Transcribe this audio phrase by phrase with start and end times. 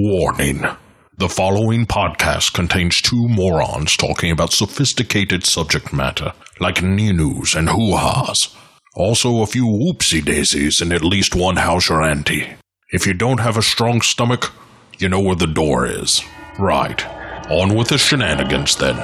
[0.00, 0.64] Warning.
[1.16, 8.54] The following podcast contains two morons talking about sophisticated subject matter, like news and hoo-has.
[8.94, 12.48] Also a few whoopsie daisies and at least one house or auntie.
[12.92, 14.52] If you don't have a strong stomach,
[15.00, 16.22] you know where the door is.
[16.60, 17.04] Right.
[17.50, 18.94] On with the shenanigans then.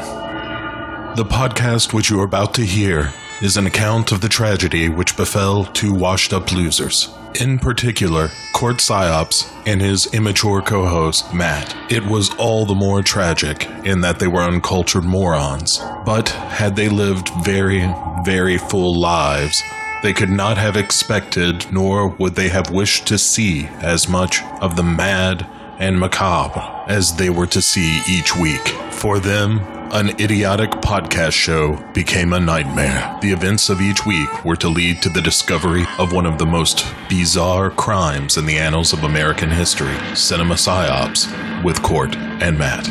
[1.17, 5.17] The podcast which you are about to hear is an account of the tragedy which
[5.17, 7.09] befell two washed up losers.
[7.41, 11.75] In particular, Court Psyops and his immature co host, Matt.
[11.91, 15.79] It was all the more tragic in that they were uncultured morons.
[16.07, 17.93] But had they lived very,
[18.25, 19.61] very full lives,
[20.05, 24.77] they could not have expected, nor would they have wished to see as much of
[24.77, 25.45] the mad
[25.81, 28.69] and macabre as they were to see each week.
[28.93, 29.59] For them,
[29.95, 33.17] an idiotic podcast show became a nightmare.
[33.23, 36.45] The events of each week were to lead to the discovery of one of the
[36.45, 41.31] most bizarre crimes in the annals of American history cinema psyops
[41.63, 42.89] with Court and Matt.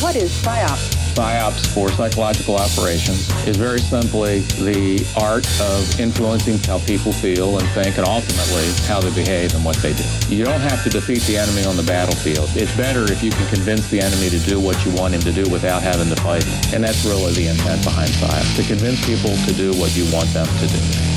[0.00, 0.95] What is PSYOP?
[1.16, 7.66] PSYOPs for psychological operations is very simply the art of influencing how people feel and
[7.70, 10.04] think and ultimately how they behave and what they do.
[10.28, 12.50] You don't have to defeat the enemy on the battlefield.
[12.54, 15.32] It's better if you can convince the enemy to do what you want him to
[15.32, 16.46] do without having to fight.
[16.74, 20.28] And that's really the intent behind PSYOPs, to convince people to do what you want
[20.34, 21.15] them to do.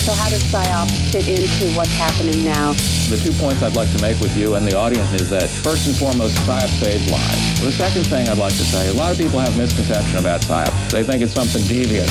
[0.00, 2.72] So how does PSYOP fit into what's happening now?
[3.10, 5.86] The two points I'd like to make with you and the audience is that first
[5.86, 7.60] and foremost, PSYOP saves lives.
[7.60, 10.90] The second thing I'd like to say, a lot of people have misconception about PSYOP.
[10.90, 12.10] They think it's something devious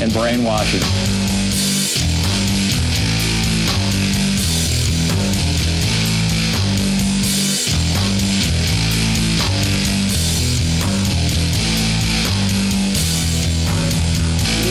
[0.00, 0.82] and brainwashing.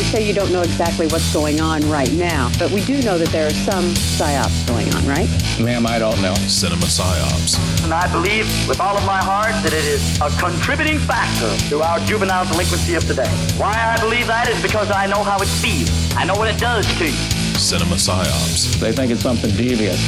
[0.10, 3.28] Say you don't know exactly what's going on right now, but we do know that
[3.30, 3.86] there are some
[4.18, 5.30] PSYOPs going on, right?
[5.62, 6.34] Ma'am, I don't know.
[6.48, 7.60] Cinema psyops.
[7.84, 11.84] And I believe with all of my heart that it is a contributing factor to
[11.84, 13.30] our juvenile delinquency of today.
[13.58, 15.92] Why I believe that is because I know how it feels.
[16.16, 17.12] I know what it does to you.
[17.60, 18.80] Cinema psyops.
[18.80, 20.02] They think it's something devious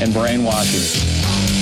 [0.00, 1.59] and brainwashing.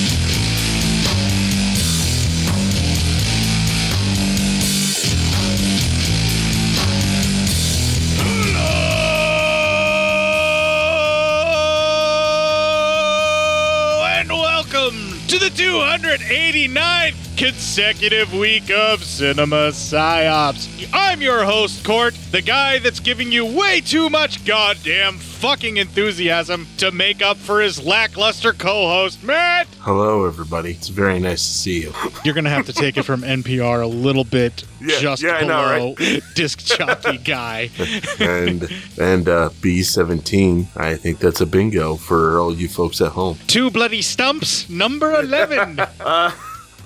[15.71, 20.91] 289 consecutive week of Cinema Psyops.
[20.93, 26.67] I'm your host, Court, the guy that's giving you way too much goddamn fucking enthusiasm
[26.79, 29.69] to make up for his lackluster co-host, Matt.
[29.79, 30.73] Hello, everybody.
[30.73, 31.93] It's very nice to see you.
[32.25, 35.45] You're gonna have to take it from NPR a little bit Yeah, just yeah, I
[35.45, 37.71] know, below disc jockey guy.
[38.19, 38.69] and
[39.01, 40.67] and uh, B seventeen.
[40.75, 43.39] I think that's a bingo for all you folks at home.
[43.47, 45.79] Two bloody stumps, number 11.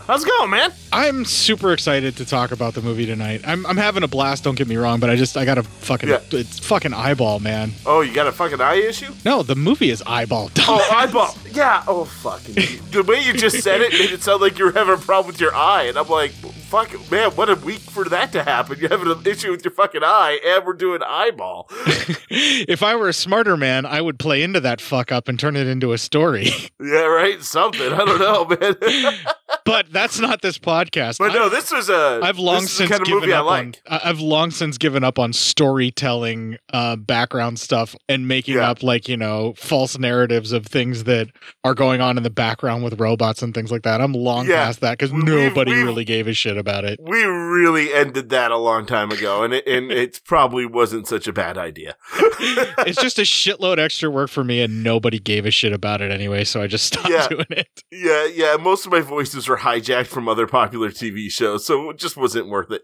[0.07, 0.73] How's it going, man?
[0.95, 3.41] I'm super excited to talk about the movie tonight.
[3.47, 4.45] I'm, I'm having a blast.
[4.45, 6.21] Don't get me wrong, but I just I got a fucking Yeah.
[6.33, 7.73] it's fucking eyeball, man.
[7.87, 9.11] Oh, you got a fucking eye issue?
[9.25, 10.51] No, the movie is eyeball.
[10.61, 11.35] Oh, eyeball.
[11.51, 11.83] Yeah.
[11.89, 12.55] Oh, fucking.
[12.91, 15.29] the way you just said it made it sound like you were having a problem
[15.33, 18.79] with your eye, and I'm like, fuck, man, what a week for that to happen.
[18.79, 21.69] You're having an issue with your fucking eye, and we're doing eyeball.
[22.31, 25.57] if I were a smarter man, I would play into that fuck up and turn
[25.57, 26.49] it into a story.
[26.81, 27.43] yeah, right.
[27.43, 27.93] Something.
[27.93, 29.15] I don't know, man.
[29.65, 30.82] but that's not this podcast.
[30.91, 32.21] But I- no, this was a.
[32.23, 33.81] I've long since kind of given movie I up like.
[33.91, 34.01] on.
[34.05, 38.71] I've long since given up on storytelling, uh, background stuff, and making Yeah.
[38.71, 41.29] up like you know false narratives of things that
[41.65, 44.01] are going on in the background with robots and things like that.
[44.01, 44.65] I'm long Yeah.
[44.65, 46.99] past that because We- nobody we've- really gave a shit about it.
[47.03, 51.27] We really ended that a long time ago, and it, and it probably wasn't such
[51.27, 51.97] a bad idea.
[52.41, 56.11] it's just a shitload extra work for me, and nobody gave a shit about it
[56.11, 56.45] anyway.
[56.45, 57.29] So I just stopped Yeah.
[57.31, 57.69] doing it.
[57.91, 58.57] Yeah, yeah.
[58.61, 62.49] Most of my voices were hijacked from other popular TV show, so it just wasn't
[62.49, 62.83] worth it.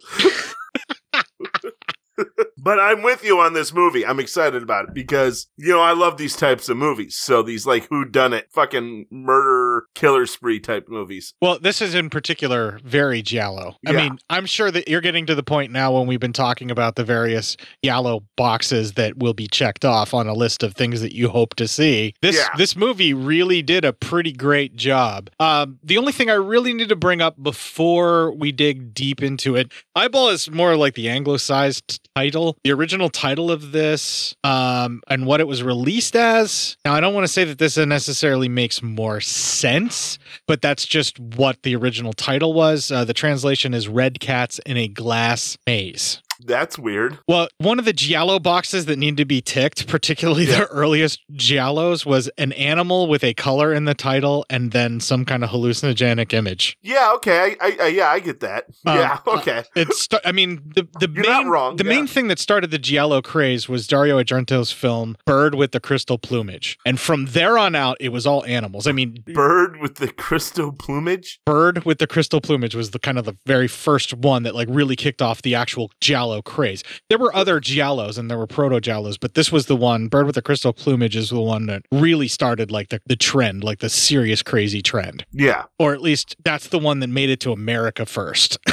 [2.69, 4.05] but I'm with you on this movie.
[4.05, 7.17] I'm excited about it because you know I love these types of movies.
[7.17, 11.33] So these like who done it, fucking murder killer spree type movies.
[11.41, 13.77] Well, this is in particular very Giallo.
[13.87, 16.71] I mean, I'm sure that you're getting to the point now when we've been talking
[16.71, 21.01] about the various Giallo boxes that will be checked off on a list of things
[21.01, 22.13] that you hope to see.
[22.21, 22.49] This Yeah.
[22.59, 25.31] this movie really did a pretty great job.
[25.41, 29.57] Um, the only thing I really need to bring up before we dig deep into
[29.57, 32.58] it, Eyeball is more like the anglicized title.
[32.65, 36.77] The original title of this, um, and what it was released as.
[36.85, 41.19] Now, I don't want to say that this necessarily makes more sense, but that's just
[41.19, 42.91] what the original title was.
[42.91, 46.23] Uh, the translation is Red Cats in a Glass Maze.
[46.41, 47.19] That's weird.
[47.27, 52.07] Well, one of the Giallo boxes that need to be ticked, particularly the earliest Giallos,
[52.07, 56.33] was an animal with a color in the title and then some kind of hallucinogenic
[56.33, 56.77] image.
[56.83, 57.57] Yeah, okay.
[57.61, 58.67] I, I, I yeah, I get that.
[58.87, 59.65] Um, yeah, okay.
[59.75, 61.91] It's, I mean, the the You're main wrong, the yeah.
[61.91, 66.19] main thing that started the Giallo craze was Dario Argento's film Bird with the Crystal
[66.19, 68.87] Plumage, and from there on out, it was all animals.
[68.87, 71.41] I mean, Bird with the crystal plumage.
[71.45, 74.69] Bird with the crystal plumage was the kind of the very first one that like
[74.71, 76.83] really kicked off the actual Giallo craze.
[77.09, 80.09] There were other Giallos and there were proto Giallos, but this was the one.
[80.09, 83.65] Bird with the crystal plumage is the one that really started like the, the trend,
[83.65, 85.65] like the serious crazy trend, Yeah.
[85.79, 88.59] or at least that's the one that made it to America first.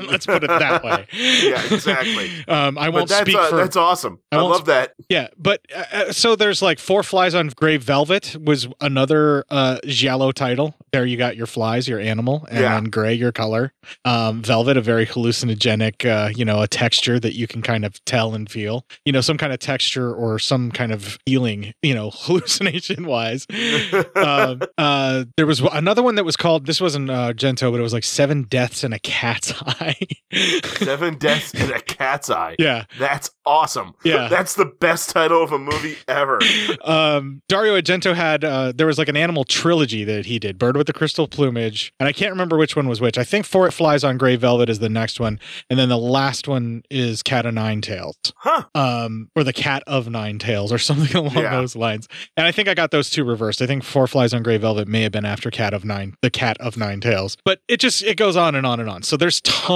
[0.10, 1.06] Let's put it that way.
[1.42, 2.30] Yeah, exactly.
[2.48, 4.20] Um, I But won't that's speak uh, for that's awesome.
[4.30, 4.94] I I, love that.
[5.08, 9.78] yeah, but uh, uh, so there's like Four Flies on Gray Velvet was another uh
[9.86, 10.74] Giallo title.
[10.92, 12.74] There you got your flies, your animal, and Yeah.
[12.74, 13.72] then gray your color.
[14.04, 18.02] Um, velvet, a very hallucinogenic, uh, you know, a texture that you can kind of
[18.04, 18.84] tell and feel.
[19.04, 21.72] You know, some kind of texture or some kind of feeling.
[21.82, 23.46] You know, hallucination wise.
[24.16, 26.66] um, uh, there was another one that was called.
[26.66, 29.81] This wasn't uh, Gento, but it was like Seven Deaths in a Cat's Eye.
[30.78, 32.56] Seven Deaths in a Cat's Eye.
[32.58, 32.84] yeah.
[32.98, 33.94] That's awesome.
[34.04, 34.28] Yeah.
[34.30, 36.38] That's the best title of a movie ever.
[36.84, 40.76] um Dario Argento had uh there was like an animal trilogy that he did Bird
[40.76, 43.66] with the Crystal Plumage and I can't remember which one was which I think For
[43.66, 45.38] It Flies on Gray Velvet is the next one
[45.68, 48.64] and then the last one is Cat of Nine Tails Huh.
[48.74, 51.50] um or the Cat of Nine Tails or something along Yeah.
[51.56, 54.42] those lines and I think I got those two reversed I think Four Flies on
[54.42, 57.60] Gray Velvet may have been after Cat of Nine the Cat of Nine Tails but
[57.68, 59.71] it just it goes on and on and on so there's tons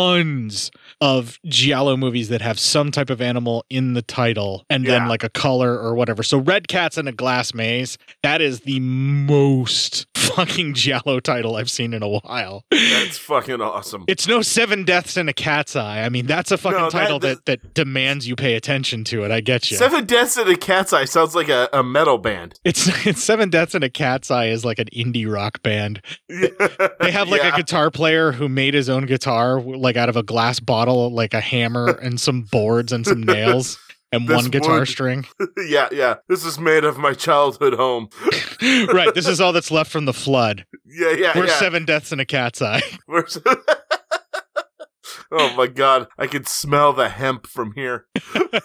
[1.00, 5.24] of Giallo movies that have some type of animal in the title and then like
[5.24, 6.22] a color or whatever.
[6.22, 11.70] So Red Cats in a Glass Maze, that is the most fucking Giallo title I've
[11.70, 12.64] seen in a while.
[12.70, 14.04] That's fucking awesome.
[14.08, 16.02] It's no Seven Deaths in a Cat's Eye.
[16.02, 19.24] I mean, that's a fucking No, that- title that, that demands you pay attention to
[19.24, 19.30] it.
[19.30, 19.76] I get you.
[19.76, 22.58] Seven Deaths in a Cat's Eye sounds like a, a metal band.
[22.64, 26.00] It's, it's Seven Deaths in a Cat's Eye is like an indie rock band.
[26.28, 27.54] They have like Yeah.
[27.54, 31.34] a guitar player who made his own guitar, like out of a glass bottle, like
[31.34, 33.78] a hammer and some boards and some nails
[34.12, 35.26] and This one guitar string.
[35.66, 36.16] yeah, yeah.
[36.28, 38.08] This is made of my childhood home.
[38.62, 39.14] right.
[39.14, 40.64] This is all that's left from the flood.
[40.84, 41.58] Yeah, yeah, We're yeah.
[41.58, 42.82] seven deaths in a cat's eye.
[45.32, 48.06] Oh my god, I can smell the hemp from here.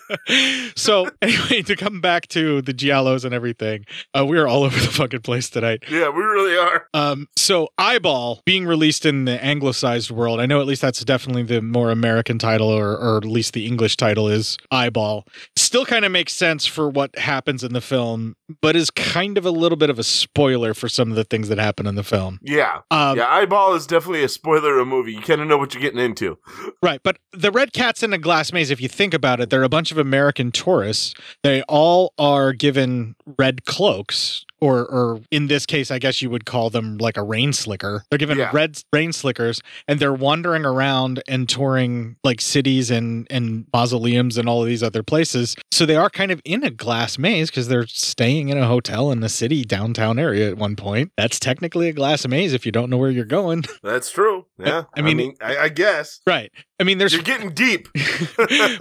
[0.75, 3.85] so anyway, to come back to the Giallos and everything,
[4.17, 5.83] uh, we are all over the fucking place tonight.
[5.89, 6.87] Yeah, we really are.
[6.93, 11.43] Um, so Eyeball being released in the anglicized world, I know at least that's definitely
[11.43, 15.25] the more American title, or, or at least the English title is Eyeball.
[15.71, 19.45] Still kind of makes sense for what happens in the film, but is kind of
[19.45, 22.03] a little bit of a spoiler for some of the things that happen in the
[22.03, 22.39] film.
[22.41, 22.81] Yeah.
[22.91, 25.13] Um, yeah, Eyeball is definitely a spoiler of a movie.
[25.13, 26.37] You kind of know what you're getting into.
[26.83, 29.63] Right, but the red cats in a glass maze, if you think about it, they're
[29.63, 31.13] a bunch of American tourists.
[31.41, 36.45] They all are given red cloaks, or or in this case, I guess you would
[36.45, 38.03] call them like a rain slicker.
[38.09, 38.51] They're given Yeah.
[38.53, 44.47] red rain slickers, and they're wandering around and touring like cities and and mausoleums and
[44.47, 45.55] all of these other places.
[45.71, 49.11] So they are kind of in a glass maze because they're staying in a hotel
[49.11, 51.11] in the city downtown area at one point.
[51.17, 53.63] That's technically a glass maze if you don't know where you're going.
[53.83, 54.45] That's true.
[54.59, 54.83] Yeah.
[54.95, 56.21] I mean- I, I guess.
[56.27, 56.51] right.
[56.81, 57.87] I mean, there's You're getting deep.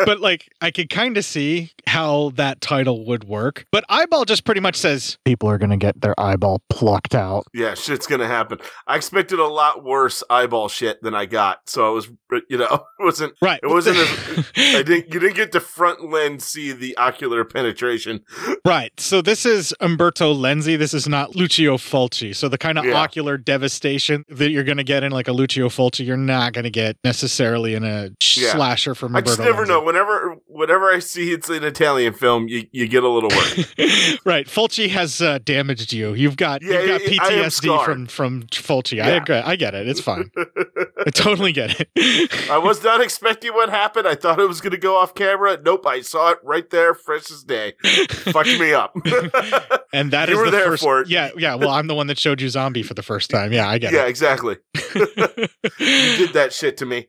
[0.07, 3.67] but like I could kind of see how that title would work.
[3.71, 7.45] But eyeball just pretty much says people are going to get their eyeball plucked out.
[7.53, 8.59] Yeah, shit's gonna happen.
[8.87, 12.09] I expected a lot worse eyeball shit than I got, so I was,
[12.49, 13.35] you know, it wasn't.
[13.43, 13.61] Right.
[13.63, 14.09] It wasn't as.
[14.57, 15.13] I didn't.
[15.13, 18.21] You didn't get to front lens see the ocular penetration.
[18.65, 18.93] right.
[18.99, 20.79] So this is Umberto Lenzi.
[20.79, 22.35] This is not Lucio Fulci.
[22.35, 22.95] So the kind of Yeah.
[22.95, 26.65] ocular devastation that you're going to get in like a Lucio Fulci, you're not going
[26.65, 27.90] to get necessarily in a
[28.37, 28.53] Yeah.
[28.53, 29.69] slasher from I just never Lenzi.
[29.69, 29.83] know.
[29.83, 33.67] Whenever, whenever I see it's an Italian film, you, you get a little worried.
[34.25, 36.15] right, Fulci has uh, damaged you.
[36.15, 39.03] You've got Yeah, you've got I- I PTSD from from Fulci.
[39.03, 39.17] I Yeah.
[39.23, 39.37] agree.
[39.37, 39.89] I get it.
[39.89, 40.31] It's fine.
[41.07, 42.51] I totally get it.
[42.51, 44.07] I was not expecting what happened.
[44.07, 45.59] I thought it was going to go off camera.
[45.65, 47.73] Nope, I saw it right there, fresh as day.
[48.11, 48.95] Fucked me up.
[49.93, 51.11] And that You is the first.
[51.11, 51.57] Yeah, yeah.
[51.57, 53.53] Well, I'm the one that showed you zombie for the first time.
[53.53, 53.97] Yeah, I get it.
[53.97, 54.57] yeah, exactly.
[54.85, 57.09] You did that shit to me.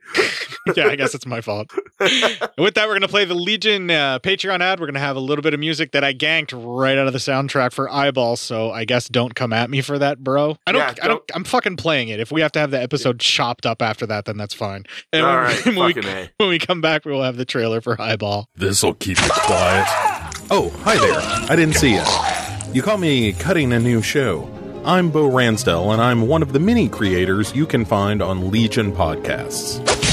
[0.75, 1.71] yeah, I guess it's my fault.
[2.01, 4.79] And with that, we're gonna play the Legion uh, Patreon ad.
[4.79, 7.19] We're gonna have a little bit of music that I ganked right out of the
[7.19, 8.37] soundtrack for Eyeball.
[8.37, 10.57] So I guess don't come at me for that, bro.
[10.65, 10.81] I don't.
[10.81, 11.23] Yeah, I don't.
[11.35, 12.19] I'm fucking playing it.
[12.19, 14.85] If we have to have the episode chopped up after that, then that's fine.
[15.13, 16.29] And All when, right, when we, A.
[16.37, 18.47] when we come back, we will have the trailer for Eyeball.
[18.55, 19.85] This'll keep it quiet.
[20.49, 21.19] Oh, hi there.
[21.51, 22.03] I didn't see you.
[22.73, 24.49] You caught me cutting a new show.
[24.83, 28.91] I'm Bo Ransdell, and I'm one of the many creators you can find on Legion
[28.91, 30.10] Podcasts.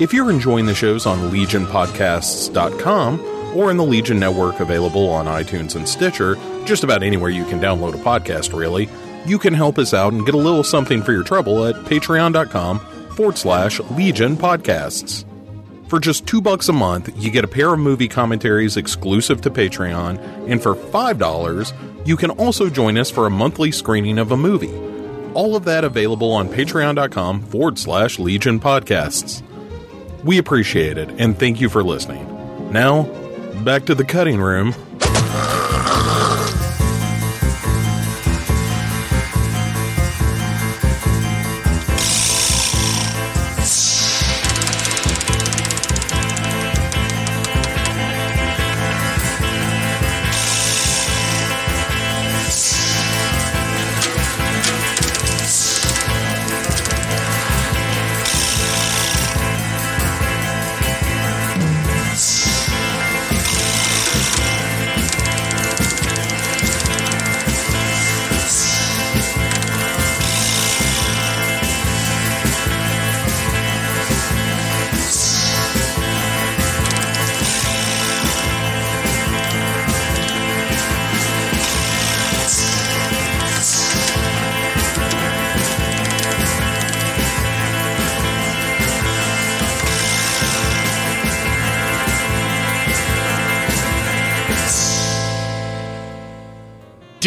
[0.00, 3.20] If you're enjoying the shows on legionpodcasts.com
[3.56, 7.58] or in the Legion Network available on iTunes and Stitcher, just about anywhere you can
[7.58, 8.88] download a podcast, really,
[9.26, 12.78] you can help us out and get a little something for your trouble at patreon.com
[13.16, 15.24] forward slash Legion Podcasts.
[15.88, 19.50] For just two bucks a month, you get a pair of movie commentaries exclusive to
[19.50, 24.36] Patreon, and for $5, you can also join us for a monthly screening of a
[24.36, 24.76] movie.
[25.34, 29.42] All of that available on patreon.com forward slash Legion Podcasts.
[30.24, 32.26] We appreciate it, and thank you for listening.
[32.72, 33.04] Now,
[33.64, 34.74] back to the cutting room.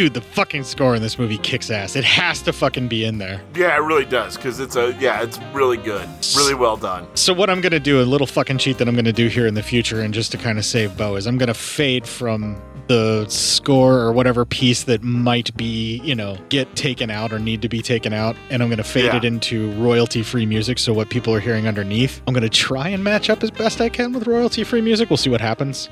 [0.01, 1.95] Dude, the fucking score in this movie kicks ass.
[1.95, 3.39] It has to fucking be in there.
[3.53, 7.05] Yeah, it really does because it's a yeah, it's really good, really well done.
[7.13, 9.53] So what I'm gonna do, a little fucking cheat that I'm gonna do here in
[9.53, 12.59] the future, and just to kind of save Bo, is I'm gonna fade from
[12.91, 17.61] the score or whatever piece that might be, you know, get taken out or need
[17.61, 19.15] to be taken out, and I'm gonna fade Yeah.
[19.15, 20.77] it into royalty-free music.
[20.77, 23.87] So what people are hearing underneath, I'm gonna try and match up as best I
[23.87, 25.09] can with royalty-free music.
[25.09, 25.89] We'll see what happens.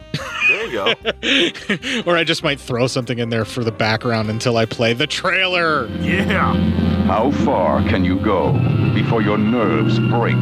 [0.49, 0.93] There you go.
[2.11, 5.07] or I just might throw something in there for the background until I play the
[5.07, 5.87] trailer.
[6.01, 6.53] yeah.
[7.05, 8.51] How far can you go
[8.93, 10.35] before your nerves break,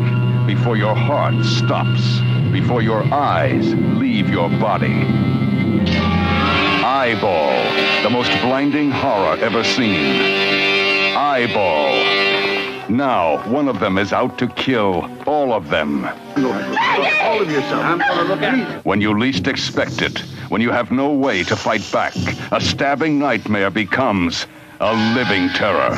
[0.48, 2.20] before your heart stops,
[2.52, 5.06] before your eyes leave your body?
[6.88, 7.52] Eyeball,
[8.02, 10.22] the most blinding horror ever seen.
[11.18, 11.92] Eyeball.
[12.90, 16.06] Now, one of them is out to kill all of them.
[16.06, 17.84] All of yourself.
[17.84, 21.58] I'm gonna look at When you least expect it, when you have no way to
[21.58, 22.16] fight back,
[22.54, 24.48] a stabbing nightmare becomes
[24.80, 25.94] a living terror.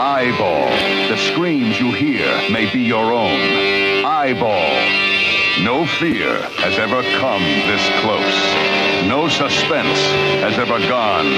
[0.00, 0.70] Eyeball.
[1.08, 4.04] The screams you hear may be your own.
[4.04, 5.09] Eyeball.
[5.58, 9.06] No fear has ever come this close.
[9.06, 9.98] No suspense
[10.40, 11.28] has ever gone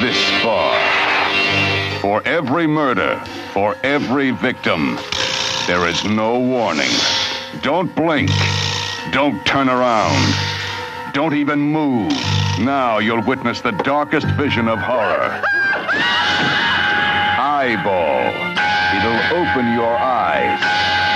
[0.00, 0.78] this far.
[2.00, 3.20] For every murder,
[3.52, 4.98] for every victim,
[5.66, 6.90] there is no warning.
[7.62, 8.30] Don't blink.
[9.10, 10.34] Don't turn around.
[11.12, 12.12] Don't even move.
[12.60, 15.42] Now you'll witness the darkest vision of horror.
[17.40, 18.30] Eyeball.
[18.94, 20.60] It'll open your eyes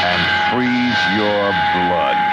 [0.03, 0.21] and
[0.51, 2.30] freeze your blood.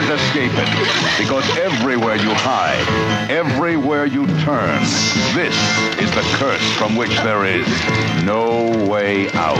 [0.00, 4.80] Can't escape it because everywhere you hide, everywhere you turn,
[5.34, 5.54] this
[6.00, 7.66] is the curse from which there is
[8.24, 9.58] no way out.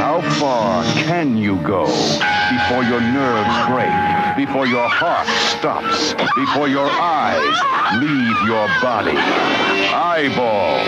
[0.00, 6.88] How far can you go before your nerves break, before your heart stops, before your
[6.88, 7.56] eyes
[8.00, 9.18] leave your body?
[9.92, 10.78] Eyeball,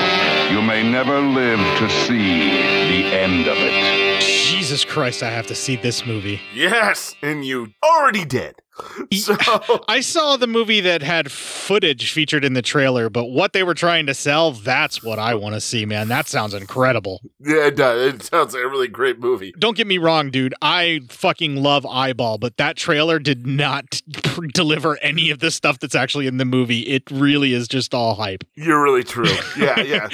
[0.50, 2.48] you may never live to see
[2.88, 4.37] the end of it.
[4.68, 6.42] Jesus Christ, I have to see this movie.
[6.54, 8.56] Yes, and you already did.
[9.12, 9.36] So
[9.88, 13.74] I saw the movie that had footage featured in the trailer, but what they were
[13.74, 16.08] trying to sell, that's what I want to see, man.
[16.08, 17.20] That sounds incredible.
[17.40, 18.14] yeah, it does.
[18.14, 19.52] It sounds like a really great movie.
[19.58, 20.54] Don't get me wrong, dude.
[20.62, 24.02] I fucking love Eyeball, but that trailer did not
[24.52, 26.80] deliver any of the stuff that's actually in the movie.
[26.80, 28.44] It really is just all hype.
[28.56, 29.28] You're really true.
[29.58, 30.08] Yeah, yeah.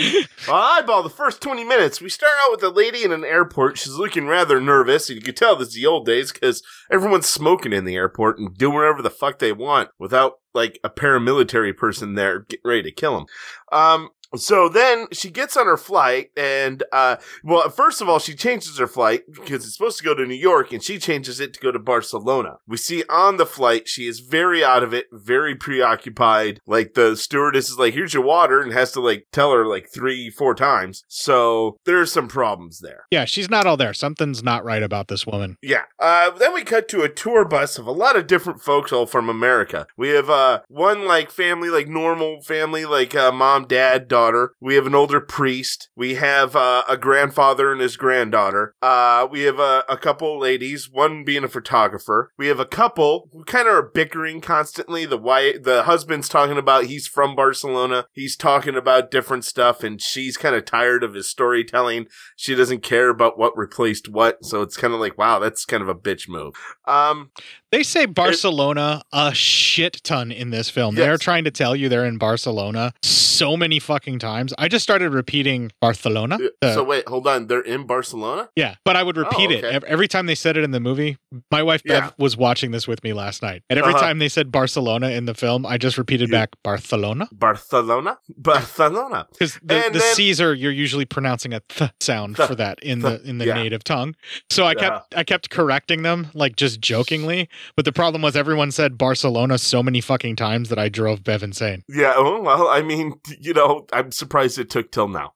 [0.47, 2.00] well, eyeball the first 20 minutes.
[2.00, 3.78] We start out with a lady in an airport.
[3.78, 5.09] She's looking rather nervous.
[5.09, 8.38] and You can tell this is the old days because everyone's smoking in the airport
[8.38, 12.82] and doing whatever the fuck they want without like a paramilitary person there getting ready
[12.82, 13.26] to kill them.
[13.73, 18.35] Um, So then she gets on her flight, and uh, well, first of all, she
[18.35, 21.55] changes her flight because it's supposed to go to New York, and she changes it
[21.55, 22.57] to go to Barcelona.
[22.67, 26.61] We see on the flight she is very out of it, very preoccupied.
[26.67, 29.88] Like the stewardess is like, "Here's your water," and has to like tell her like
[29.93, 31.05] three, four times.
[31.09, 33.07] So there's some problems there.
[33.11, 33.95] Yeah, she's not all there.
[33.95, 35.57] Something's not right about this woman.
[35.62, 35.85] Yeah.
[35.99, 39.07] Uh, then we cut to a tour bus of a lot of different folks all
[39.07, 39.87] from America.
[39.97, 44.24] We have uh, one like family, like normal family, like uh, mom, dad, daughter.
[44.61, 45.88] We have an older priest.
[45.97, 48.75] We have uh, a grandfather and his granddaughter.
[48.81, 52.31] Uh, we have uh, a couple ladies, one being a photographer.
[52.38, 55.04] We have a couple who kind of are bickering constantly.
[55.04, 58.07] The wife, the husband's talking about he's from Barcelona.
[58.12, 62.07] He's talking about different stuff, and she's kind of tired of his storytelling.
[62.37, 65.83] She doesn't care about what replaced what, so it's kind of like, wow, that's kind
[65.83, 66.54] of a bitch move.
[66.87, 67.31] Um,
[67.71, 70.95] They say Barcelona a shit ton in this film.
[70.95, 74.52] They're trying to tell you they're in Barcelona so many fucking times.
[74.58, 76.38] I just started repeating Barcelona.
[76.61, 77.46] The- so wait, hold on.
[77.46, 78.49] They're in Barcelona.
[78.56, 79.75] yeah, but I would repeat it okay.
[79.76, 81.16] Ev- every time they said it in the movie.
[81.50, 82.11] My wife Bev Yeah.
[82.18, 84.02] was watching this with me last night, and every Uh-huh.
[84.02, 89.26] time they said Barcelona in the film, I just repeated back Barcelona Barcelona, Barcelona.
[89.32, 92.54] because the, And the then- C's are you're usually pronouncing a th sound Th- for
[92.54, 93.54] that in th- the in the yeah.
[93.54, 94.14] native tongue.
[94.50, 98.70] So I kept I kept correcting them like just jokingly, but the problem was everyone
[98.70, 101.82] said Barcelona so many fucking times that I drove Bev insane.
[101.88, 102.14] Yeah.
[102.16, 105.34] Oh, well, I mean, you know, I'm surprised it took till now.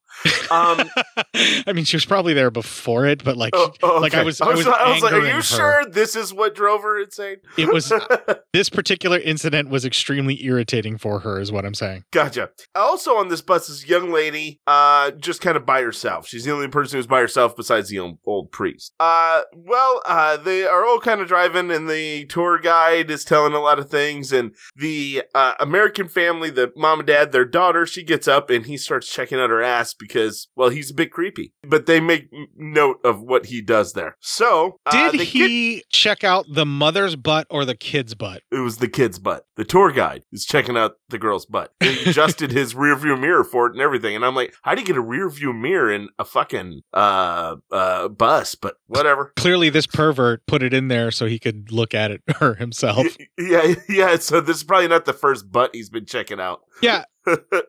[0.51, 0.89] Um,
[1.67, 4.25] I mean, she was probably there before it, but like, oh, oh, like I okay.
[4.27, 5.43] was, I was, I was like, are you her.
[5.43, 7.37] sure this is what drove her insane?
[7.57, 7.93] It was
[8.53, 12.05] this particular incident was extremely irritating for her, is what I'm saying.
[12.13, 12.51] Gotcha.
[12.75, 16.27] Also on this bus is young lady, uh, just kind of by herself.
[16.27, 18.95] She's the only person who's by herself besides the old, old priest.
[18.99, 23.53] Uh, well, uh, they are all kind of driving, and the tour guide is telling
[23.53, 24.33] a lot of things.
[24.33, 28.67] And the uh, American family, the mom and dad, their daughter, she gets up and
[28.67, 30.08] he starts checking out her ass because,
[30.57, 31.53] well, he's a bit creepy.
[31.67, 34.17] But they make note of what he does there.
[34.21, 38.43] So uh, Did get- he check out the mother's butt or the kid's butt?
[38.51, 39.45] it was the kid's butt.
[39.57, 41.73] The tour guide is checking out the girl's butt.
[41.81, 44.15] He adjusted his rear view mirror for it and everything.
[44.17, 47.57] And I'm like, how do you get a rear view mirror in a fucking uh
[47.71, 48.55] uh bus?
[48.55, 49.33] But whatever.
[49.37, 53.07] Clearly, this pervert put it in there so he could look at it her himself.
[53.39, 54.17] Yeah, yeah.
[54.19, 56.61] So this is probably not the first butt he's been checking out.
[56.83, 57.05] Yeah.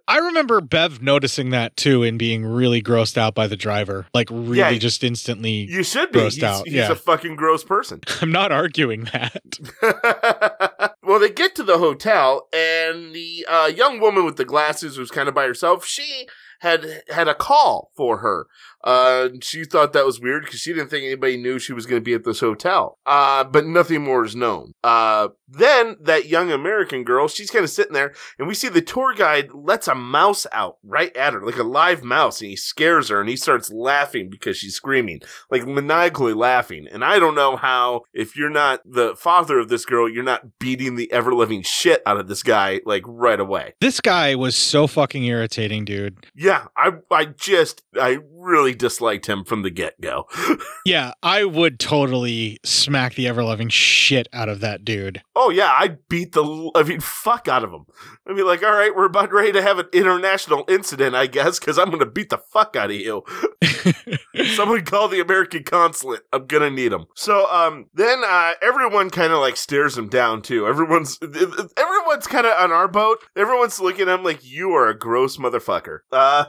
[0.08, 4.06] I remember Bev noticing that too and being really grossed out by the driver.
[4.14, 4.74] Like, really Yeah.
[4.78, 5.52] just instantly.
[5.70, 6.20] You should be.
[6.20, 6.92] Grossed he's, out, he's yeah.
[6.92, 8.02] a fucking gross person.
[8.22, 10.94] I'm not arguing that.
[11.04, 15.12] well, they get to the hotel, and the uh, young woman with the glasses who's
[15.12, 16.28] kind of by herself, she
[16.62, 18.48] had had a call for her.
[18.84, 22.02] Uh, she thought that was weird because she didn't think anybody knew she was going
[22.02, 22.98] to be at this hotel.
[23.06, 24.72] Uh, but nothing more is known.
[24.84, 28.82] Uh, then that young American girl, she's kind of sitting there, and we see the
[28.82, 32.56] tour guide lets a mouse out right at her, like a live mouse, and he
[32.56, 36.88] scares her, and he starts laughing because she's screaming like maniacally laughing.
[36.92, 40.60] And I don't know how, if you're not the father of this girl, you're not
[40.60, 43.74] beating the ever living shit out of this guy like right away.
[43.82, 46.26] This guy was so fucking irritating, dude.
[46.36, 50.26] Yeah, I I just I really disliked him from the get go.
[50.86, 55.22] Yeah, I would totally smack the ever loving shit out of that dude.
[55.36, 57.86] oh yeah, I beat the I mean fuck out of him.
[58.28, 61.60] I'd be like, all right, we're about ready to have an international incident, I guess,
[61.60, 63.24] because I'm gonna beat the fuck out of you.
[64.56, 66.22] Someone call the American consulate.
[66.34, 67.06] I'm gonna need him.
[67.16, 70.66] So, um, then uh, everyone kind of like stares him down too.
[70.66, 73.20] Everyone's everyone's kind of on our boat.
[73.36, 76.00] Everyone's looking at him like you are a gross motherfucker.
[76.12, 76.46] Uh.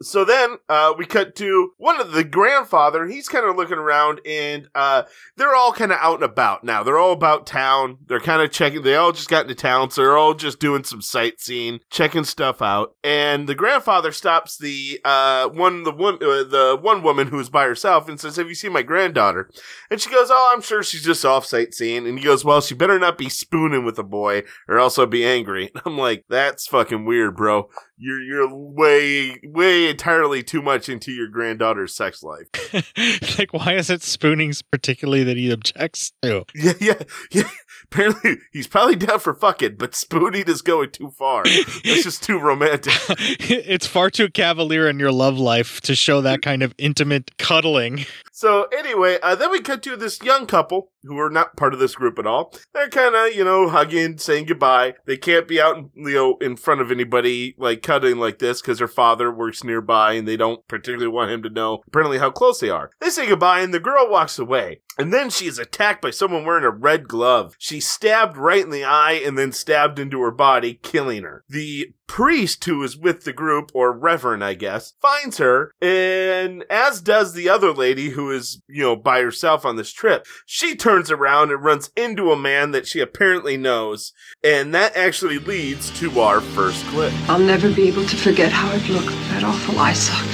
[0.00, 3.06] So then uh, we cut to one of the grandfather.
[3.06, 5.04] He's kind of looking around, and uh,
[5.36, 6.82] they're all kind of out and about now.
[6.82, 7.98] They're all about town.
[8.06, 8.82] They're kind of checking.
[8.82, 12.60] They all just got into town, so they're all just doing some sightseeing, checking stuff
[12.60, 12.96] out.
[13.04, 17.64] And the grandfather stops the uh, one the one uh, the one woman who's by
[17.64, 19.48] herself and says, "Have you seen my granddaughter?"
[19.90, 22.74] And she goes, "Oh, I'm sure she's just off sightseeing." And he goes, "Well, she
[22.74, 26.24] better not be spooning with a boy, or else I'll be angry." And I'm like,
[26.28, 32.22] "That's fucking weird, bro." You're you're way way entirely too much into your granddaughter's sex
[32.22, 32.48] life.
[33.38, 36.44] like, why is it spoonings particularly that he objects to?
[36.54, 37.48] Yeah, yeah, yeah.
[37.84, 41.42] Apparently, he's probably down for fucking, but spooning is going too far.
[41.46, 42.92] it's just too romantic.
[43.08, 48.06] it's far too cavalier in your love life to show that kind of intimate cuddling.
[48.32, 51.80] So anyway, uh, then we cut to this young couple who are not part of
[51.80, 52.52] this group at all.
[52.72, 54.94] They're kind of, you know, hugging, saying goodbye.
[55.06, 58.78] They can't be out, you know, in front of anybody like cutting like this because
[58.78, 62.60] their father works nearby and they don't particularly want him to know apparently how close
[62.60, 62.90] they are.
[63.00, 64.80] They say goodbye and the girl walks away.
[64.96, 67.56] And then she is attacked by someone wearing a red glove.
[67.58, 71.44] She's stabbed right in the eye and then stabbed into her body, killing her.
[71.48, 77.00] The priest who is with the group, or reverend, I guess, finds her, and as
[77.00, 80.26] does the other lady who is, you know, by herself on this trip.
[80.46, 84.12] She turns around and runs into a man that she apparently knows,
[84.42, 87.12] and that actually leads to our first clip.
[87.28, 90.30] I'll never be able to forget how it looked, that awful eye socket.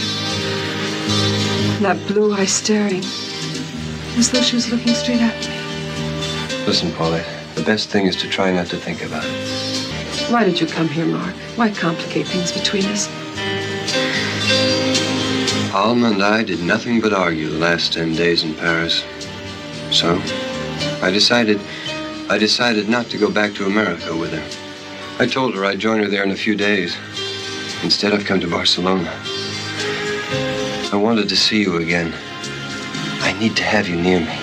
[1.81, 3.03] That blue eye staring,
[4.19, 6.67] as though she was looking straight at me.
[6.67, 7.23] Listen, Polly,
[7.55, 9.80] the best thing is to try not to think about it.
[10.31, 11.35] Why did you come here, Mark?
[11.57, 13.09] Why complicate things between us?
[15.75, 19.03] Alma and I did nothing but argue the last ten days in Paris.
[19.91, 20.23] So,
[21.03, 21.61] I decided,
[22.29, 25.23] I decided not to go back to America with her.
[25.23, 26.97] I told her I'd join her there in a few days.
[27.83, 29.13] Instead, I've come to Barcelona.
[30.93, 32.15] I wanted to see you again.
[33.21, 34.39] I need to have you near me.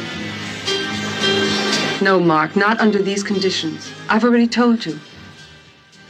[2.02, 3.90] No, Mark, not under these conditions.
[4.10, 5.00] I've already told you.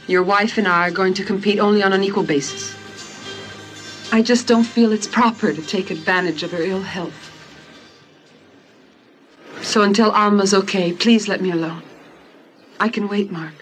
[0.08, 2.74] Your wife and I are going to compete only on an equal basis.
[4.10, 7.30] I just don't feel it's proper to take advantage of her ill health.
[9.60, 11.82] So until Alma's okay, please let me alone.
[12.80, 13.52] I can wait, Mark.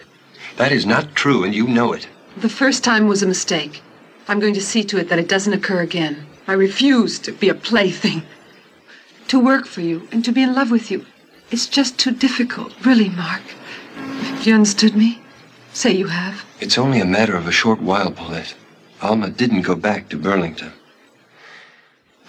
[0.55, 2.07] That is not true, and you know it.
[2.37, 3.81] The first time was a mistake.
[4.29, 6.25] I'm going to see to it that it doesn't occur again.
[6.47, 8.23] I refuse to be a plaything.
[9.27, 11.05] To work for you and to be in love with you.
[11.51, 13.41] It's just too difficult, really, Mark.
[14.43, 15.19] You understood me?
[15.77, 16.43] Say you have.
[16.59, 18.55] It's only a matter of a short while, Paulette.
[18.99, 20.71] Alma didn't go back to Burlington.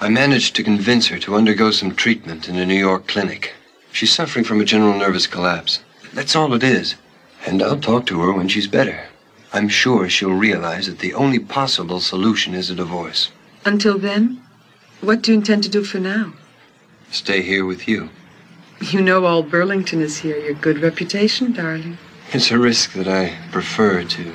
[0.02, 3.54] I managed to convince her to undergo some treatment in a New York clinic.
[3.90, 5.80] She's suffering from a general nervous collapse.
[6.12, 6.96] That's all it is.
[7.46, 9.04] And I'll talk to her when she's better.
[9.54, 13.30] I'm sure she'll realize that the only possible solution is a divorce.
[13.64, 14.42] Until then,
[15.00, 16.34] what do you intend to do for now?
[17.10, 18.10] Stay here with you.
[18.82, 20.36] You know all Burlington is here.
[20.36, 21.96] Your good reputation, darling.
[22.30, 24.32] It's a risk that I prefer to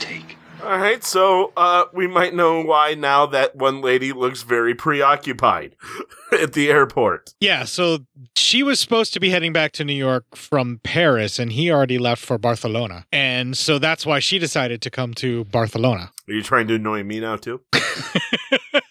[0.00, 0.36] take.
[0.64, 5.76] All right, so uh, we might know why now that one lady looks very preoccupied
[6.32, 7.32] at the airport.
[7.38, 8.00] Yeah, so
[8.34, 11.98] she was supposed to be heading back to New York from Paris, and he already
[11.98, 13.06] left for Barcelona.
[13.12, 16.10] And so that's why she decided to come to Barcelona.
[16.28, 17.60] Are you trying to annoy me now too?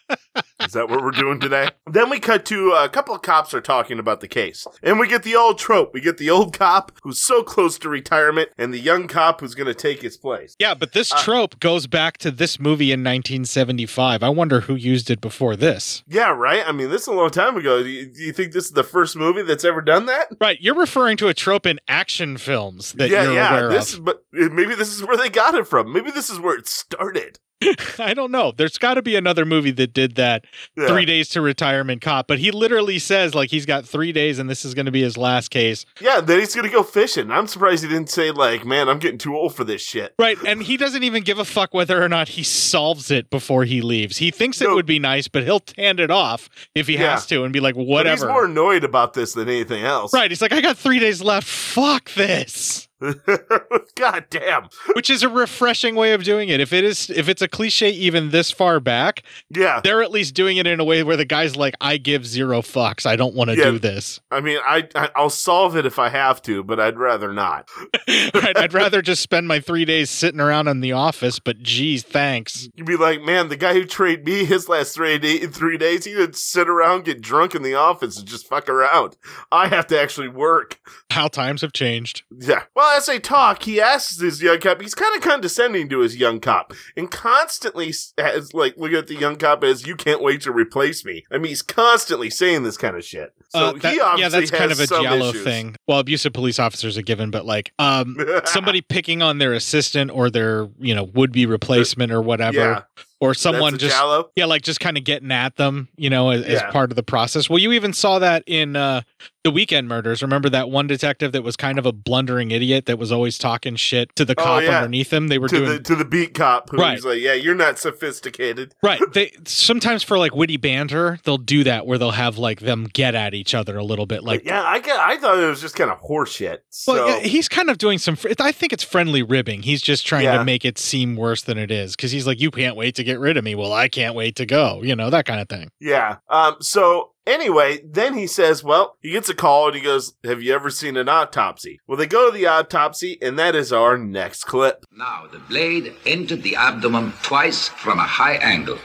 [0.66, 1.70] Is that what we're doing today?
[1.90, 4.68] Then we cut to uh, a couple of cops are talking about the case.
[4.84, 5.94] And we get the old trope.
[5.94, 9.56] We get the old cop who's so close to retirement and the young cop who's
[9.56, 10.56] going to take his place.
[10.60, 14.22] Yeah, but this Uh, trope goes back to this movie in 1975.
[14.22, 16.04] I wonder who used it before this.
[16.08, 16.64] Yeah, right?
[16.68, 17.82] I mean, this is a long time ago.
[17.82, 20.28] Do you, do you think this is the first movie that's ever done that?
[20.42, 23.50] Right, you're referring to a trope in action films that yeah, you're yeah.
[23.58, 24.04] aware This, of.
[24.06, 25.92] but uh, maybe this is where they got it from.
[25.94, 27.40] Maybe this is where it started.
[28.00, 28.54] I don't know.
[28.56, 30.46] There's got to be another movie that did that.
[30.78, 30.88] Yeah.
[30.88, 34.50] Three days to retirement cop, but he literally says like he's got three days and
[34.50, 35.86] this is going to be his last case.
[36.00, 37.30] Yeah, then he's gonna go fishing.
[37.32, 40.38] I'm surprised he didn't say like, "Man, I'm getting too old for this shit." Right,
[40.46, 43.82] and he doesn't even give a fuck whether or not he solves it before he
[43.82, 44.18] leaves.
[44.18, 44.76] He thinks it No.
[44.76, 47.12] would be nice, but he'll hand it off if he Yeah.
[47.12, 48.26] has to and be like, But whatever.
[48.28, 50.14] he's more annoyed about this than anything else.
[50.14, 51.48] Right, he's like, I got three days left.
[51.48, 52.88] Fuck this.
[53.96, 54.70] God damn.
[54.94, 56.60] Which is a refreshing way of doing it.
[56.60, 59.82] If it is, if it's a cliche even this far back, Yeah.
[59.84, 62.62] they're at least doing it in a way where the guy's like, I give zero
[62.62, 63.06] fucks.
[63.06, 63.72] I don't want to Yeah.
[63.72, 64.20] do this.
[64.32, 67.70] I mean, I, I I'll solve it if I have to, but I'd rather not.
[68.08, 71.40] right, I'd rather just spend my three days sitting around in the office.
[71.40, 72.70] But geez, thanks.
[72.76, 76.06] You'd be like, man, the guy who traded me his last three day, three days,
[76.06, 79.18] he didn't sit around, get drunk in the office, and just fuck around.
[79.52, 80.80] I have to actually work.
[81.12, 82.24] How times have changed.
[82.38, 82.64] Yeah.
[82.76, 84.82] Well, as they talk, he asks his young cop.
[84.82, 89.16] He's kind of condescending to his young cop, and constantly has like look at the
[89.16, 92.78] young cop as "You can't wait to replace me." I mean, he's constantly saying this
[92.78, 93.34] kind of shit.
[93.50, 95.44] So Uh, that- he obviously yeah, that's kind of has a some giallo issues.
[95.44, 95.76] thing.
[95.88, 100.30] Well, abusive police officers are given, but like um, somebody picking on their assistant or
[100.30, 102.82] their you know would be replacement or whatever, Yeah.
[103.22, 103.96] Or someone just
[104.36, 107.04] yeah, like just kind of getting at them, you know, as, as part of the
[107.04, 107.50] process.
[107.50, 109.02] Well, you even saw that in uh,
[109.44, 110.22] the Weekend Murders.
[110.22, 113.76] Remember that one detective that was kind of a blundering idiot that was always talking
[113.76, 114.78] shit to the Oh, cop yeah.
[114.78, 115.28] underneath him.
[115.28, 117.04] They were to doing the to the beat cop who's Right.
[117.04, 119.02] like, "Yeah, you're not sophisticated." Right.
[119.14, 123.16] They sometimes for like witty banter, they'll do that where they'll have like them get
[123.16, 124.24] at each other a little bit.
[124.24, 126.60] Like, yeah, I I thought it was just kind of horseshit.
[126.70, 128.18] So well, yeah, he's kind of doing some.
[128.40, 129.64] I think it's friendly ribbing.
[129.64, 130.38] He's just trying Yeah.
[130.38, 133.04] to make it seem worse than it is because he's like, "You can't wait to
[133.04, 134.82] get rid of me." Well, I can't wait to go.
[134.84, 135.72] You know that kind of thing.
[135.80, 136.18] Yeah.
[136.30, 136.58] Um.
[136.60, 140.54] So anyway, then he says, "Well, he gets a call and he goes, "Have you
[140.54, 144.44] ever seen an autopsy?" Well, they go to the autopsy, and that is our next
[144.44, 144.86] clip.
[144.92, 148.78] Now, the blade entered the abdomen twice from a high angle.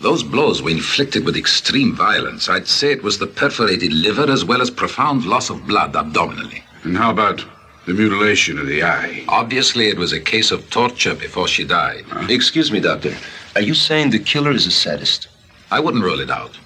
[0.00, 2.48] Those blows were inflicted with extreme violence.
[2.48, 6.62] I'd say it was the perforated liver as well as profound loss of blood abdominally.
[6.84, 7.44] And how about
[7.86, 9.24] The mutilation of the eye.
[9.28, 12.04] Obviously, it was a case of torture before she died.
[12.28, 13.14] Excuse me, Doctor.
[13.56, 15.26] Are you saying the killer is a sadist?
[15.72, 16.56] I wouldn't rule it out.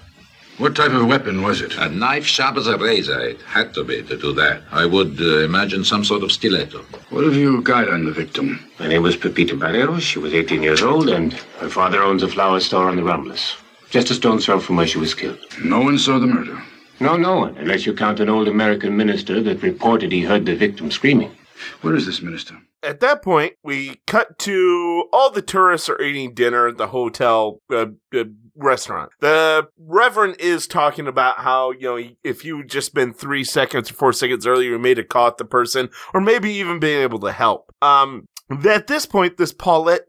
[0.59, 1.77] What type of weapon was it?
[1.79, 3.19] A knife sharp as a razor.
[3.21, 4.63] It had to be to do that.
[4.71, 6.85] I would uh, imagine some sort of stiletto.
[7.09, 8.61] What have you got on the victim?
[8.79, 10.03] My name was Pepita Barreros.
[10.03, 13.57] She was 18 years old, and her father owns a flower store on the Ramblas.
[13.89, 15.39] Just a stone's throw from where she was killed.
[15.65, 16.63] No one saw the murder.
[17.01, 20.55] No, no one, unless you count an old American minister that reported he heard the
[20.55, 21.35] victim screaming.
[21.81, 22.57] Where is this minister?
[22.85, 27.61] At that point, we cut to all the tourists are eating dinner at the hotel
[27.73, 29.11] uh, uh, restaurant.
[29.21, 33.95] The Reverend is talking about how, you know, if you just been three seconds or
[33.95, 37.33] four seconds earlier, you may have caught the person, or maybe even being able to
[37.33, 37.73] help.
[37.81, 40.03] Um, at this point, this Paulette,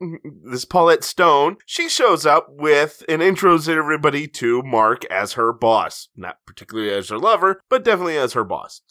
[0.44, 6.10] this Paulette Stone, she shows up with and intros everybody to Mark as her boss.
[6.16, 8.82] Not particularly as her lover, but definitely as her boss.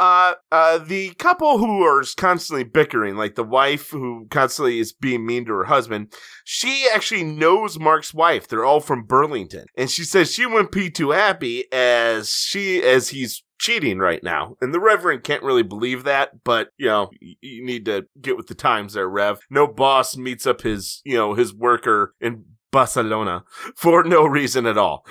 [0.00, 5.26] Uh, uh, the couple who are constantly bickering, like the wife who constantly is being
[5.26, 6.10] mean to her husband,
[6.42, 8.48] she actually knows Mark's wife.
[8.48, 9.66] They're all from Burlington.
[9.76, 14.56] And she says she wouldn't be too happy as she, as he's cheating right now.
[14.62, 18.46] And the Reverend can't really believe that, but you know, you need to get with
[18.46, 19.38] the times there, Rev.
[19.50, 24.78] No boss meets up his, you know, his worker in Barcelona for no reason at
[24.78, 25.04] all.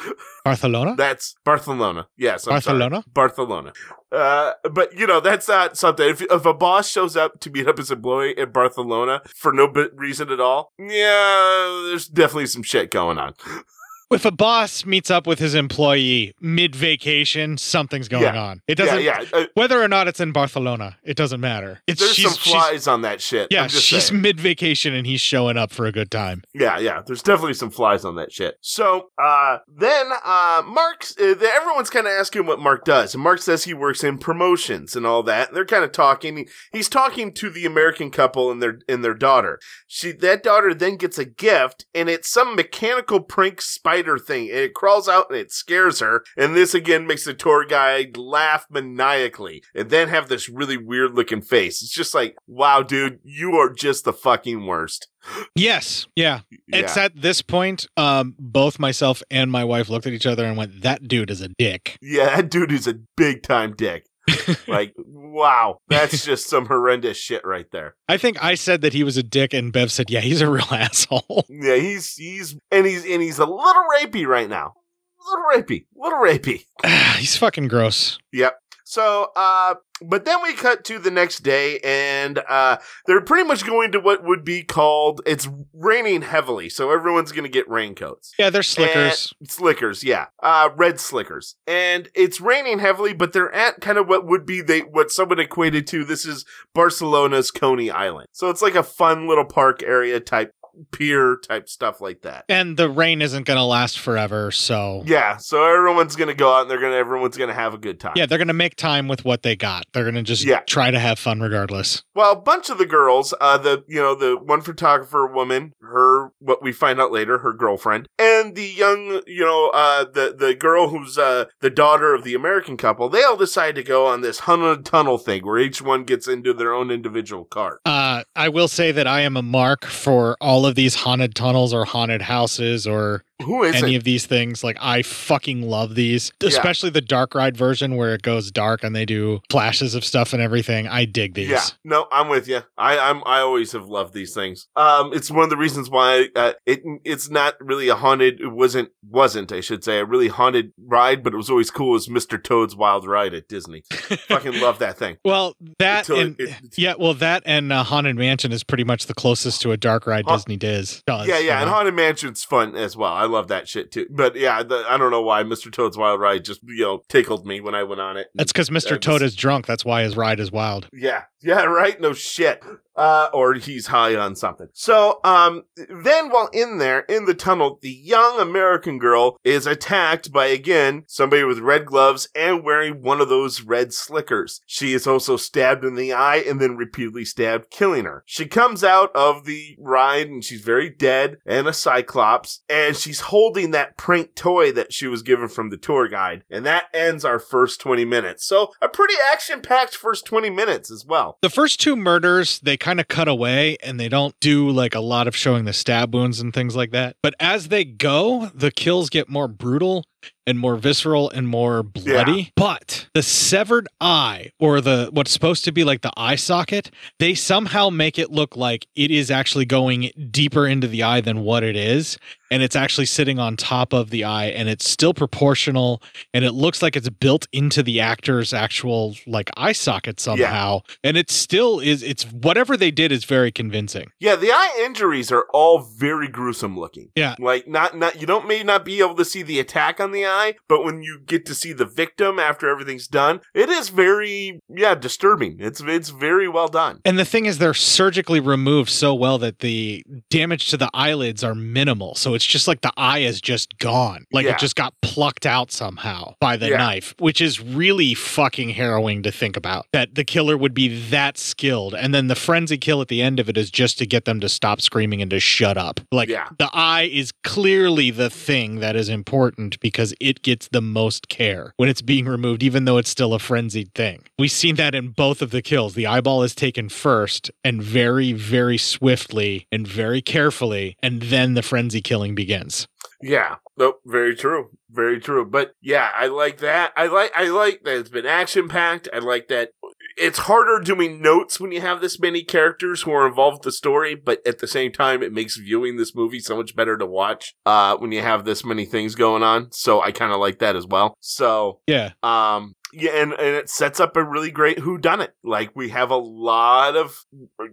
[0.44, 0.96] Barcelona?
[0.96, 2.08] That's Barcelona.
[2.18, 2.96] Yes, I'm Barcelona?
[2.98, 3.12] Sorry.
[3.14, 3.74] Barcelona.
[4.12, 6.10] Uh, but you know that's not something.
[6.10, 9.68] If if a boss shows up to meet up his employee in Barcelona for no
[9.94, 13.34] reason at all, yeah, there's definitely some shit going on.
[14.12, 18.42] If a boss meets up with his employee mid vacation, something's going Yeah.
[18.42, 18.62] on.
[18.68, 21.82] It doesn't yeah, uh, whether or not it's in Barcelona, it doesn't matter.
[21.86, 23.50] It's There's some flies on that shit.
[23.52, 26.44] Yeah, she's mid vacation and he's showing up for a good time.
[26.56, 27.04] Yeah, yeah.
[27.06, 28.56] There's definitely some flies on that shit.
[28.62, 33.14] So, uh, then, uh, Mark's, uh, everyone's kind of asking what Mark does.
[33.14, 35.50] And Mark says he works in promotions and all that.
[35.50, 36.38] And they're kind of talking.
[36.38, 39.60] He- he's talking to the American couple and their, and their daughter.
[39.88, 44.50] She, that daughter then gets a gift and it's some mechanical prank spider thing.
[44.50, 46.24] And it crawls out and it scares her.
[46.38, 51.16] And this again makes the tour guide laugh maniacally and then have this really weird
[51.16, 51.82] looking face.
[51.82, 55.08] It's just like, wow, dude, you are just the fucking worst.
[55.56, 56.08] Yes.
[56.16, 56.42] Yeah.
[56.68, 60.58] It's at this point, um, both myself and my wife looked at each other and
[60.58, 61.98] went, That dude is a dick.
[62.02, 64.06] Yeah, that dude is a big time dick.
[64.68, 67.96] like, wow, that's just some horrendous shit right there.
[68.08, 70.50] I think I said that he was a dick, and Bev said, Yeah, he's a
[70.50, 71.46] real asshole.
[71.50, 74.74] Yeah, he's he's and he's and he's a little rapey right now.
[75.20, 76.64] A Little rapey, little rapey.
[77.18, 78.18] he's fucking gross.
[78.32, 78.56] Yep.
[78.86, 83.66] So, uh, but then we cut to the next day, and uh, they're pretty much
[83.66, 85.22] going to what would be called.
[85.26, 88.34] It's raining heavily, so everyone's going to get raincoats.
[88.38, 89.34] Yeah, they're slickers.
[89.40, 93.14] And- slickers, yeah, uh, red slickers, and it's raining heavily.
[93.14, 96.04] But they're at kind of what would be they what someone equated to.
[96.04, 100.54] This is Barcelona's Coney Island, so it's like a fun little park area type
[100.92, 102.46] pier type stuff like that.
[102.50, 105.04] And the rain isn't going to last forever, so.
[105.06, 108.14] Yeah, so everyone's gonna go out and they're gonna everyone's gonna have a good time.
[108.16, 109.86] Yeah, they're going to make time with what they got.
[109.94, 110.60] They're going to just Yeah.
[110.62, 112.04] try to have fun regardless.
[112.16, 116.32] Well, a bunch of the girls, uh, the you know the one photographer woman, her
[116.40, 120.54] what we find out later, her girlfriend, and the young you know uh, the the
[120.56, 124.22] girl who's uh, the daughter of the American couple, they all decide to go on
[124.22, 127.80] this haunted tunnel thing where each one gets into their own individual cart.
[127.86, 131.74] Uh, I will say that I am a mark for all of these haunted tunnels
[131.74, 133.84] or haunted houses or Who isn't?
[133.84, 134.64] any of these things.
[134.64, 136.50] Like, I fucking love these, Yeah.
[136.50, 140.34] especially the dark ride version where it goes dark and they do flashes of stuff
[140.34, 140.88] and everything.
[140.88, 141.50] I dig these.
[141.50, 142.62] Yeah, no, I'm with you.
[142.78, 144.68] I I'm I always have loved these things.
[144.76, 148.42] Um, it's one of the reasons why uh, it it's not really a haunted.
[148.42, 151.96] It wasn't wasn't I should say a really haunted ride, but it was always cool
[151.96, 152.42] as Mr.
[152.44, 153.84] Toad's Wild Ride at Disney.
[153.92, 155.18] Fucking love that thing.
[155.24, 159.14] Well, that and it- yeah, well, that and uh, Haunted Mansion is pretty much the
[159.14, 161.04] closest to a dark ride Ha- Disney does.
[161.08, 161.70] does yeah, you yeah, and?
[161.70, 163.14] Haunted Mansion's fun as well.
[163.14, 164.08] I love that shit too.
[164.10, 165.72] But yeah, the, I don't know why Mr.
[165.72, 168.28] Toad's Wild Ride just you know tickled me when I went on it.
[168.36, 168.94] That's because Mr.
[168.94, 169.66] Uh, Toad is drunk.
[169.66, 170.90] That's why his ride is wild.
[170.94, 172.00] Yeah, yeah, right.
[172.00, 172.64] No shit.
[172.96, 174.68] Uh, or he's high on something.
[174.74, 180.34] So, um, then while in there, in the tunnel, the young American girl is attacked
[180.34, 184.60] by, again, somebody with red gloves and wearing one of those red slickers.
[184.66, 188.24] She is also stabbed in the eye and then repeatedly stabbed, killing her.
[188.26, 193.22] She comes out of the ride and she's very dead and a cyclops, and she's
[193.22, 196.44] holding that prank toy that she was given from the tour guide.
[196.50, 198.46] And that ends our first 20 minutes.
[198.46, 201.29] So, a pretty action packed first 20 minutes as well.
[201.42, 205.00] The first two murders, they kind of cut away and they don't do like a
[205.00, 207.16] lot of showing the stab wounds and things like that.
[207.22, 210.06] But as they go, the kills get more brutal
[210.50, 212.52] and more visceral and more bloody.
[212.56, 217.36] But the severed eye or the what's supposed to be like the eye socket, they
[217.36, 221.64] somehow make it look like it is actually going deeper into the eye than what
[221.64, 222.18] it is.
[222.52, 226.02] And it's actually sitting on top of the eye and it's still proportional
[226.34, 230.82] and it looks like it's built into the actor's actual like eye socket somehow.
[231.04, 234.10] And it still is it's whatever they did is very convincing.
[234.20, 237.12] Yeah, the eye injuries are all very gruesome looking.
[237.16, 237.36] Yeah.
[237.38, 240.26] Like not not you don't may not be able to see the attack on the
[240.26, 244.60] eye, but when you get to see the victim after everything's done, it is very
[244.70, 245.58] yeah, disturbing.
[245.60, 247.00] It's it's very well done.
[247.06, 251.44] And the thing is, they're surgically removed so well that the damage to the eyelids
[251.44, 252.16] are minimal.
[252.16, 254.26] So it's just like the eye is just gone.
[254.32, 254.52] Like Yeah.
[254.54, 256.78] it just got plucked out somehow by the Yeah.
[256.78, 259.86] knife, which is really fucking harrowing to think about.
[259.94, 261.94] That the killer would be that skilled.
[261.94, 264.40] And then the frenzy kill at the end of it is just to get them
[264.40, 266.00] to stop screaming and to shut up.
[266.12, 271.30] Like the eye is clearly the thing that is important because it gets the most
[271.30, 274.24] care when it's being removed, even though it's still a frenzied thing.
[274.38, 275.94] We've seen that in both of the kills.
[275.94, 281.62] The eyeball is taken first and very, very swiftly and very carefully, and then the
[281.62, 282.88] frenzy killing begins.
[283.22, 283.56] Yeah.
[283.78, 284.02] Nope.
[284.06, 284.70] Very true.
[284.90, 285.46] Very true.
[285.46, 286.94] But yeah, I like that.
[286.96, 289.08] I like I like that it's been action packed.
[289.14, 289.72] I like that
[290.20, 293.72] it's harder doing notes when you have this many characters who are involved with the
[293.72, 297.06] story, but at the same time it makes viewing this movie so much better to
[297.06, 299.72] watch uh when you have this many things going on.
[299.72, 301.16] So I kinda like that as well.
[301.20, 302.12] So Yeah.
[302.24, 305.36] um yeah, and, and it sets up a really great who done it.
[305.44, 307.24] Like we have a lot of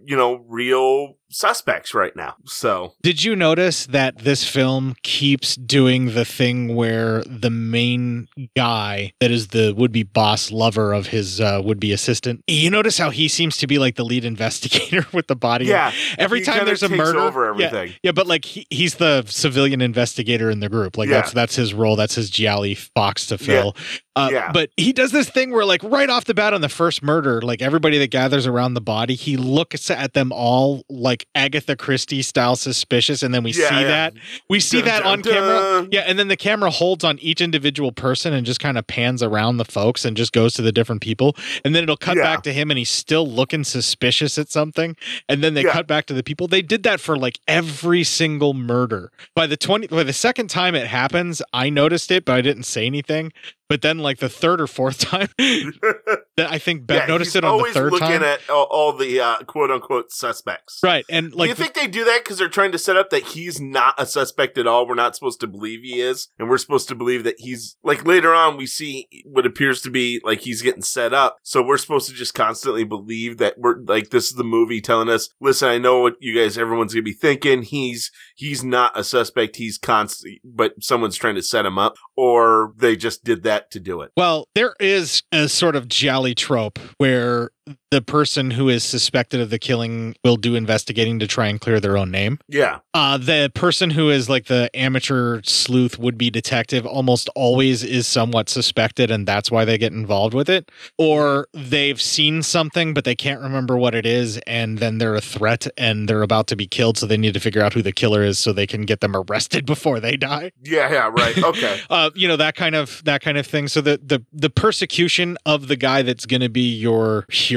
[0.05, 2.35] you know, real suspects right now.
[2.45, 9.13] So Did you notice that this film keeps doing the thing where the main guy
[9.19, 12.43] that is the would-be boss lover of his uh, would-be assistant?
[12.47, 15.65] You notice how he seems to be like the lead investigator with the body.
[15.65, 17.93] Yeah, Every time there's a murder, over everything.
[18.03, 20.97] Yeah, but like he, he's the civilian investigator in the group.
[20.97, 21.21] Like Yeah.
[21.21, 21.95] that's that's his role.
[21.95, 23.75] That's his gialli box to fill.
[24.15, 24.51] Uh, Yeah.
[24.51, 27.41] But he does this thing where, like, right off the bat on the first murder,
[27.41, 32.21] like everybody that gathers around the body, he looks at them all like Agatha Christie
[32.21, 33.87] style suspicious, and then we Yeah, see yeah.
[33.87, 34.13] that
[34.49, 35.87] we see Dun, that dun, on camera.
[35.91, 39.21] Yeah, and then the camera holds on each individual person and just kind of pans
[39.23, 42.23] around the folks and just goes to the different people, and then it'll cut Yeah.
[42.23, 44.95] back to him, and he's still looking suspicious at something,
[45.29, 46.47] and then they cut back to the people.
[46.47, 49.11] They did that for like every single murder.
[49.35, 52.63] By the twenty, by the second time it happens, I noticed it, but I didn't
[52.63, 53.31] say anything.
[53.69, 57.43] But then, like the third or fourth time, that I think Bev Yeah, noticed it
[57.43, 58.23] on the always third looking time.
[58.23, 60.79] at all, all the uh, quote unquote suspects.
[60.83, 62.95] right, and like, do you the- think they do that because they're trying to set
[62.95, 64.87] up that he's not a suspect at all?
[64.87, 68.05] We're not supposed to believe he is, and we're supposed to believe that he's like
[68.05, 71.37] later on we see what appears to be like he's getting set up.
[71.43, 75.09] So we're supposed to just constantly believe that we're like this is the movie telling
[75.09, 77.63] us, listen, I know what you guys, everyone's gonna be thinking.
[77.63, 79.57] He's he's not a suspect.
[79.57, 83.79] He's constant, but someone's trying to set him up, or they just did that to
[83.79, 84.11] do it.
[84.17, 87.51] Well, there is a sort of giallo trope where
[87.91, 91.79] the person who is suspected of the killing will do investigating to try and clear
[91.79, 92.39] their own name.
[92.47, 92.79] Yeah.
[92.93, 98.07] Uh, the person who is like the amateur sleuth would be detective almost always is
[98.07, 100.69] somewhat suspected, and that's why they get involved with it.
[100.97, 105.21] Or they've seen something, but they can't remember what it is, and then they're a
[105.21, 107.91] threat and they're about to be killed, so they need to figure out who the
[107.91, 110.91] killer is so they can get them arrested before they die Yeah.
[110.91, 111.09] Yeah.
[111.13, 111.37] Right.
[111.47, 111.79] Okay.
[111.89, 113.67] uh, you know that kind of that kind of thing.
[113.69, 117.56] So the the the persecution of the guy that's going to be your hero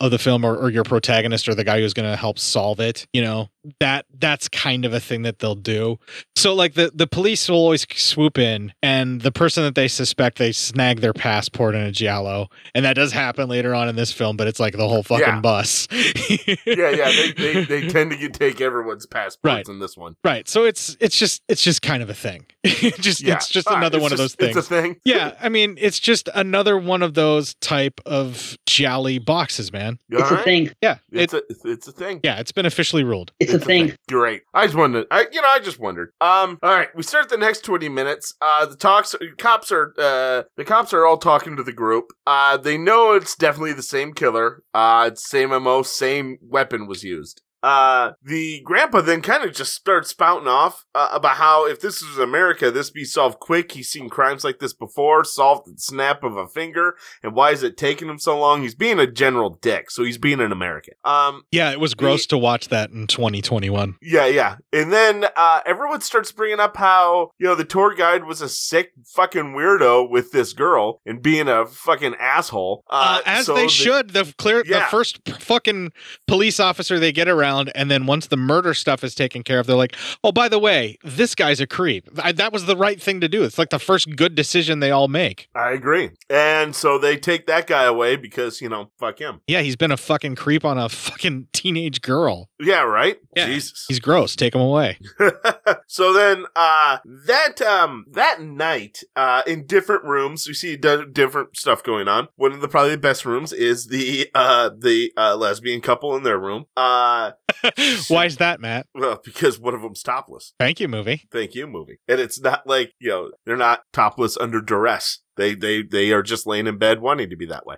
[0.00, 2.80] of the film, or, or your protagonist, or the guy who's going to help solve
[2.80, 3.06] it.
[3.12, 5.98] You know that that's kind of a thing that they'll do.
[6.36, 10.38] So like the the police will always swoop in, and the person that they suspect
[10.38, 14.12] they snag their passport in a giallo, and that does happen later on in this
[14.12, 14.36] film.
[14.36, 15.40] But it's like the whole fucking Yeah.
[15.40, 15.86] bus.
[15.90, 16.56] yeah.
[16.66, 17.10] Yeah.
[17.10, 19.68] They, they, they tend to get, take everyone's passports Right.
[19.68, 20.16] in this one.
[20.24, 20.48] Right.
[20.48, 22.46] So it's it's just it's just kind of a thing.
[22.64, 23.34] just Yeah.
[23.34, 24.56] it's just All right, another it's one of those things.
[24.56, 24.96] It's a thing.
[25.04, 29.98] yeah, I mean, it's just another one of those type of giallo boxes, man.
[30.14, 30.72] All right.
[30.82, 32.20] Yeah, It's it, a it's a thing.
[32.22, 33.32] yeah, it's been officially ruled.
[33.40, 33.92] It's a thing.
[34.08, 34.42] Great.
[34.54, 35.06] I just wondered.
[35.10, 36.12] I you know I just wondered.
[36.20, 36.58] Um.
[36.62, 36.88] All right.
[36.94, 38.34] We start the next twenty minutes.
[38.40, 38.66] Uh.
[38.66, 39.14] The talks.
[39.38, 39.94] Cops are.
[39.98, 40.42] Uh.
[40.56, 42.12] The cops are all talking to the group.
[42.26, 42.56] Uh.
[42.56, 44.62] They know it's definitely the same killer.
[44.74, 45.10] Uh.
[45.12, 45.82] It's same mo.
[45.82, 47.42] Same weapon was used.
[47.62, 52.02] Uh, the grandpa then kind of just starts spouting off uh, about how if this
[52.02, 53.72] was America, this be solved quick.
[53.72, 56.94] He's seen crimes like this before, solved at the snap of a finger.
[57.22, 58.62] And why is it taking him so long?
[58.62, 60.94] He's being a general dick, so he's being an American.
[61.04, 63.96] Um, Yeah, it was gross to watch that in 2021.
[64.02, 64.56] yeah, yeah.
[64.72, 68.48] And then uh, everyone starts bringing up how, you know, the tour guide was a
[68.48, 72.84] sick fucking weirdo with this girl and being a fucking asshole.
[72.88, 74.10] Uh, Uh, as so they the- should.
[74.10, 75.92] The clear, the first fucking
[76.26, 79.58] police officer they get around around, and then once the murder stuff is taken care
[79.58, 82.76] of, they're like, "Oh, by the way, this guy's a creep." I, that was the
[82.76, 83.42] right thing to do.
[83.42, 85.48] It's like the first good decision they all make.
[85.54, 86.10] I agree.
[86.28, 89.40] And so they take that guy away because, you know, fuck him.
[89.46, 92.48] Yeah, he's been a fucking creep on a fucking teenage girl.
[92.60, 93.18] Yeah, right?
[93.34, 93.46] Yeah.
[93.46, 93.86] Jesus.
[93.88, 94.36] He's gross.
[94.36, 94.98] Take him away.
[95.86, 101.56] so then uh that um that night uh in different rooms we see d- different
[101.56, 105.36] stuff going on one of the probably the best rooms is the uh the uh
[105.36, 107.32] lesbian couple in their room uh
[108.08, 108.86] Why is that, Matt?
[108.94, 111.22] well because one of them's topless Thank you, movie.
[111.30, 115.54] thank you movie and it's not like you know they're not topless under duress they
[115.54, 117.76] they they are just laying in bed wanting to be that way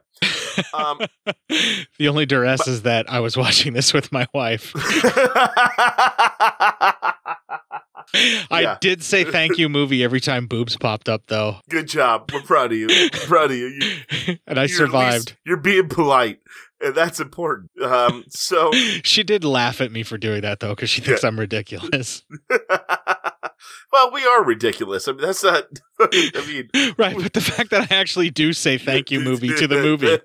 [0.75, 0.99] um
[1.99, 4.73] The only duress is that I was watching this with my wife.
[8.51, 8.77] I Yeah.
[8.81, 12.73] did say thank you, movie, every time boobs popped up, though, good job we're proud
[12.73, 15.31] of you We're proud of you, you and I you're survived.
[15.31, 16.41] least- you're being polite
[16.91, 18.71] that's important um so
[19.05, 22.23] She did laugh at me for doing that, though, because she thinks I'm ridiculous.
[23.93, 25.09] well, we are ridiculous.
[25.09, 25.65] I mean, that's not.
[26.01, 29.67] I mean, right, but the fact that I actually do say thank you, movie, to
[29.69, 30.19] the movie,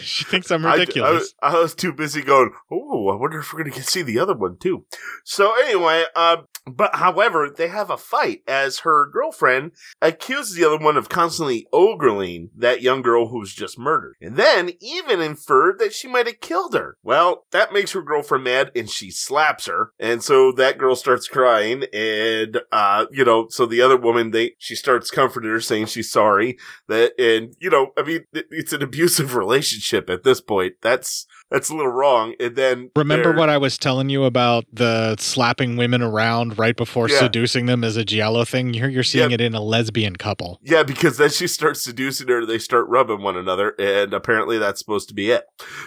[0.00, 1.12] she thinks I'm I- I, ridiculous.
[1.20, 2.50] was, I was too busy going.
[2.70, 4.84] Oh, I wonder if we're going to see the other one too.
[5.24, 10.76] So anyway, um, but however, they have a fight as her girlfriend accuses the other
[10.84, 15.78] one of constantly ogling that young girl who was just murdered, and then even inferred
[15.78, 16.98] that she might have killed her.
[17.02, 21.28] Well, that makes her girlfriend mad, and she slaps her, and so that girl starts
[21.28, 25.86] crying, and uh, you know, so the other woman they she starts comforting her, saying
[25.86, 30.74] she's sorry that, and you know, I mean, it's an abusive relationship at this point.
[30.82, 32.34] That's that's a little wrong.
[32.40, 37.08] And then Remember what I was telling you about the slapping women around right before
[37.08, 37.18] Yeah.
[37.20, 38.74] seducing them as a giallo thing?
[38.74, 39.34] You're, you're seeing Yeah.
[39.36, 40.60] it in a lesbian couple.
[40.62, 42.44] Yeah, because then she starts seducing her.
[42.44, 45.44] They start rubbing one another, and apparently that's supposed to be it.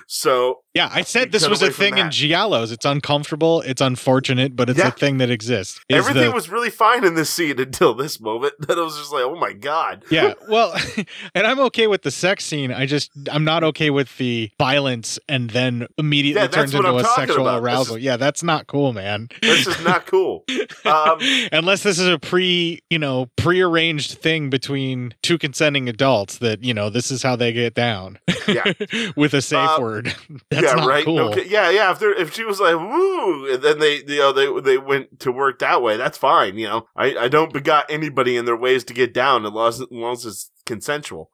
[0.08, 2.72] So Yeah, I said this was a thing in giallos.
[2.72, 4.88] It's uncomfortable, it's unfortunate, but it's Yeah.
[4.88, 5.80] a thing that exists.
[5.90, 8.54] Is everything the- was really fine in this scene until this moment.
[8.72, 10.06] Then I was just like, oh my god.
[10.10, 10.74] Yeah, well,
[11.36, 12.72] and I'm okay with the sex scene.
[12.72, 16.96] I just I'm not okay with the violence and then immediately Yeah, turns into I'm
[16.96, 17.62] a sexual about.
[17.62, 17.96] Arousal.
[17.98, 19.30] is- yeah, that's not cool, man.
[19.42, 20.44] This is not cool.
[20.84, 21.20] Um,
[21.52, 26.74] Unless this is a pre, you know, prearranged thing between two consenting adults that, you
[26.74, 28.18] know, this is how they get down.
[28.48, 28.64] Yeah.
[29.16, 30.16] with a safe Uh, word.
[30.50, 31.06] That's yeah, not right.
[31.06, 31.20] cool.
[31.20, 31.46] Okay.
[31.48, 31.92] Yeah, yeah.
[31.92, 35.20] If they if she was like woo, and then they you know they they went
[35.20, 36.58] to work that way, that's fine.
[36.58, 39.68] You know, I I don't begot anybody in their ways to get down as long
[39.70, 41.30] as, as long as it's consensual.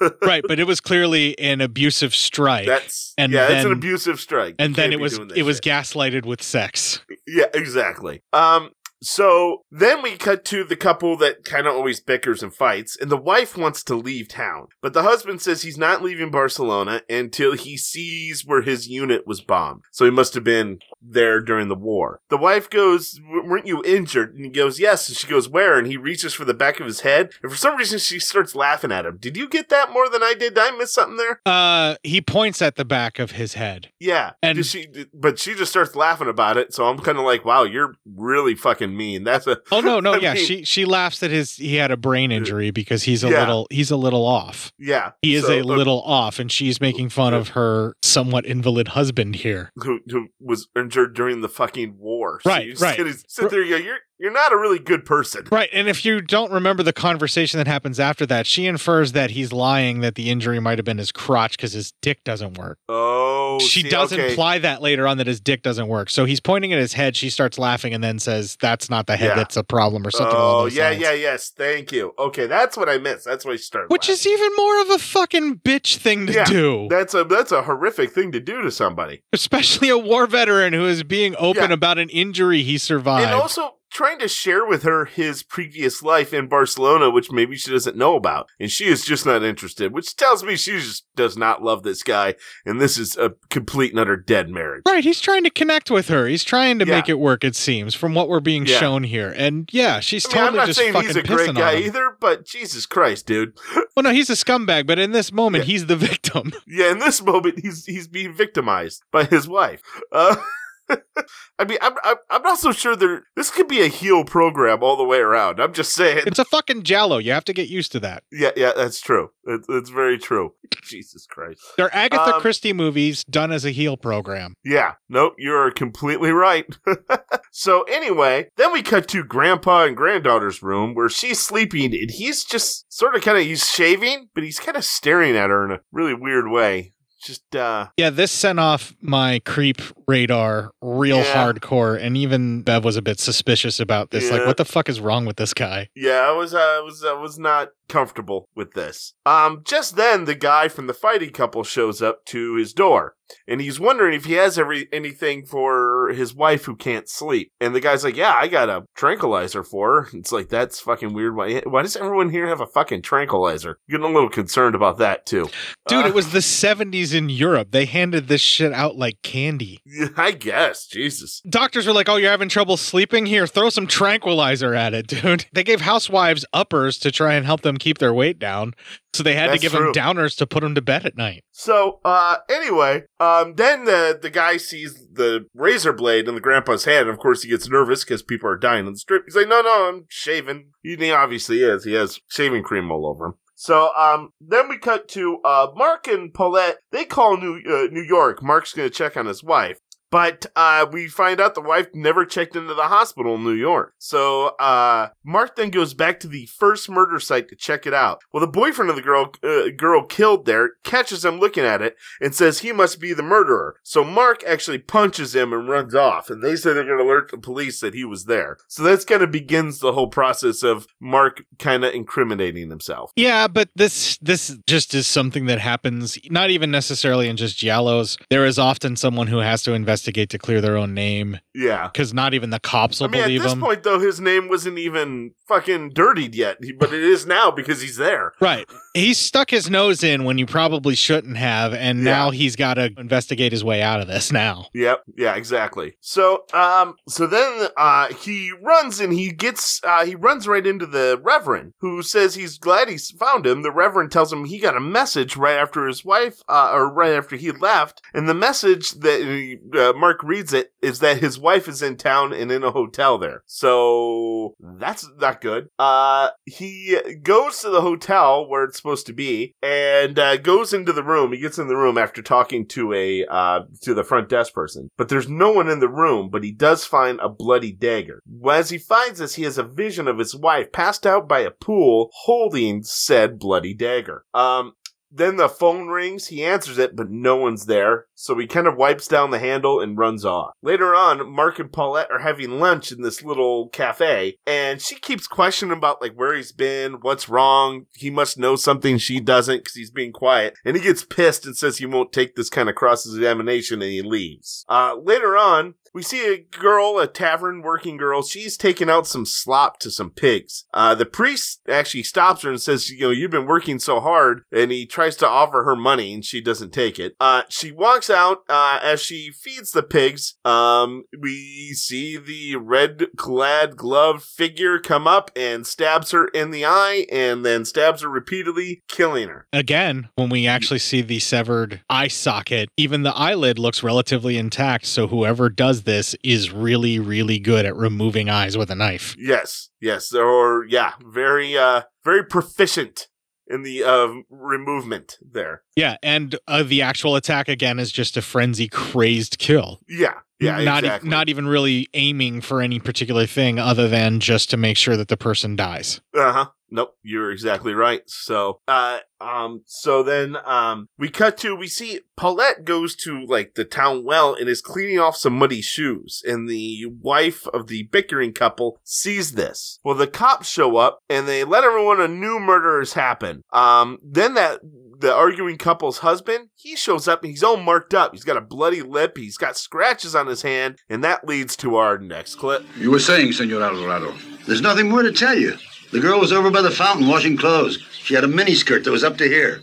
[0.22, 2.66] right, but it was clearly an abusive strike.
[2.66, 4.56] That's and yeah, then, it's an abusive strike.
[4.58, 7.00] And You then it was it was gaslighted with sex.
[7.26, 8.22] Yeah, exactly.
[8.32, 8.70] Um,
[9.04, 13.10] so then we cut to the couple that kind of always bickers and fights, and
[13.10, 17.52] the wife wants to leave town, but the husband says he's not leaving Barcelona until
[17.54, 19.82] he sees where his unit was bombed.
[19.92, 22.20] So he must have been there during the war.
[22.30, 25.78] The wife goes, "W- "Weren't you injured?" And he goes, "Yes." And she goes, "Where?"
[25.78, 28.54] And he reaches for the back of his head, and for some reason she starts
[28.54, 29.18] laughing at him.
[29.18, 30.54] Did you get that more than I did?
[30.54, 31.40] Did I miss something there?
[31.46, 33.88] Uh he points at the back of his head.
[33.98, 36.72] Yeah, And- and she, but she just starts laughing about it.
[36.74, 40.14] So I'm kind of like, "Wow, you're really fucking mean." That's a Oh no, no,
[40.14, 40.34] I yeah.
[40.34, 43.40] mean- she she laughs that his he had a brain injury because he's a Yeah.
[43.40, 44.72] little he's a little off.
[44.78, 48.46] Yeah, He is so, a uh, little off, and she's making fun of her somewhat
[48.46, 49.70] invalid husband here.
[49.76, 52.40] who, who was injured during the fucking war.
[52.44, 52.96] Right, you right.
[53.28, 55.44] Sit, there, and go, you're you're not a really good person.
[55.50, 59.32] Right, and if you don't remember the conversation that happens after that, she infers that
[59.32, 62.78] he's lying that the injury might have been his crotch because his dick doesn't work.
[62.88, 63.23] Oh,
[63.56, 64.30] Oh, she see, does okay.
[64.30, 66.10] imply that later on that his dick doesn't work.
[66.10, 67.16] So he's pointing at his head.
[67.16, 69.28] She starts laughing and then says, "That's not the head.
[69.30, 69.34] Yeah.
[69.36, 70.36] That's a problem," or something.
[70.36, 71.00] Oh yeah, lines.
[71.00, 71.50] yeah, yes.
[71.56, 72.12] Thank you.
[72.18, 73.24] Okay, that's what I missed.
[73.24, 73.90] That's why she started.
[73.90, 76.86] Which is even more of a fucking bitch thing to yeah, do.
[76.90, 80.86] That's a that's a horrific thing to do to somebody, especially a war veteran who
[80.86, 81.74] is being open Yeah.
[81.74, 83.26] about an injury he survived.
[83.26, 87.70] and also trying to share with her his previous life in Barcelona, which maybe she
[87.70, 89.92] doesn't know about, and she is just not interested.
[89.92, 92.34] Which tells me she just does not love this guy,
[92.66, 94.82] and this is a complete and utter dead marriage.
[94.86, 96.26] right, he's trying to connect with her.
[96.26, 96.96] He's trying to Yeah.
[96.96, 97.44] make it work.
[97.44, 98.80] It seems from what we're being Yeah.
[98.80, 101.22] shown here, and yeah, she's I mean, I'm totally not just saying fucking he's a
[101.22, 103.54] great guy either, but Jesus Christ, dude.
[103.96, 106.52] Well, no, he's a scumbag, but in this moment, he's the victim.
[106.66, 109.82] Yeah, in this moment, he's he's being victimized by his wife.
[110.10, 110.34] Uh,
[111.58, 113.24] I mean, I'm, I'm I'm not so sure there.
[113.36, 115.60] This could be a heel program all the way around.
[115.60, 116.22] I'm just saying.
[116.26, 117.18] It's a fucking giallo.
[117.18, 118.24] You have to get used to that.
[118.32, 119.30] yeah, yeah, that's true.
[119.44, 120.54] It, it's very true.
[120.82, 121.60] Jesus Christ.
[121.76, 124.54] They're Agatha Um, Christie movies done as a heel program.
[124.64, 126.66] Yeah, nope, you're completely right.
[127.50, 132.44] so anyway, then we cut to grandpa and granddaughter's room where she's sleeping and he's
[132.44, 135.70] just sort of kind of he's shaving, but he's kind of staring at her in
[135.72, 136.92] a really weird way.
[137.22, 141.34] Just uh Yeah, this sent off my creep radar real Yeah.
[141.52, 141.98] hardcore.
[142.00, 144.30] And even Bev was a bit suspicious about this.
[144.30, 145.88] Like, what the fuck is wrong with this guy?
[145.94, 149.14] Yeah, I was, I was, I was not comfortable with this.
[149.26, 153.14] Um, just then, the guy from the fighting couple shows up to his door,
[153.46, 157.52] and he's wondering if he has every anything for his wife who can't sleep.
[157.60, 161.12] And the guy's like, "Yeah, I got a tranquilizer for her." It's like that's fucking
[161.12, 161.36] weird.
[161.36, 163.78] Why, why does everyone here have a fucking tranquilizer?
[163.88, 165.50] Getting a little concerned about that too,
[165.88, 167.68] Dude, Uh, it was the 70s in Europe.
[167.70, 169.80] They handed this shit out like candy.
[170.16, 171.40] I guess, Jesus.
[171.48, 173.26] Doctors were like, oh, you're having trouble sleeping?
[173.26, 175.46] Here, throw some tranquilizer at it, dude.
[175.52, 178.74] They gave housewives uppers to try and help them keep their weight down.
[179.12, 179.92] So they had That's to give true.
[179.92, 181.44] them downers to put them to bed at night.
[181.52, 186.84] So, uh, anyway, um, then the, the guy sees the razor blade in the grandpa's
[186.84, 187.02] hand.
[187.08, 189.22] And of course, he gets nervous because people are dying on the strip.
[189.26, 190.70] He's like, no, no, I'm shaving.
[190.82, 191.84] He he obviously is.
[191.84, 193.34] He has shaving cream all over him.
[193.56, 196.78] So, um, then we cut to, uh, Mark and Paulette.
[196.90, 198.42] They call New, uh, New York.
[198.42, 199.78] Mark's gonna check on his wife.
[200.14, 203.94] But, uh, we find out the wife never checked into the hospital in New York.
[203.98, 208.20] So, uh, Mark then goes back to the first murder site to check it out.
[208.32, 211.96] Well, the boyfriend of the girl, uh, girl killed there catches him looking at it
[212.20, 213.74] and says he must be the murderer.
[213.82, 217.32] So Mark actually punches him and runs off, and they say they're going to alert
[217.32, 218.58] the police that he was there.
[218.68, 223.10] So that's kind of begins the whole process of Mark kind of incriminating himself.
[223.16, 228.16] Yeah, but this this just is something that happens not even necessarily in just giallos.
[228.30, 231.88] There is often someone who has to investigate to clear their own name Yeah.
[231.88, 233.60] because not even the cops will I mean, at believe this them.
[233.60, 237.96] point, though, his name wasn't even fucking dirtied yet, but it is now because he's
[237.96, 238.32] there.
[238.40, 238.66] Right.
[238.94, 242.90] He stuck his nose in when you probably shouldn't have, and now he's got to
[242.96, 244.66] investigate his way out of this now.
[244.74, 245.02] Yep.
[245.16, 245.34] Yeah.
[245.34, 245.96] Exactly.
[246.00, 250.86] So, um, so then, uh, he runs and he gets, uh, he runs right into
[250.86, 253.62] the Reverend, who says he's glad he's found him.
[253.62, 257.12] The Reverend tells him he got a message right after his wife, uh, or right
[257.12, 261.68] after he left, and the message that uh, Mark reads it is that his wife
[261.68, 263.42] is in town and in a hotel there.
[263.46, 265.68] So that's not good.
[265.78, 270.92] Uh, he goes to the hotel where it's supposed to be and uh, goes into
[270.92, 271.32] the room.
[271.32, 274.90] He gets in the room after talking to a uh, to the front desk person,
[274.96, 276.30] but there's no one in the room.
[276.30, 278.20] But he does find a bloody dagger.
[278.50, 281.50] As he finds this, he has a vision of his wife passed out by a
[281.50, 284.24] pool holding said bloody dagger.
[284.34, 284.72] Um,
[285.14, 286.26] then the phone rings.
[286.26, 288.06] He answers it, but no one's there.
[288.14, 290.54] So he kind of wipes down the handle and runs off.
[290.62, 295.26] Later on, Mark and Paulette are having lunch in this little cafe, and she keeps
[295.26, 297.86] questioning about like where he's been, what's wrong.
[297.94, 300.54] He must know something she doesn't because he's being quiet.
[300.64, 303.90] And he gets pissed and says he won't take this kind of cross examination, and
[303.90, 304.64] he leaves.
[304.68, 308.22] Uh, later on, we see a girl, a tavern working girl.
[308.22, 310.64] She's taking out some slop to some pigs.
[310.74, 314.42] Uh, the priest actually stops her and says, you know, you've been working so hard.
[314.52, 317.14] And he tries to offer her money and she doesn't take it.
[317.20, 320.34] Uh, she walks out, uh, as she feeds the pigs.
[320.44, 326.64] Um, we see the red clad glove figure come up and stabs her in the
[326.64, 329.46] eye and then stabs her repeatedly, killing her.
[329.52, 334.86] Again, when we actually see the severed eye socket, even the eyelid looks relatively intact.
[334.86, 339.14] So whoever does this is really, really good at removing eyes with a knife.
[339.18, 343.08] Yes, yes, or yeah, very, uh, very proficient
[343.46, 345.62] in the uh removement there.
[345.76, 349.80] Yeah, and uh, the actual attack again is just a frenzy, crazed kill.
[349.88, 351.10] Yeah, yeah, not e- exactly.
[351.10, 355.08] not even really aiming for any particular thing other than just to make sure that
[355.08, 356.00] the person dies.
[356.14, 356.46] Uh huh.
[356.70, 358.02] Nope, you're exactly right.
[358.06, 363.54] So, uh, um, so then, um, we cut to, we see Paulette goes to, like,
[363.54, 366.20] the town well and is cleaning off some muddy shoes.
[366.26, 369.78] And the wife of the bickering couple sees this.
[369.84, 373.42] Well, the cops show up and they let everyone a new murders happen.
[373.52, 374.58] Um, then that,
[375.00, 378.12] the arguing couple's husband, he shows up and he's all marked up.
[378.12, 379.16] He's got a bloody lip.
[379.16, 380.78] He's got scratches on his hand.
[380.88, 382.64] And that leads to our next clip.
[382.78, 384.14] You were saying, Senor Alvarado.
[384.46, 385.56] There's nothing more to tell you.
[385.92, 387.78] The girl was over by the fountain washing clothes.
[387.92, 389.62] She had a miniskirt that was up to here.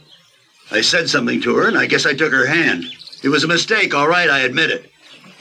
[0.72, 2.86] I said something to her, and I guess I took her hand.
[3.24, 4.90] It was a mistake, all right, I admit it.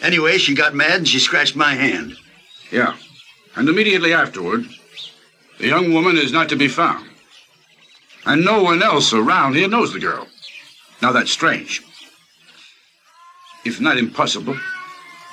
[0.03, 2.17] Anyway, she got mad and she scratched my hand.
[2.73, 2.97] Yeah.
[3.55, 4.67] And immediately afterward,
[5.59, 7.09] the young woman is not to be found.
[8.27, 10.27] And no one else around here knows the girl.
[11.03, 11.83] Now that's strange.
[13.65, 14.59] If not impossible.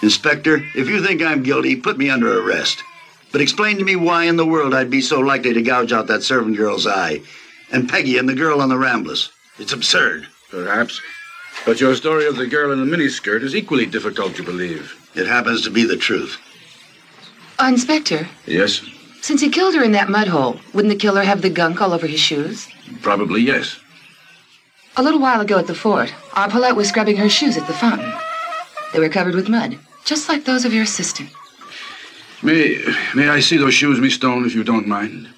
[0.02, 2.84] Inspector, if you think I'm guilty, put me under arrest.
[3.32, 6.08] But explain to me why in the world I'd be so likely to gouge out
[6.08, 7.22] that servant girl's eye.
[7.72, 9.30] And Peggy and the girl on the Ramblas.
[9.60, 10.28] It's absurd.
[10.50, 11.02] Perhaps.
[11.66, 14.94] But your story of the girl in the miniskirt is equally difficult to believe.
[15.16, 16.38] It happens to be the truth.
[17.60, 18.82] Uh, Inspector, Yes?
[19.22, 21.92] since he killed her in that mud hole, wouldn't the killer have the gunk all
[21.92, 22.68] over his shoes?
[23.02, 23.80] Probably yes.
[24.96, 27.74] A little while ago at the fort, our Paulette was scrubbing her shoes at the
[27.74, 28.12] fountain.
[28.94, 31.30] They were covered with mud, just like those of your assistant.
[32.42, 32.84] May,
[33.16, 35.30] may I see those shoes, Miss Stone, if you don't mind?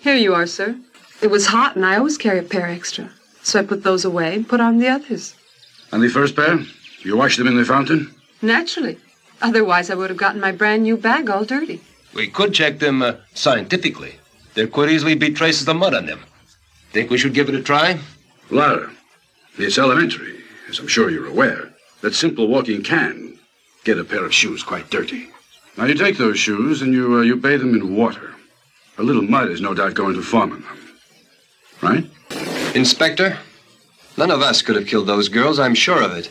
[0.00, 0.76] Here you are, sir.
[1.22, 3.10] It was hot, and I always carry a pair extra.
[3.42, 5.34] So I put those away and put on the others.
[5.92, 6.58] And the first pair?
[7.02, 8.14] You washed them in the fountain?
[8.42, 8.98] Naturally.
[9.42, 11.80] Otherwise, I would have gotten my brand new bag all dirty.
[12.14, 14.16] We could check them uh, scientifically.
[14.54, 16.20] There could easily be traces of mud on them.
[16.92, 17.98] Think we should give it a try?
[18.50, 18.90] Lara,
[19.58, 21.70] it's elementary, as I'm sure you're aware,
[22.00, 23.38] that simple walking can
[23.84, 25.28] get a pair of shoes quite dirty.
[25.76, 28.34] Now you take those shoes and you uh, you bathe them in water.
[28.98, 30.78] A little mud is no doubt going to form on them.
[31.80, 32.74] Right?
[32.74, 33.38] Inspector,
[34.16, 36.30] none of us could have killed those girls, I'm sure of it.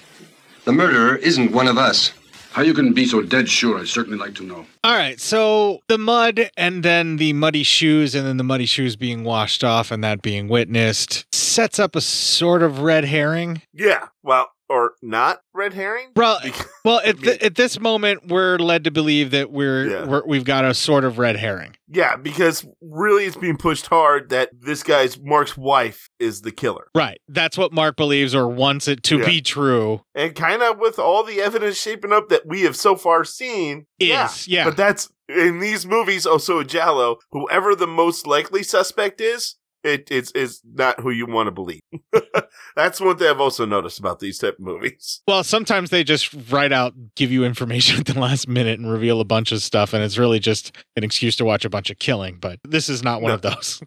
[0.65, 2.11] The murderer isn't one of us.
[2.51, 4.65] How you can be so dead sure, I'd certainly like to know.
[4.83, 8.95] All right, so the mud and then the muddy shoes and then the muddy shoes
[8.95, 13.61] being washed off and that being witnessed sets up a sort of red herring.
[13.73, 16.09] Yeah, well, or not red herring.
[16.13, 16.37] Bro,
[16.85, 20.65] well, at, th- at this moment, we're led to believe that we're, we're we've got
[20.65, 21.75] a sort of red herring.
[21.87, 26.87] Yeah, because really it's being pushed hard that this guy's Mark's wife is the killer.
[26.95, 29.25] Right, that's what Mark believes or wants it to Yeah.
[29.25, 30.01] be true.
[30.15, 33.85] And kind of with all the evidence shaping up that we have so far seen,
[33.99, 34.65] Is, yeah.
[34.65, 39.55] But that's in these movies, oh, also giallo, whoever the most likely suspect is,
[39.93, 41.81] it it's is not who you want to believe.
[42.75, 45.21] that's one thing I've also noticed about these type of movies.
[45.29, 49.21] Well, sometimes they just write out, give you information at the last minute and reveal
[49.21, 51.99] a bunch of stuff, and it's really just an excuse to watch a bunch of
[51.99, 52.37] killing.
[52.39, 53.35] But this is not one No.
[53.35, 53.81] of those.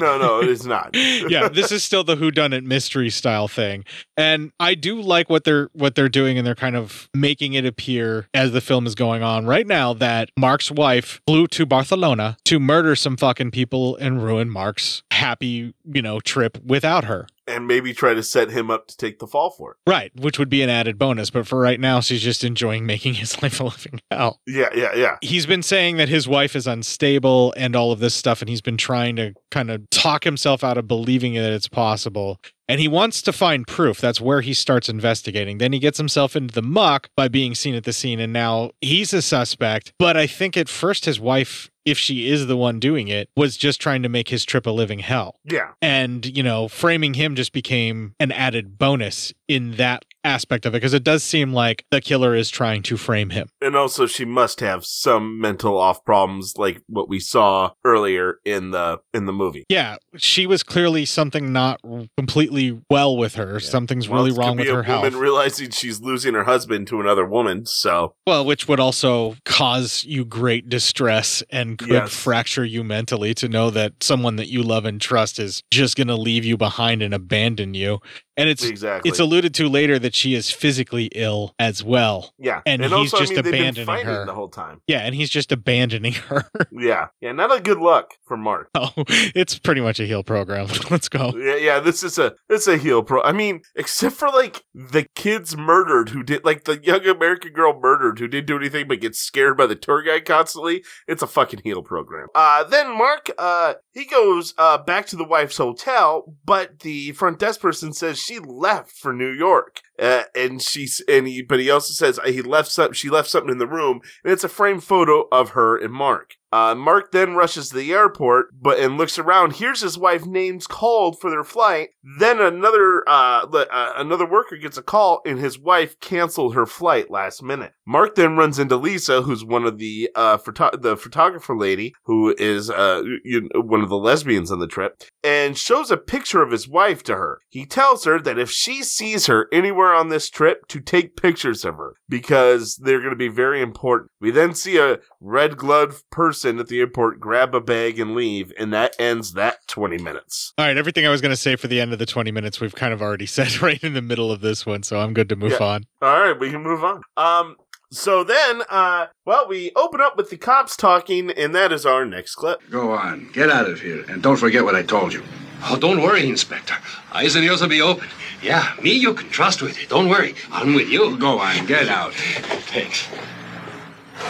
[0.00, 0.90] no, no, it is not.
[0.94, 3.84] yeah, this is still the whodunit mystery style thing,
[4.16, 7.64] and I do like what they're what they're doing, and they're kind of making it
[7.66, 12.36] appear as the film is going on right now that Mark's wife flew to Barcelona
[12.44, 17.26] to murder some fucking people and ruin Mark's happy, you know, trip without her.
[17.46, 19.76] and maybe try to set him up to take the fall for it.
[19.86, 23.14] Right, which would be an added bonus, but for right now, she's just enjoying making
[23.14, 24.40] his life a living hell.
[24.46, 25.16] Yeah, yeah, yeah.
[25.20, 28.62] He's been saying that his wife is unstable and all of this stuff, and he's
[28.62, 32.38] been trying to kind of talk himself out of believing that it's possible.
[32.66, 34.00] And he wants to find proof.
[34.00, 35.58] That's where he starts investigating.
[35.58, 38.70] Then he gets himself into the muck by being seen at the scene, and now
[38.80, 39.92] he's a suspect.
[39.98, 43.56] But I think at first his wife, if she is the one doing it, was
[43.56, 45.40] just trying to make his trip a living hell.
[45.44, 45.72] Yeah.
[45.82, 50.78] And, you know, framing him just became an added bonus in that aspect of it
[50.78, 53.48] because it does seem like the killer is trying to frame him.
[53.60, 58.70] And also she must have some mental off problems like what we saw earlier in
[58.70, 59.64] the in the movie.
[59.68, 61.80] Yeah, she was clearly something not
[62.16, 63.60] completely well with her.
[63.60, 65.04] Something's Well, really this could wrong be with a her health.
[65.04, 70.04] woman realizing she's losing her husband to another woman, so Well, which would also cause
[70.04, 72.12] you great distress and could Yes.
[72.14, 76.08] fracture you mentally to know that someone that you love and trust is just going
[76.08, 77.98] to leave you behind and abandon you.
[78.36, 79.08] And it's Exactly.
[79.08, 82.32] it's alluded to later that she is physically ill as well.
[82.38, 82.62] yeah.
[82.66, 84.24] And, he's also, just I mean, abandoning her.
[84.26, 84.80] the whole time.
[84.88, 86.44] Yeah, and he's just abandoning her.
[86.72, 87.08] Yeah.
[87.20, 88.68] Yeah, not a good luck for Mark.
[88.74, 90.66] oh, it's pretty much a heel program.
[90.90, 91.32] Let's go.
[91.36, 93.22] Yeah, yeah, this is a this is a heel pro.
[93.22, 97.78] I mean, except for like the kids murdered who did like the young American girl
[97.80, 100.82] murdered who didn't do anything but get scared by the tour guide constantly.
[101.06, 102.26] It's a fucking heel program.
[102.34, 107.38] Uh then Mark uh he goes uh back to the wife's hotel, but the front
[107.38, 109.80] desk person says she left for New York.
[109.98, 113.28] Uh, and she's and he but he also says uh, he left some she left
[113.28, 116.34] something in the room and it's a framed photo of her and Mark.
[116.54, 119.54] Uh, Mark then rushes to the airport, but and looks around.
[119.54, 121.88] Here's his wife names called for their flight.
[122.20, 127.10] Then another uh, uh, another worker gets a call, and his wife canceled her flight
[127.10, 127.72] last minute.
[127.84, 132.32] Mark then runs into Lisa, who's one of the uh, photo- the photographer lady, who
[132.38, 136.40] is uh, you know, one of the lesbians on the trip, and shows a picture
[136.40, 137.40] of his wife to her.
[137.48, 141.64] He tells her that if she sees her anywhere on this trip, to take pictures
[141.64, 144.12] of her because they're going to be very important.
[144.20, 148.52] We then see a red gloved person at the airport grab a bag and leave,
[148.58, 150.52] and that ends that 20 minutes.
[150.58, 152.60] All right, everything I was going to say for the end of the 20 minutes,
[152.60, 155.28] we've kind of already said right in the middle of this one, so I'm good
[155.30, 155.66] to move Yeah.
[155.66, 155.86] on.
[156.02, 157.02] All right, we can move on.
[157.16, 157.56] Um,
[157.90, 162.04] so then, uh, well, we open up with the cops talking, and that is our
[162.04, 162.60] next clip.
[162.70, 165.22] Go on, get out of here, and don't forget what I told you.
[165.66, 166.74] Oh, don't worry, Inspector.
[167.12, 168.08] Eyes and ears will be open.
[168.42, 169.88] Yeah, me you can trust with it.
[169.88, 170.34] Don't worry.
[170.52, 171.16] I'm with you.
[171.16, 172.12] Go on, get out.
[172.14, 173.06] Thanks.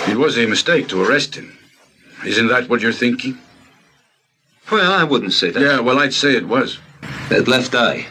[0.08, 1.53] It was a mistake to arrest him.
[2.24, 3.38] Isn't that what you're thinking?
[4.70, 5.60] Well, I wouldn't say that.
[5.60, 6.78] Yeah, well, I'd say it was.
[7.28, 8.06] That left eye.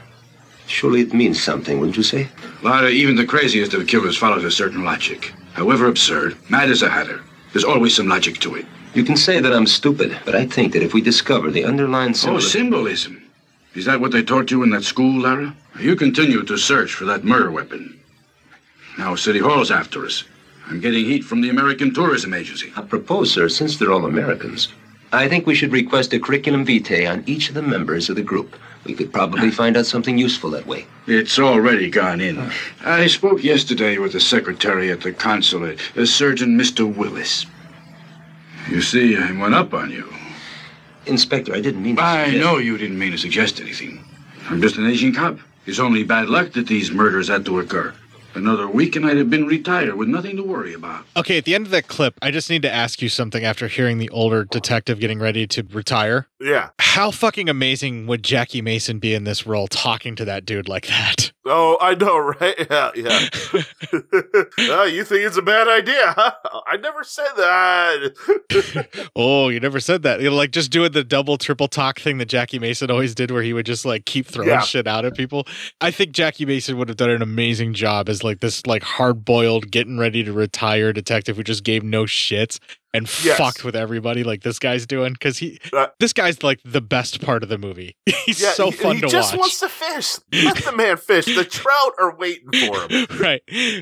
[0.68, 2.30] Surely it means something, wouldn't you say?
[2.62, 5.34] Lara, even the craziest of killers follows a certain logic.
[5.54, 8.66] However absurd, mad as a hatter, there's always some logic to it.
[8.94, 12.14] You can say that I'm stupid, but I think that if we discover the underlying
[12.14, 12.38] symbol.
[12.38, 13.22] Oh, symbolism.
[13.74, 15.56] Is that what they taught you in that school, Lara?
[15.80, 18.00] You continue to search for that murder weapon.
[18.98, 20.24] Now City Hall's after us.
[20.70, 22.72] I'm getting heat from the American Tourism Agency.
[22.76, 24.70] I propose, sir, since they're all Americans,
[25.12, 28.24] I think we should request a curriculum vitae on each of the members of the
[28.24, 28.56] group.
[28.86, 29.52] We could probably ah.
[29.52, 30.88] find out something useful that way.
[31.08, 32.38] It's already gone in.
[32.40, 32.54] Ah.
[32.84, 36.84] I spoke yesterday with the secretary at the consulate, a Surgeon Mr.
[36.94, 37.46] Willis.
[38.70, 40.12] You see, I went up on you.
[41.06, 44.04] Inspector, I didn't mean to I suggest- know you didn't mean to suggest anything.
[44.50, 45.38] I'm just an Asian cop.
[45.66, 47.94] It's only bad luck that these murders had to occur.
[48.36, 51.06] Another week and I'd have been retired with nothing to worry about.
[51.16, 53.68] Okay, at the end of that clip, I just need to ask you something after
[53.68, 56.28] hearing the older detective getting ready to retire.
[56.40, 56.70] Yeah.
[56.80, 60.88] How fucking amazing would Jackie Mason be in this role talking to that dude like
[60.88, 61.33] that?
[61.46, 62.56] Oh, I know, right?
[62.70, 63.28] Yeah, yeah.
[64.60, 66.14] oh, you think it's a bad idea?
[66.16, 66.32] Huh?
[66.68, 69.10] I never said that.
[69.16, 70.22] Oh, you never said that.
[70.22, 73.30] You know, like just doing the double triple talk thing that Jackie Mason always did
[73.32, 74.62] where he would just like keep throwing Yeah.
[74.62, 75.46] shit out at people.
[75.82, 79.24] I think Jackie Mason would have done an amazing job as like this like hard
[79.26, 82.60] boiled, getting ready to retire detective who just gave no shits
[82.94, 83.38] and Yes.
[83.38, 85.16] fucked with everybody like this guy's doing.
[85.16, 87.96] Cause he uh, this guy's like the best part of the movie.
[88.26, 89.14] He's yeah, so fun he to watch.
[89.14, 90.18] He just wants to fish.
[90.44, 91.26] Let the man fish.
[91.26, 93.06] The trout are waiting for him.
[93.20, 93.42] right.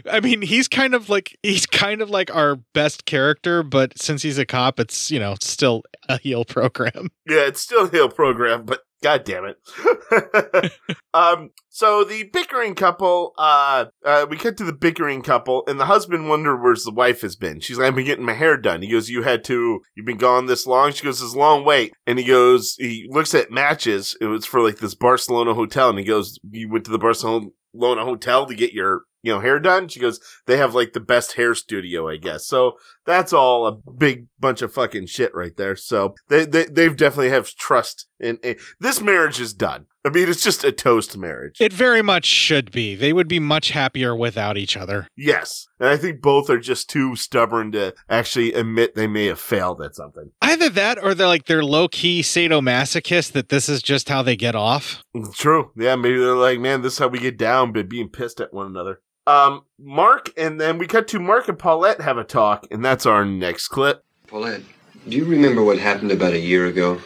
[0.10, 4.22] I mean, he's kind of like he's kind of like our best character, but since
[4.24, 7.10] he's a cop, it's you know still a heel program.
[7.28, 10.72] Yeah, it's still a heel program, but god damn it.
[11.14, 15.86] um, so the bickering couple, uh, uh, we cut to the bickering couple, and the
[15.86, 17.60] husband wonder where's the wife has been.
[17.60, 18.82] She's like, I've been getting my hair done.
[18.82, 20.92] He goes, You had to, you've been gone this long?
[20.92, 21.94] She goes, This long wait.
[22.06, 24.16] And he goes, he looks at matches.
[24.22, 27.50] It was for like this Barcelona hotel, and he goes, You went to the Barcelona
[27.76, 29.88] hotel to get your, you know, hair done?
[29.88, 32.46] She goes, They have like the best hair studio, I guess.
[32.46, 32.74] So
[33.06, 35.76] that's all a big bunch of fucking shit right there.
[35.76, 39.88] So they, they they've definitely have trust in, in this marriage is done.
[40.04, 41.62] I mean, it's just a toast marriage.
[41.62, 42.96] It very much should be.
[42.96, 45.08] They would be much happier without each other.
[45.16, 45.68] Yes.
[45.80, 49.80] And I think both are just too stubborn to actually admit they may have failed
[49.84, 50.32] at something.
[50.42, 54.36] Either that or they're like they're low key sadomasochists that this is just how they
[54.36, 55.04] get off.
[55.34, 55.72] True.
[55.78, 58.54] Yeah, maybe they're like, man, this is how we get down, but being pissed at
[58.54, 59.02] one another.
[59.28, 63.06] Um, Mark, and then we cut to Mark and Paulette have a talk, and that's
[63.06, 64.04] our next clip.
[64.28, 64.62] Paulette,
[65.08, 67.00] do you remember what happened about a year ago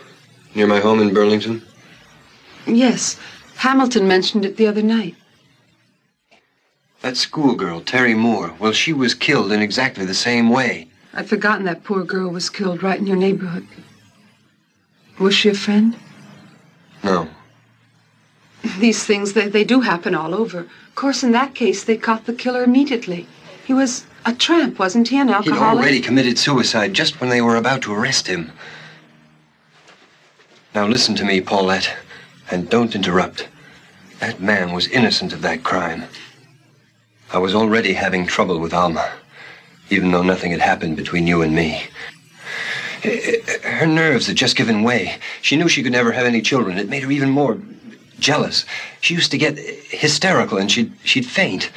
[0.53, 1.61] near my home in Burlington?
[2.65, 3.19] Yes,
[3.57, 5.15] Hamilton mentioned it the other night.
[7.01, 10.87] That schoolgirl, Terry Moore, well, she was killed in exactly the same way.
[11.13, 13.67] I'd forgotten that poor girl was killed right in your neighborhood.
[15.19, 15.95] Was she a friend?
[17.03, 17.29] No.
[18.79, 20.67] These things, they, they do happen all over.
[20.95, 23.27] Of course, in that case, they caught the killer immediately.
[23.65, 25.19] He was a tramp, wasn't he?
[25.19, 25.59] An alcoholic?
[25.59, 28.53] He'd already committed suicide just when they were about to arrest him.
[30.73, 31.93] Now listen to me, Paulette,
[32.49, 33.49] and don't interrupt.
[34.21, 36.05] That man was innocent of that crime.
[37.33, 39.11] I was already having trouble with Alma,
[39.89, 41.87] even though nothing had happened between you and me.
[43.63, 45.17] Her nerves had just given way.
[45.41, 46.77] She knew she could never have any children.
[46.77, 47.59] It made her even more
[48.19, 48.65] jealous.
[49.01, 51.71] She used to get hysterical and she'd, she'd faint.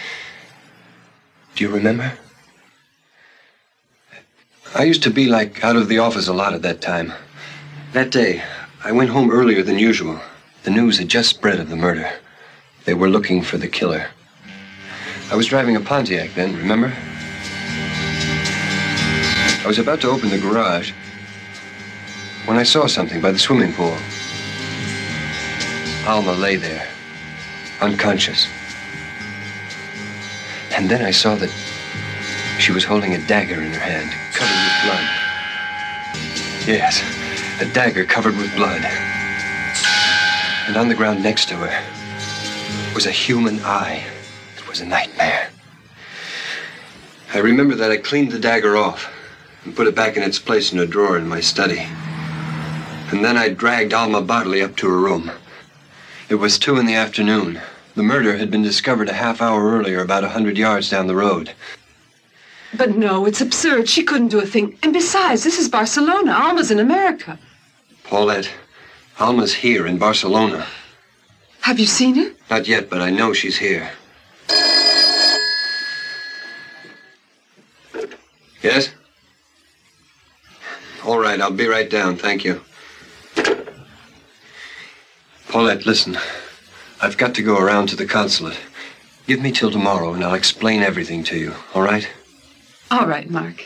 [1.54, 2.12] Do you remember?
[4.74, 7.12] I used to be like out of the office a lot at that time.
[7.92, 8.42] That day,
[8.84, 10.20] I went home earlier than usual.
[10.64, 12.10] The news had just spread of the murder.
[12.84, 14.08] They were looking for the killer.
[15.30, 16.92] I was driving a Pontiac then, remember?
[19.62, 20.92] I was about to open the garage
[22.46, 23.96] when I saw something by the swimming pool.
[26.08, 26.88] Alma lay there,
[27.82, 28.48] unconscious.
[30.74, 31.50] And then I saw that
[32.58, 35.04] she was holding a dagger in her hand, covered with blood.
[36.66, 37.02] Yes,
[37.60, 38.80] a dagger covered with blood.
[40.66, 44.02] And on the ground next to her was a human eye.
[44.56, 45.50] It was a nightmare.
[47.34, 49.12] I remember that I cleaned the dagger off
[49.62, 51.86] and put it back in its place in a drawer in my study.
[53.10, 55.30] And then I dragged Alma bodily up to her room.
[56.28, 57.60] It was two in the afternoon.
[57.94, 61.14] The murder had been discovered a half hour earlier, about a hundred yards down the
[61.14, 61.52] road.
[62.74, 63.88] But no, it's absurd.
[63.88, 64.78] She couldn't do a thing.
[64.82, 66.32] And besides, this is Barcelona.
[66.32, 67.38] Alma's in America.
[68.04, 68.50] Paulette,
[69.18, 70.66] Alma's here in Barcelona.
[71.62, 72.30] Have you seen her?
[72.50, 73.90] Not yet, but I know she's here.
[78.62, 78.90] Yes?
[81.04, 82.16] All right, I'll be right down.
[82.16, 82.60] Thank you.
[85.48, 86.18] Paulette, listen.
[87.00, 88.58] I've got to go around to the consulate.
[89.26, 92.08] Give me till tomorrow and I'll explain everything to you, all right?
[92.90, 93.64] All right, Mark.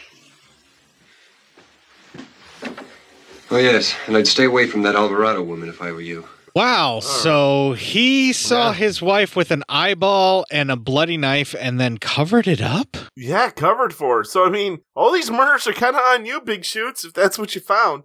[3.50, 6.26] Oh, yes, and I'd stay away from that Alvarado woman if I were you.
[6.54, 7.00] Wow.
[7.00, 8.74] So he saw Yeah.
[8.74, 12.96] his wife with an eyeball and a bloody knife and then covered it up?
[13.16, 14.24] Yeah, covered for.
[14.24, 17.38] So I mean, all these murders are kind of on you, Big Shoots, if that's
[17.38, 18.04] what you found.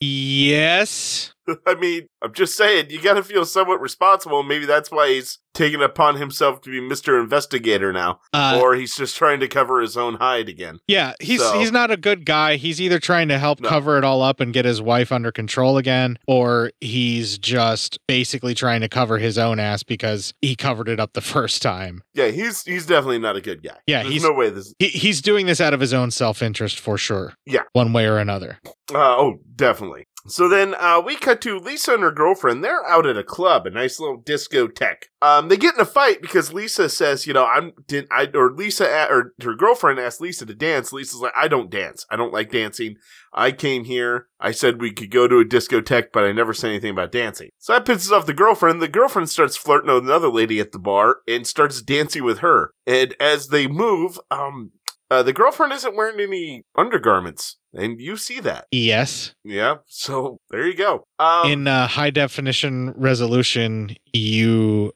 [0.00, 1.32] Yes.
[1.66, 4.42] I mean, I'm just saying, you got to feel somewhat responsible.
[4.42, 7.20] Maybe that's why he's taken upon himself to be Mr.
[7.20, 10.78] Investigator now, Uh, or he's just trying to cover his own hide again.
[10.86, 12.56] Yeah, he's So- he's not a good guy.
[12.56, 15.76] He's either trying to help cover it all up and get his wife under control
[15.76, 21.00] again, or he's just basically trying to cover his own ass because he covered it
[21.00, 22.02] up the first time.
[22.14, 23.78] Yeah, he's he's definitely not a good guy.
[23.86, 24.72] Yeah, There's he's no way this.
[24.78, 27.34] he, he's doing this out of his own self interest for sure.
[27.46, 27.62] Yeah.
[27.72, 28.58] one way or another.
[28.94, 30.04] Uh, oh, definitely.
[30.26, 32.62] So then uh, we cut to Lisa and her girlfriend.
[32.62, 35.04] They're out at a club, a nice little discotheque.
[35.22, 38.52] Um, they get in a fight because Lisa says, you know, I'm did I or
[38.52, 40.92] Lisa a- or her girlfriend asked Lisa to dance.
[40.92, 42.04] Lisa's like, I don't dance.
[42.10, 42.96] I don't like dancing.
[43.32, 44.26] I came here.
[44.40, 47.50] I said we could go to a discotheque, but I never said anything about dancing.
[47.58, 48.80] So that pisses off the girlfriend.
[48.80, 52.72] The girlfriend starts flirting with another lady at the bar and starts dancing with her.
[52.86, 54.72] And as they move, um,
[55.10, 58.66] uh, the girlfriend isn't wearing any undergarments, and you see that.
[58.70, 59.34] Yes.
[59.44, 59.76] Yeah.
[59.86, 61.06] So there you go.
[61.18, 64.92] Um, In uh, high definition resolution, you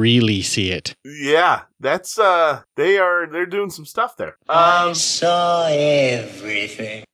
[0.00, 0.94] really see it.
[1.04, 4.36] yeah, that's uh, they are they're doing some stuff there.
[4.48, 7.04] Um, saw everything.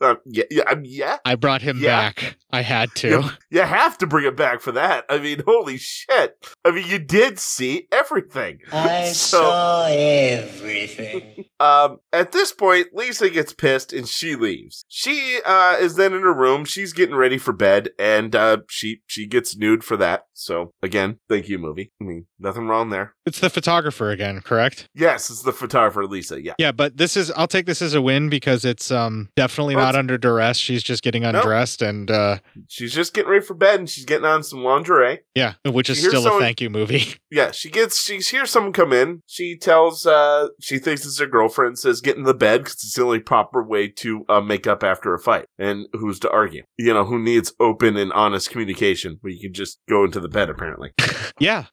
[0.00, 1.16] uh, yeah, yeah, um, yeah.
[1.24, 2.08] I brought him Yeah.
[2.10, 2.36] back.
[2.50, 3.08] I had to.
[3.08, 5.04] You, you have to bring it back for that.
[5.10, 6.36] I mean, holy shit!
[6.64, 8.60] I mean, you did see everything.
[8.72, 11.44] I So- saw everything.
[11.58, 14.84] Um, at this point, Lisa gets pissed and she leaves.
[14.88, 16.66] She uh is then in her room.
[16.66, 20.26] She's getting ready for bed, and uh, she she gets nude for that.
[20.34, 21.85] So again, thank you, movie.
[22.00, 23.14] I mean, nothing wrong there.
[23.24, 24.88] It's the photographer again, correct?
[24.94, 26.42] Yes, it's the photographer, Lisa.
[26.42, 26.54] Yeah.
[26.58, 29.90] Yeah, but this is I'll take this as a win because it's um definitely not
[29.90, 30.56] it's- under duress.
[30.58, 34.24] She's just getting undressed and uh She's just getting ready for bed, and she's getting
[34.26, 35.20] on some lingerie.
[35.34, 37.14] yeah, which is She still someone- a thank you movie.
[37.28, 39.22] Yeah, she gets she hears someone come in.
[39.26, 41.78] She tells uh she thinks it's her girlfriend.
[41.78, 44.82] Says get in the bed because it's the only proper way to uh, make up
[44.84, 45.46] after a fight.
[45.58, 46.62] And who's to argue?
[46.78, 49.18] You know who needs open and honest communication?
[49.20, 50.48] Where you can just go into the bed.
[50.48, 50.92] Apparently,
[51.40, 51.64] yeah.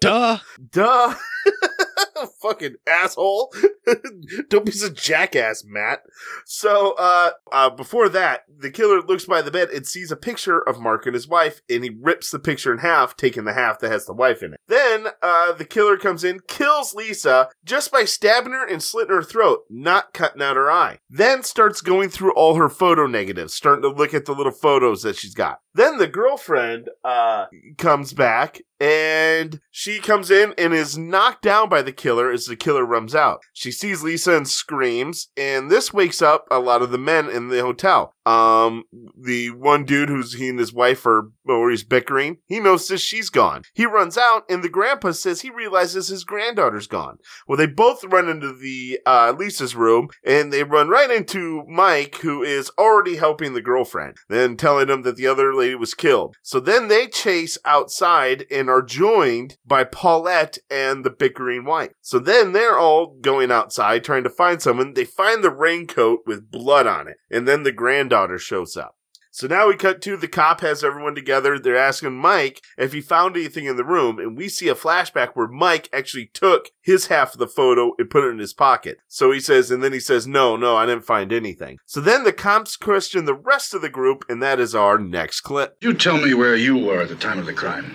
[0.00, 0.38] Duh.
[0.70, 1.14] duh.
[2.42, 3.52] Fucking asshole.
[4.48, 6.02] Don't be such a jackass, Matt.
[6.44, 10.60] So, uh, uh, before that, the killer looks by the bed and sees a picture
[10.60, 13.78] of Mark and his wife, and he rips the picture in half, taking the half
[13.80, 14.60] that has the wife in it.
[14.66, 19.22] Then, uh, the killer comes in, kills Lisa just by stabbing her and slitting her
[19.22, 20.98] throat, not cutting out her eye.
[21.08, 25.02] Then starts going through all her photo negatives, starting to look at the little photos
[25.02, 25.60] that she's got.
[25.74, 27.46] Then the girlfriend, uh,
[27.76, 32.56] comes back and she comes in and is knocked down by the killer as the
[32.56, 33.40] killer runs out.
[33.52, 37.48] She sees Lisa and screams, and this wakes up a lot of the men in
[37.48, 38.14] the hotel.
[38.24, 38.84] Um,
[39.18, 43.30] the one dude who's he and his wife are, or he's bickering, he notices she's
[43.30, 43.62] gone.
[43.74, 47.18] He runs out, and the grandpa says he realizes his granddaughter's gone.
[47.46, 52.16] Well, they both run into the, uh, Lisa's room, and they run right into Mike,
[52.16, 56.36] who is already helping the girlfriend, then telling him that the other lady was killed.
[56.42, 61.92] So then they chase outside and are joined by Paulette and the bickering wife.
[62.00, 64.94] So then they're all going outside trying to find someone.
[64.94, 68.94] They find the raincoat with blood on it, and then the granddaughter shows up.
[69.30, 71.60] So now we cut to the cop has everyone together.
[71.60, 75.28] They're asking Mike if he found anything in the room, and we see a flashback
[75.34, 78.98] where Mike actually took his half of the photo and put it in his pocket.
[79.06, 81.78] So he says, and then he says, no, no, I didn't find anything.
[81.86, 85.42] So then the cops question the rest of the group, and that is our next
[85.42, 85.76] clip.
[85.80, 87.94] You tell me where you were at the time of the crime.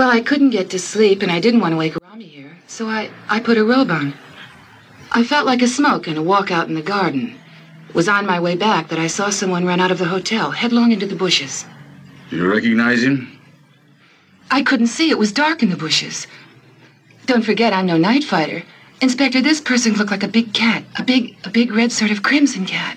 [0.00, 2.88] Well, I couldn't get to sleep, and I didn't want to wake Rami here, so
[2.88, 4.14] I, I put a robe on.
[5.12, 7.38] I felt like a smoke and a walk out in the garden.
[7.86, 10.52] It was on my way back that I saw someone run out of the hotel,
[10.52, 11.66] headlong into the bushes.
[12.30, 13.38] You recognize him?
[14.50, 15.10] I couldn't see.
[15.10, 16.26] It was dark in the bushes.
[17.26, 18.62] Don't forget, I'm no night fighter.
[19.02, 20.82] Inspector, this person looked like a big cat.
[20.98, 22.96] A big, a big red sort of crimson cat.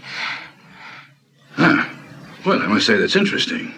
[1.51, 1.83] Huh.
[2.45, 3.73] Well, I must say that's interesting.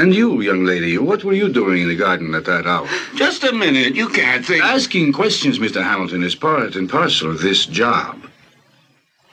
[0.00, 0.04] Yeah.
[0.04, 2.88] And you, young lady, what were you doing in the garden at that hour?
[3.14, 3.94] Just a minute.
[3.94, 4.64] You can't think.
[4.64, 5.82] Asking questions, Mr.
[5.82, 8.22] Hamilton, is part and parcel of this job.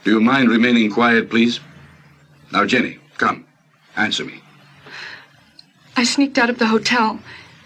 [0.04, 1.60] Do you mind remaining quiet, please?
[2.52, 3.46] Now, Jenny, come.
[3.96, 4.42] Answer me.
[5.96, 7.20] I sneaked out of the hotel.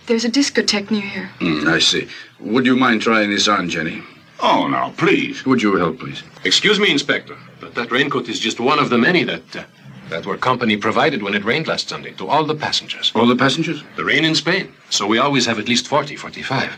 [0.08, 1.30] There's a discotheque near here.
[1.40, 2.08] Hmm, I see.
[2.40, 4.02] Would you mind trying this on, Jenny?
[4.40, 5.46] Oh, now, please.
[5.46, 6.24] Would you help, please?
[6.44, 9.64] Excuse me, Inspector, but that raincoat is just one of the many that uh,
[10.12, 13.12] that were company provided when it rained last Sunday to all the passengers.
[13.16, 13.82] All the passengers?
[13.96, 16.78] The rain in Spain, so we always have at least 40, 45.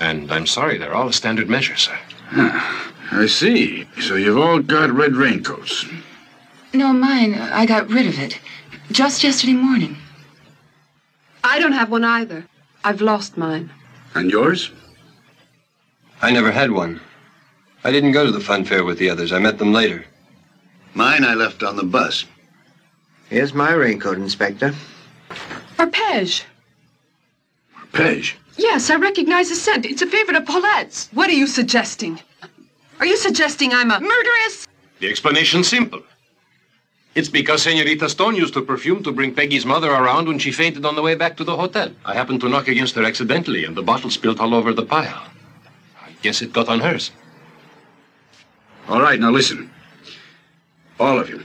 [0.00, 1.96] And I'm sorry, they're all a standard measure, sir.
[2.32, 3.86] I see.
[4.00, 5.84] So you've all got red raincoats.
[6.72, 7.34] No, mine.
[7.34, 8.40] I got rid of it.
[8.92, 9.96] Just yesterday morning.
[11.44, 12.46] I don't have one either.
[12.82, 13.70] I've lost mine.
[14.14, 14.70] And yours?
[16.22, 17.00] I never had one.
[17.84, 19.32] I didn't go to the fun fair with the others.
[19.32, 20.04] I met them later.
[20.94, 22.24] Mine I left on the bus.
[23.30, 24.74] Here's my raincoat, Inspector.
[25.78, 26.44] Arpege.
[27.92, 28.36] Page.
[28.56, 29.84] Yes, I recognize the scent.
[29.84, 31.08] It's a favorite of Paulette's.
[31.12, 32.20] What are you suggesting?
[33.00, 34.66] Are you suggesting I'm a murderess?
[35.00, 36.02] The explanation's simple.
[37.14, 40.84] It's because Senorita Stone used her perfume to bring Peggy's mother around when she fainted
[40.84, 41.90] on the way back to the hotel.
[42.04, 45.22] I happened to knock against her accidentally, and the bottle spilled all over the pile.
[46.00, 47.10] I guess it got on hers.
[48.88, 49.70] All right, now listen.
[50.98, 51.42] All of you.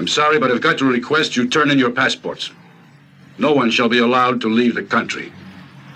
[0.00, 2.50] I'm sorry, but I've got to request you turn in your passports.
[3.36, 5.30] No one shall be allowed to leave the country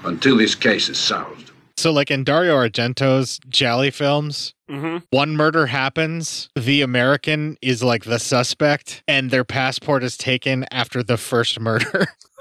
[0.05, 1.34] until this case is solved.
[1.76, 5.02] So, like in Dario Argento's giallo films, Mhm.
[5.10, 11.02] one murder happens, the American is like the suspect, and their passport is taken after
[11.02, 12.06] the first murder.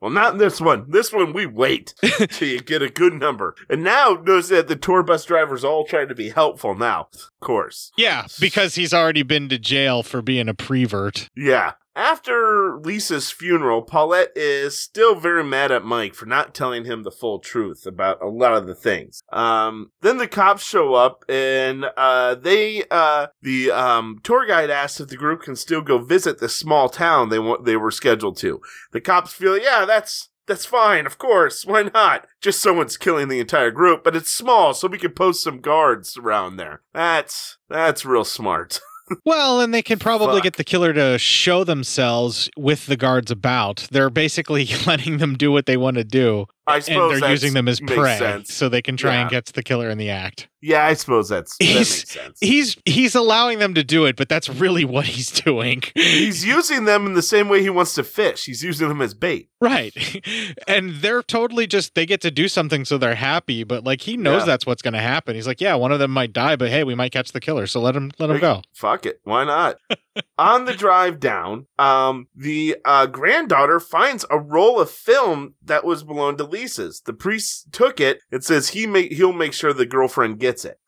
[0.00, 0.84] well, not in this one.
[0.88, 1.94] This one, we wait
[2.30, 3.54] till you get a good number.
[3.68, 7.08] And now, notice that the tour bus driver's all trying to be helpful now.
[7.12, 7.90] Of course.
[7.96, 11.28] yeah, because he's already been to jail for being a prevert.
[11.36, 11.72] Yeah.
[11.94, 17.10] After Lisa's funeral, Paulette is still very mad at Mike for not telling him the
[17.10, 19.22] full truth about a lot of the things.
[19.30, 25.00] Um, then the cops show up and uh, they uh, the um, tour guide asks
[25.00, 28.60] if the group can still go visit the small town they they were scheduled to.
[28.92, 31.64] The cops feel, yeah, that's that's fine, of course.
[31.64, 32.26] Why not?
[32.40, 36.16] Just someone's killing the entire group, but it's small, so we can post some guards
[36.16, 36.82] around there.
[36.92, 38.80] That's that's real smart.
[39.24, 43.88] Well, and they can probably get the killer to show themselves with the guards about.
[43.90, 46.46] They're basically letting them do what they want to do.
[46.66, 48.54] I and suppose they're using them as prey sense.
[48.54, 49.38] so they can try and Yeah.
[49.38, 50.48] get the killer in the act.
[50.60, 52.38] yeah, I suppose that's that He's- makes sense.
[52.40, 55.82] He's he's allowing them to do it, but that's really what he's doing.
[55.94, 58.44] He's using them in the same way he wants to fish.
[58.44, 59.48] He's using them as bait.
[59.60, 59.92] Right.
[60.68, 64.16] And they're totally just they get to do something so they're happy, but like he
[64.16, 64.46] knows Yeah.
[64.46, 65.34] that's what's going to happen.
[65.34, 67.66] He's like, "Yeah, one of them might die, but hey, we might catch the killer,
[67.66, 69.20] so let him let him go." Fuck it.
[69.24, 69.78] Why not?
[70.38, 76.04] On the drive down, um, the uh, granddaughter finds a roll of film that was
[76.04, 77.00] belonged to Lisa's.
[77.04, 80.78] The priest took it and says he make he'll make sure the girlfriend gets it.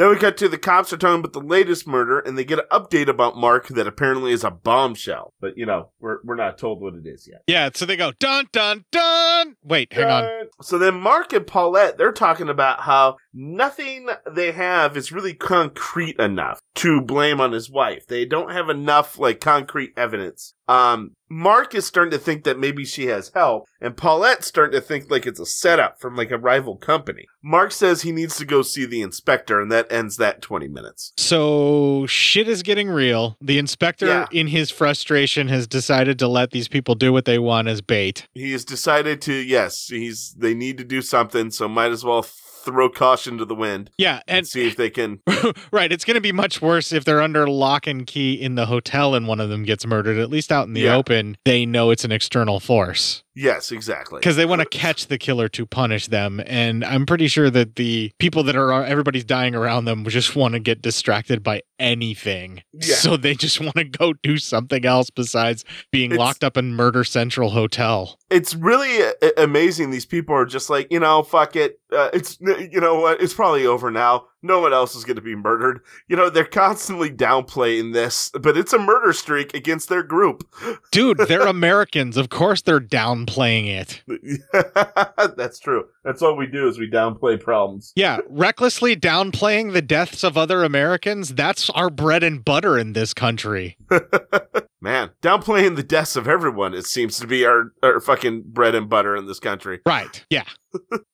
[0.00, 2.58] Then we cut to the cops are talking about the latest murder, and they get
[2.58, 5.34] an update about Mark that apparently is a bombshell.
[5.40, 7.42] But you know, we're we're not told what it is yet.
[7.46, 9.56] Yeah, so they go dun dun dun.
[9.62, 10.48] Wait, hang on.
[10.62, 16.18] So then Mark and Paulette, they're talking about how nothing they have is really concrete
[16.18, 18.06] enough to blame on his wife.
[18.06, 20.54] They don't have enough like concrete evidence.
[20.68, 24.84] Um, Mark is starting to think that maybe she has help, and Paulette's starting to
[24.84, 27.26] think like it's a setup from like a rival company.
[27.42, 31.12] Mark says he needs to go see the inspector, and that ends that 20 minutes.
[31.16, 33.36] So shit is getting real.
[33.40, 34.26] The inspector, Yeah.
[34.32, 38.26] in his frustration, has decided to let these people do what they want as bait.
[38.34, 42.22] He has decided to, yes, he's, they need to do something, so might as well
[42.64, 43.90] throw caution to the wind.
[43.98, 45.20] Yeah, and and see if they can
[45.72, 48.66] right, it's going to be much worse if they're under lock and key in the
[48.66, 50.18] hotel and one of them gets murdered.
[50.18, 50.96] At least out in the Yeah.
[50.96, 53.22] open, they know it's an external force.
[53.36, 54.18] Yes, exactly.
[54.18, 56.42] Because they want to catch the killer to punish them.
[56.46, 60.54] And I'm pretty sure that the people that are, everybody's dying around them just want
[60.54, 62.62] to get distracted by anything.
[62.72, 62.96] Yeah.
[62.96, 66.74] So they just want to go do something else besides being It's- locked up in
[66.74, 68.18] Murder Central Hotel.
[68.30, 69.90] it's really uh, amazing.
[69.90, 71.80] These people are just like, you know, fuck it.
[71.92, 73.20] Uh, it's, you know what?
[73.20, 74.26] It's probably over now.
[74.42, 75.80] No one else is going to be murdered.
[76.08, 80.48] You know, they're constantly downplaying this, but it's a murder streak against their group.
[80.90, 82.16] Dude, they're Americans.
[82.16, 84.02] Of course they're downplaying it.
[85.36, 85.84] That's true.
[86.04, 87.92] That's all we do is we downplay problems.
[87.94, 93.12] Yeah, recklessly downplaying the deaths of other Americans, that's our bread and butter in this
[93.12, 93.76] country.
[94.80, 98.88] Man, downplaying the deaths of everyone, it seems to be our, our fucking bread and
[98.88, 99.80] butter in this country.
[99.84, 100.24] Right.
[100.30, 100.44] Yeah.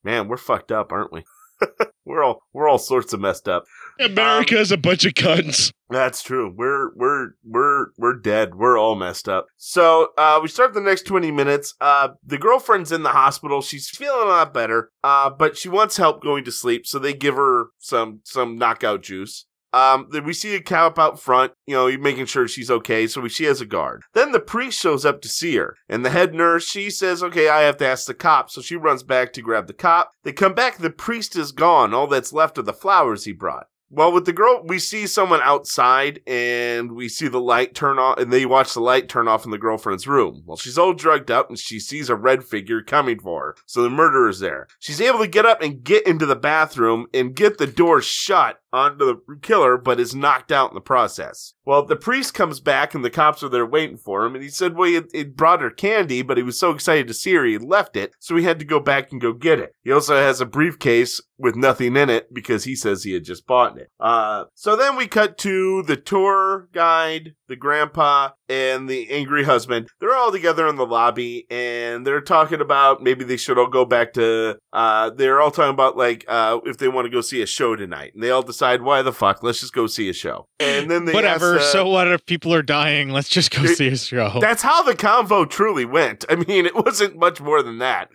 [0.04, 1.24] Man, we're fucked up, aren't we?
[2.04, 3.64] we're all we're all sorts of messed up.
[3.98, 5.72] America America's a bunch of cunts.
[5.88, 6.52] That's true.
[6.54, 8.54] We're we're we're we're dead.
[8.54, 9.46] We're all messed up.
[9.56, 11.74] So uh, we start the next twenty minutes.
[11.80, 13.62] Uh, the girlfriend's in the hospital.
[13.62, 14.90] She's feeling a lot better.
[15.04, 19.02] Uh, but she wants help going to sleep, so they give her some some knockout
[19.02, 19.46] juice.
[19.76, 23.06] Um, then we see a cop out front, you know, making sure she's okay.
[23.06, 24.04] So we, she has a guard.
[24.14, 27.50] Then the priest shows up to see her, and the head nurse she says, "Okay,
[27.50, 30.12] I have to ask the cop." So she runs back to grab the cop.
[30.22, 30.78] They come back.
[30.78, 31.92] The priest is gone.
[31.92, 33.66] All that's left are the flowers he brought.
[33.88, 38.18] Well, with the girl, we see someone outside and we see the light turn off,
[38.18, 40.42] and they watch the light turn off in the girlfriend's room.
[40.44, 43.56] Well, she's all drugged up and she sees a red figure coming for her.
[43.64, 44.66] So the murderer's there.
[44.80, 48.58] She's able to get up and get into the bathroom and get the door shut
[48.72, 51.54] onto the killer, but is knocked out in the process.
[51.64, 54.50] Well, the priest comes back and the cops are there waiting for him, and he
[54.50, 57.44] said, well, he he brought her candy, but he was so excited to see her,
[57.44, 59.74] he left it, so he had to go back and go get it.
[59.82, 63.46] He also has a briefcase with nothing in it because he says he had just
[63.46, 63.90] bought it.
[64.00, 69.88] Uh, so then we cut to the tour guide, the grandpa, and the angry husband.
[70.00, 73.84] They're all together in the lobby and they're talking about maybe they should all go
[73.84, 77.42] back to, uh, they're all talking about like, uh, if they want to go see
[77.42, 78.12] a show tonight.
[78.14, 79.42] And they all decide, why the fuck?
[79.42, 80.46] Let's just go see a show.
[80.60, 81.56] And then they Whatever.
[81.56, 83.10] ask, uh, so what if people are dying?
[83.10, 84.38] Let's just go see a show.
[84.40, 86.24] that's how the convo truly went.
[86.28, 88.10] I mean, it wasn't much more than that.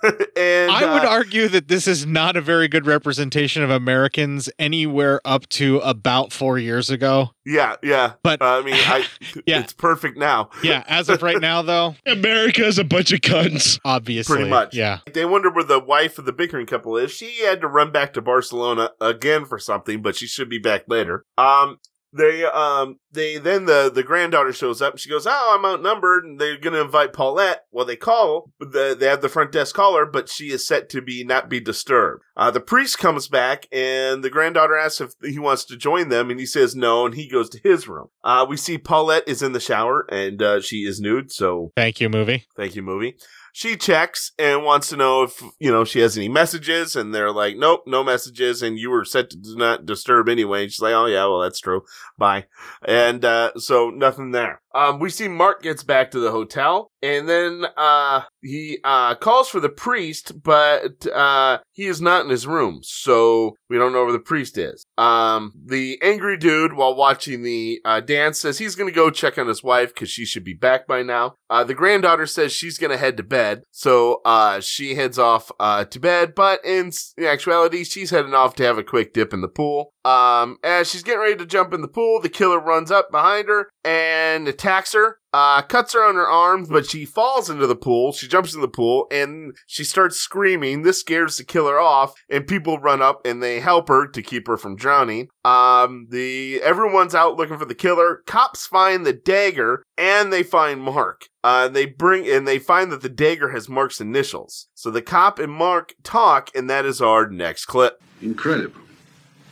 [0.36, 4.48] and I would uh, argue that this is not a very good representation of Americans
[4.58, 7.30] anywhere up to about four years ago.
[7.44, 8.12] Yeah, yeah.
[8.22, 9.04] But I mean, I
[9.46, 9.60] Yeah.
[9.60, 10.50] it's perfect now.
[10.62, 13.78] Yeah, as of right now, though, America is a bunch of cunts.
[13.84, 14.74] obviously, Pretty much.
[14.74, 17.10] Yeah, They wonder where the wife of the bickering couple is.
[17.10, 20.84] She had to run back to Barcelona again for something, but she should be back
[20.88, 21.24] later.
[21.36, 21.78] Um,
[22.12, 26.24] they, um, they, then the, the granddaughter shows up and she goes, Oh, I'm outnumbered.
[26.24, 27.64] And they're going to invite Paulette.
[27.70, 30.88] Well, they call, the, they have the front desk call her, but she is set
[30.90, 32.22] to be, not be disturbed.
[32.36, 36.30] Uh, the priest comes back and the granddaughter asks if he wants to join them
[36.30, 38.08] and he says no and he goes to his room.
[38.24, 41.32] Uh, we see Paulette is in the shower and, uh, she is nude.
[41.32, 42.46] So thank you, movie.
[42.56, 43.16] Thank you, movie.
[43.58, 47.32] She checks and wants to know if, you know, she has any messages, and they're
[47.32, 50.62] like, nope, no messages, and you were set to do not disturb anyway.
[50.62, 51.82] And she's like, oh, yeah, well, that's true.
[52.16, 52.44] Bye.
[52.86, 54.62] And, uh, so nothing there.
[54.72, 59.48] Um, we see Mark gets back to the hotel, and then, uh, he, uh, calls
[59.48, 64.04] for the priest, but, uh, he is not in his room, so we don't know
[64.04, 64.84] where the priest is.
[64.96, 69.46] Um, the angry dude, while watching the, uh, dance, says he's gonna go check on
[69.48, 71.34] his wife, cause she should be back by now.
[71.50, 75.50] Uh, the granddaughter says she's gonna head to bed, so, uh, she heads off,
[75.90, 79.40] to bed, but in in actuality, she's heading off to have a quick dip in
[79.40, 79.92] the pool.
[80.04, 83.48] Um, as she's getting ready to jump in the pool, the killer runs up behind
[83.48, 85.18] her and attacks her.
[85.32, 88.12] Uh, cuts her on her arms, but she falls into the pool.
[88.12, 90.82] She jumps in the pool and she starts screaming.
[90.82, 94.46] This scares the killer off, and people run up and they help her to keep
[94.46, 95.28] her from drowning.
[95.44, 98.22] Um, the everyone's out looking for the killer.
[98.26, 101.28] Cops find the dagger and they find Mark.
[101.44, 104.68] Uh, they bring and they find that the dagger has Mark's initials.
[104.74, 108.02] So the cop and Mark talk, and that is our next clip.
[108.22, 108.80] Incredible.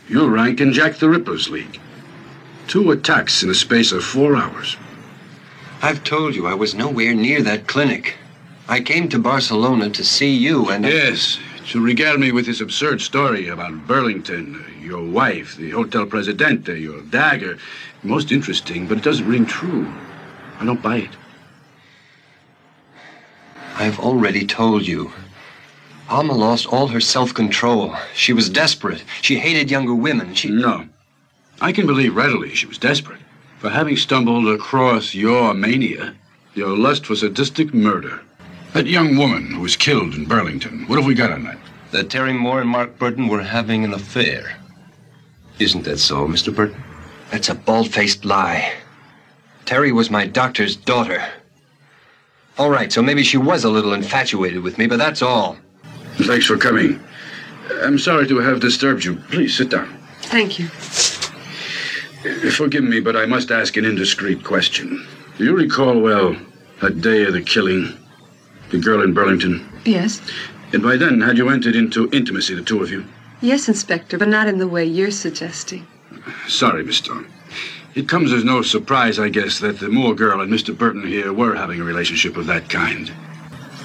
[0.08, 1.80] You rank in Jack the Ripper's league.
[2.68, 4.76] Two attacks in a space of four hours.
[5.82, 8.16] I've told you I was nowhere near that clinic.
[8.68, 10.84] I came to Barcelona to see you and.
[10.84, 11.38] Yes,
[11.68, 17.02] to regale me with this absurd story about Burlington, your wife, the Hotel Presidente, your
[17.02, 17.58] dagger.
[18.02, 19.92] Most interesting, but it doesn't ring true.
[20.58, 21.10] I don't buy it.
[23.76, 25.12] I've already told you.
[26.08, 27.94] Alma lost all her self control.
[28.14, 29.04] She was desperate.
[29.22, 30.34] She hated younger women.
[30.34, 30.50] She.
[30.50, 30.88] No.
[31.60, 33.20] I can believe readily she was desperate.
[33.58, 36.14] For having stumbled across your mania,
[36.54, 38.20] your lust for sadistic murder.
[38.74, 41.58] That young woman who was killed in Burlington, what have we got on that?
[41.92, 44.58] That Terry Moore and Mark Burton were having an affair.
[45.58, 46.54] Isn't that so, Mr.
[46.54, 46.82] Burton?
[47.30, 48.74] That's a bald faced lie.
[49.64, 51.24] Terry was my doctor's daughter.
[52.58, 55.56] All right, so maybe she was a little infatuated with me, but that's all.
[56.18, 57.02] Thanks for coming.
[57.82, 59.16] I'm sorry to have disturbed you.
[59.16, 59.98] Please sit down.
[60.22, 60.68] Thank you.
[62.52, 65.06] Forgive me, but I must ask an indiscreet question.
[65.38, 66.36] Do you recall well
[66.80, 67.96] that day of the killing?
[68.70, 69.68] The girl in Burlington?
[69.84, 70.20] Yes.
[70.72, 73.04] And by then, had you entered into intimacy, the two of you?
[73.40, 75.86] Yes, Inspector, but not in the way you're suggesting.
[76.48, 77.26] Sorry, Miss Stone.
[77.94, 80.76] It comes as no surprise, I guess, that the Moore girl and Mr.
[80.76, 83.12] Burton here were having a relationship of that kind.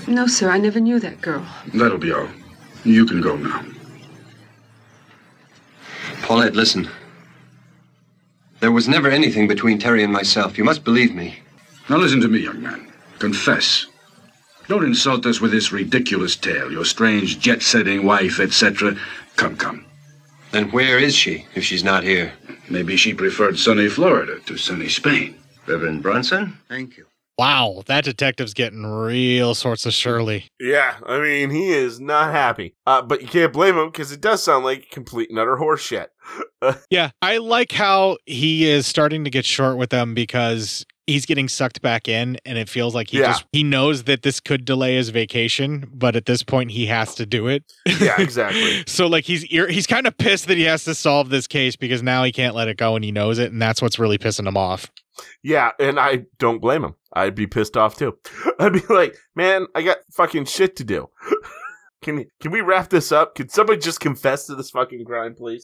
[0.08, 1.46] No, sir, I never knew that girl.
[1.74, 2.28] That'll be all.
[2.84, 3.64] You can go now.
[6.24, 6.90] Paulette, listen.
[8.62, 10.56] There was never anything between Terry and myself.
[10.56, 11.40] You must believe me.
[11.90, 12.94] Now listen to me, young man.
[13.18, 13.88] Confess.
[14.68, 18.96] Don't insult us with this ridiculous tale, your strange jet-setting wife, etc.
[19.36, 19.84] Come, come.
[20.52, 22.34] Then where is she, if she's not here?
[22.70, 25.36] Maybe she preferred sunny Florida to sunny Spain.
[25.66, 26.60] Reverend Brunson?
[26.70, 27.08] Thank you.
[27.38, 30.46] Wow, that detective's getting real sorts of Shirley.
[30.60, 32.76] Yeah, I mean, he is not happy.
[32.86, 36.08] Uh, but you can't blame him because it does sound like complete and utter horseshit.
[36.92, 41.50] Yeah, I like how he is starting to get short with them because he's getting
[41.50, 43.28] sucked back in and it feels like he Yeah.
[43.28, 47.16] just he knows that this could delay his vacation, but at this point he has
[47.16, 47.64] to do it.
[48.00, 48.84] Yeah, exactly.
[48.86, 52.04] so like he's he's kind of pissed that he has to solve this case because
[52.04, 54.48] now he can't let it go and he knows it and that's what's really pissing
[54.48, 54.92] him off.
[55.42, 56.94] Yeah, and I don't blame him.
[57.14, 58.18] I'd be pissed off too.
[58.60, 61.10] I'd be like, man, I got fucking shit to do.
[62.02, 63.36] Can can we wrap this up?
[63.36, 65.64] Can somebody just confess to this fucking crime, please?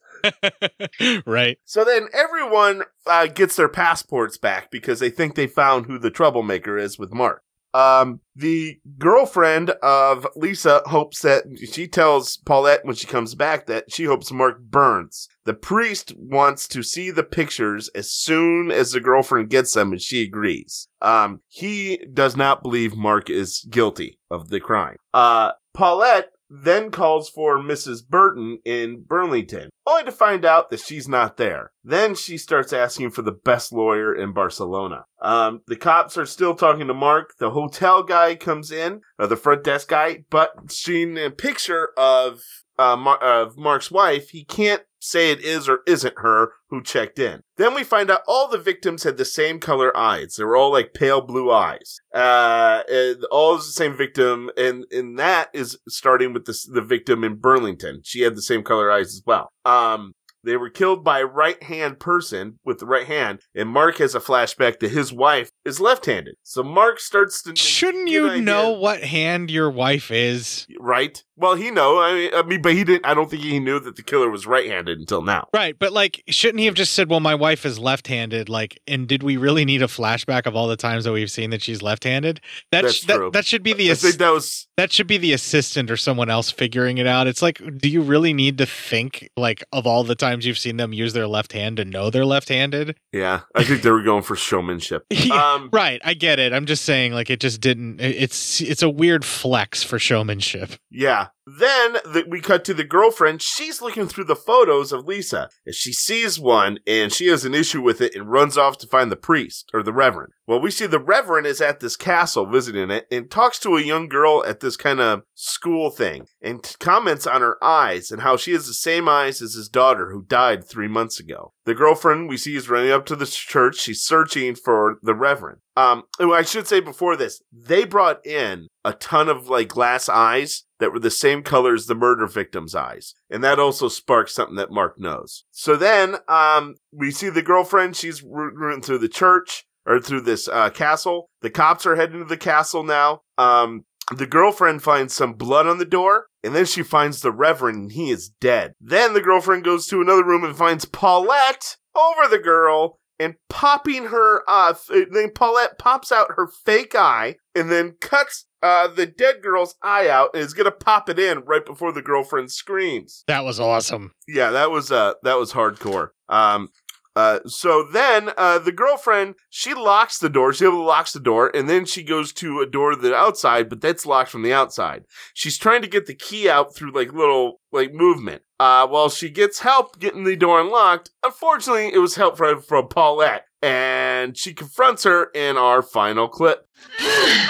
[1.26, 1.58] right.
[1.64, 6.12] So then everyone uh, gets their passports back because they think they found who the
[6.12, 7.42] troublemaker is with Mark.
[7.74, 13.92] Um, the girlfriend of Lisa hopes that she tells Paulette when she comes back that
[13.92, 15.28] she hopes Mark burns.
[15.44, 20.00] The priest wants to see the pictures as soon as the girlfriend gets them and
[20.00, 20.88] she agrees.
[21.02, 24.96] Um, he does not believe Mark is guilty of the crime.
[25.12, 28.06] Uh, Paulette then calls for Mrs.
[28.06, 31.72] Burton in Burlington, only to find out that she's not there.
[31.84, 35.04] Then she starts asking for the best lawyer in Barcelona.
[35.20, 37.34] Um, the cops are still talking to Mark.
[37.38, 42.40] The hotel guy comes in, uh, the front desk guy, but seeing a picture of
[42.78, 47.18] uh, Mar- of Mark's wife, he can't say it is or isn't her who checked
[47.18, 47.42] in.
[47.56, 50.34] Then we find out all the victims had the same color eyes.
[50.36, 52.00] They were all like pale blue eyes.
[52.14, 52.82] Uh,
[53.30, 57.36] all is the same victim, and and that is starting with the the victim in
[57.36, 58.00] Burlington.
[58.04, 59.50] She had the same color eyes as well.
[59.64, 60.12] Um,
[60.44, 64.14] they were killed by a right hand person with the right hand, and Mark has
[64.14, 66.36] a flashback to his wife is left handed.
[66.42, 67.54] So Mark starts to.
[67.56, 70.66] Shouldn't you idea- know what hand your wife is?
[70.80, 71.22] Right?
[71.36, 72.00] Well, he know.
[72.00, 73.06] I mean, I mean, but he didn't.
[73.06, 75.46] I don't think he knew that the killer was right handed until now.
[75.54, 78.48] Right, but like, shouldn't he have just said, "Well, my wife is left-handed"?
[78.48, 81.50] Like, and did we really need a flashback of all the times that we've seen
[81.50, 82.40] that she's left-handed?
[82.72, 83.30] That That's sh- true.
[83.32, 86.28] that should be the I ass- that was that should be the assistant or someone
[86.28, 87.28] else figuring it out.
[87.28, 90.76] It's like, do you really need to think like of all the times you've seen
[90.76, 92.96] them use their left hand to know they're left-handed?
[93.12, 95.04] Yeah, I think they were going for showmanship.
[95.30, 96.52] Um, Um, right, I get it.
[96.52, 98.00] I'm just saying, like, it just didn't.
[98.00, 100.72] It's it's a weird flex for showmanship.
[100.90, 101.28] Yeah.
[101.56, 103.40] Then the, we cut to the girlfriend.
[103.40, 105.48] She's looking through the photos of Lisa.
[105.64, 108.86] And she sees one and she has an issue with it and runs off to
[108.86, 110.32] find the priest or the reverend.
[110.46, 113.82] Well, we see the reverend is at this castle visiting it and talks to a
[113.82, 118.22] young girl at this kind of school thing and t- comments on her eyes and
[118.22, 121.52] how she has the same eyes as his daughter who died three months ago.
[121.64, 123.78] The girlfriend we see is running up to the church.
[123.78, 125.58] She's searching for the reverend.
[125.78, 130.08] Um, oh, I should say before this, they brought in a ton of like glass
[130.08, 133.14] eyes that were the same color as the murder victim's eyes.
[133.30, 135.44] And that also sparks something that Mark knows.
[135.52, 137.94] So then, um, we see the girlfriend.
[137.94, 141.28] She's ru- running through the church or through this, uh, castle.
[141.42, 143.20] The cops are heading to the castle now.
[143.36, 147.76] Um, the girlfriend finds some blood on the door, and then she finds the reverend,
[147.76, 148.72] and he is dead.
[148.80, 154.06] Then the girlfriend goes to another room and finds Paulette over the girl and popping
[154.06, 154.88] her off.
[154.88, 160.08] Then Paulette pops out her fake eye and then cuts uh, the dead girl's eye
[160.08, 163.24] out and is gonna pop it in right before the girlfriend screams.
[163.26, 164.12] That was awesome.
[164.26, 166.10] Yeah, that was uh that was hardcore.
[166.28, 166.68] Um
[167.16, 170.52] uh, so then uh, the girlfriend she locks the door.
[170.52, 173.80] She locks the door, and then she goes to a door to the outside, but
[173.80, 175.02] that's locked from the outside.
[175.34, 178.42] She's trying to get the key out through like little like movement.
[178.60, 182.88] Uh, while she gets help getting the door unlocked, unfortunately, it was help from, from
[182.88, 186.66] Paulette, and she confronts her in our final clip.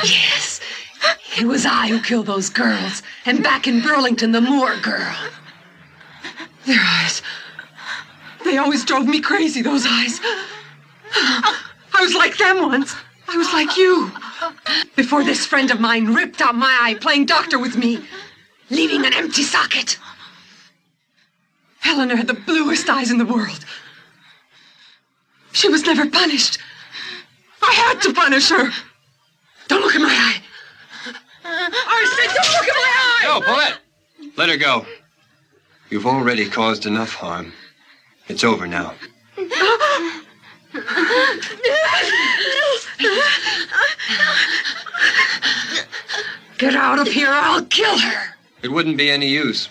[0.05, 0.61] Yes,
[1.37, 3.03] it was I who killed those girls.
[3.27, 5.17] And back in Burlington, the Moore girl.
[6.67, 7.21] Their eyes.
[8.45, 10.21] They always drove me crazy, those eyes.
[11.13, 12.95] I was like them once.
[13.27, 14.13] I was like you.
[14.95, 18.05] Before this friend of mine ripped out my eye playing doctor with me,
[18.71, 19.99] leaving an empty socket.
[21.85, 23.65] Eleanor had the bluest eyes in the world.
[25.53, 26.59] She was never punished.
[27.63, 28.71] I had to punish her.
[29.69, 30.43] Don't look at my eye.
[31.45, 33.23] I said, don't look at my eye!
[33.25, 33.79] No, Paulette!
[34.37, 34.87] Let her go.
[35.91, 37.53] You've already caused enough harm.
[38.29, 38.95] It's over now.
[46.59, 48.35] Get out of here, or I'll kill her.
[48.63, 49.69] It wouldn't be any use.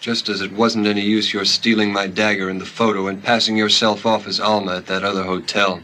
[0.00, 3.56] Just as it wasn't any use your stealing my dagger in the photo and passing
[3.56, 5.80] yourself off as Alma at that other hotel.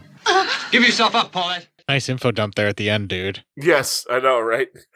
[0.71, 1.67] Give yourself up, Paulette.
[1.89, 3.43] Nice info dump there at the end, dude.
[3.57, 4.69] Yes, I know, right?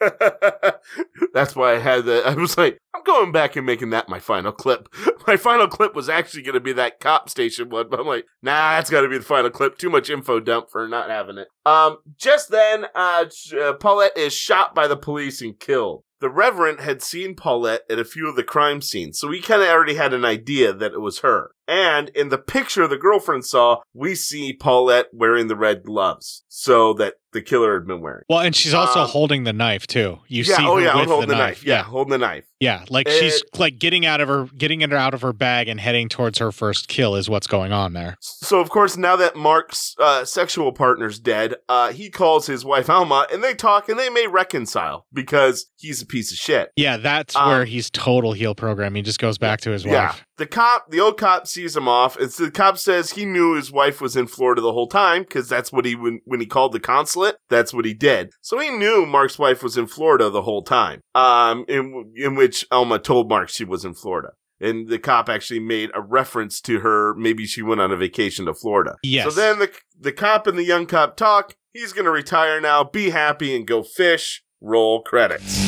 [1.34, 2.22] That's why I had the.
[2.26, 4.88] I was like, I'm going back and making that my final clip.
[5.26, 8.24] My final clip was actually going to be that cop station one, but I'm like,
[8.40, 9.76] nah, that's got to be the final clip.
[9.76, 11.48] Too much info dump for not having it.
[11.66, 16.02] Um, just then, uh, sh- uh, Paulette is shot by the police and killed.
[16.20, 19.62] The Reverend had seen Paulette at a few of the crime scenes, so he kind
[19.62, 21.52] of already had an idea that it was her.
[21.68, 26.44] And in the picture the girlfriend saw, we see Paulette wearing the red gloves.
[26.48, 28.22] So that the killer had been wearing.
[28.28, 30.18] Well, and she's also Um, holding the knife too.
[30.28, 31.58] You yeah, see oh her yeah, with holding the the knife.
[31.58, 31.64] knife.
[31.64, 32.44] Yeah, holding the knife.
[32.60, 35.78] Yeah, like she's like getting out of her getting it out of her bag and
[35.78, 38.16] heading towards her first kill is what's going on there.
[38.20, 42.90] So of course, now that Mark's uh, sexual partner's dead, uh, he calls his wife
[42.90, 46.70] Alma, and they talk, and they may reconcile because he's a piece of shit.
[46.76, 48.94] Yeah, that's Um, where he's total heel program.
[48.94, 49.92] He just goes back to his wife.
[49.92, 52.16] Yeah, the cop, the old cop, sees him off.
[52.18, 55.48] It's the cop says he knew his wife was in Florida the whole time because
[55.48, 57.17] that's what he when when he called the consulate.
[57.48, 58.30] That's what he did.
[58.40, 61.00] So he knew Mark's wife was in Florida the whole time.
[61.14, 64.30] Um, in in which Alma told Mark she was in Florida.
[64.60, 67.14] And the cop actually made a reference to her.
[67.14, 68.96] Maybe she went on a vacation to Florida.
[69.02, 69.24] Yes.
[69.24, 71.54] So then the the cop and the young cop talk.
[71.72, 74.42] He's gonna retire now, be happy, and go fish.
[74.60, 75.67] Roll credits.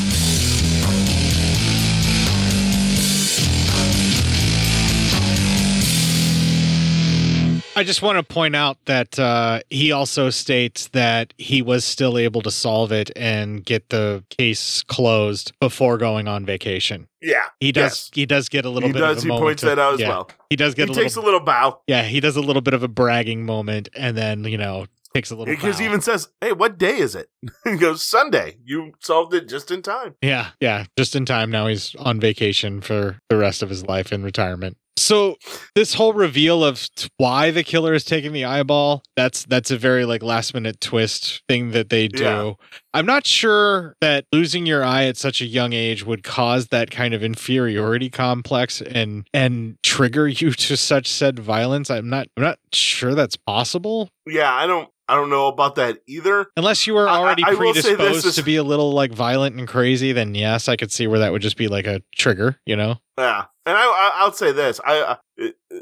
[7.80, 12.18] I just want to point out that uh, he also states that he was still
[12.18, 17.08] able to solve it and get the case closed before going on vacation.
[17.22, 17.82] Yeah, He does.
[17.82, 18.10] yes.
[18.12, 18.98] He does get a little He bit.
[18.98, 20.08] does, Of a he points to- that out as yeah.
[20.08, 20.30] well.
[20.50, 21.24] He does get He a takes little.
[21.24, 21.80] a little bow.
[21.86, 24.84] yeah, he does a little bit of a bragging moment, and then you know
[25.14, 25.52] takes a little.
[25.54, 27.28] Because he even says, "Hey, what day is it?"
[27.64, 30.16] he goes, "Sunday." You solved it just in time.
[30.22, 31.50] Yeah, yeah, just in time.
[31.50, 34.76] Now he's on vacation for the rest of his life in retirement.
[35.00, 35.36] So
[35.74, 36.86] this whole reveal of
[37.16, 41.42] why the killer is taking the eyeball, that's that's a very like last minute twist
[41.48, 42.22] thing that they do.
[42.22, 42.52] Yeah.
[42.92, 46.90] I'm not sure that losing your eye at such a young age would cause that
[46.90, 51.90] kind of inferiority complex and and trigger you to such said violence.
[51.90, 54.10] I'm not I'm not sure that's possible.
[54.26, 56.46] Yeah, I don't, I don't know about that either.
[56.56, 58.92] Unless you were I- I- already I will this predisposed is- to be a little
[58.92, 61.86] like violent and crazy, then yes, I could see where that would just be like
[61.86, 62.96] a trigger, you know?
[63.18, 65.78] Yeah, and I, I I'll say this: I uh, uh,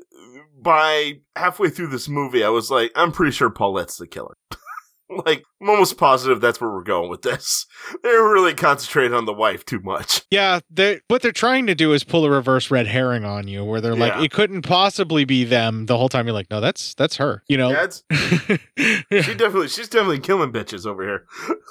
[0.61, 4.35] by halfway through this movie, I was like, I'm pretty sure Paulette's the killer.
[5.27, 7.67] like, I'm almost positive that's where we're going with this.
[8.03, 10.23] They're really concentrating on the wife too much.
[10.31, 13.65] Yeah, they what they're trying to do is pull a reverse red herring on you,
[13.65, 16.27] where they're like, it couldn't possibly be them the whole time.
[16.27, 17.73] You're like, no, that's that's her, you know.
[17.73, 21.25] That's she definitely, she's definitely killing bitches over here.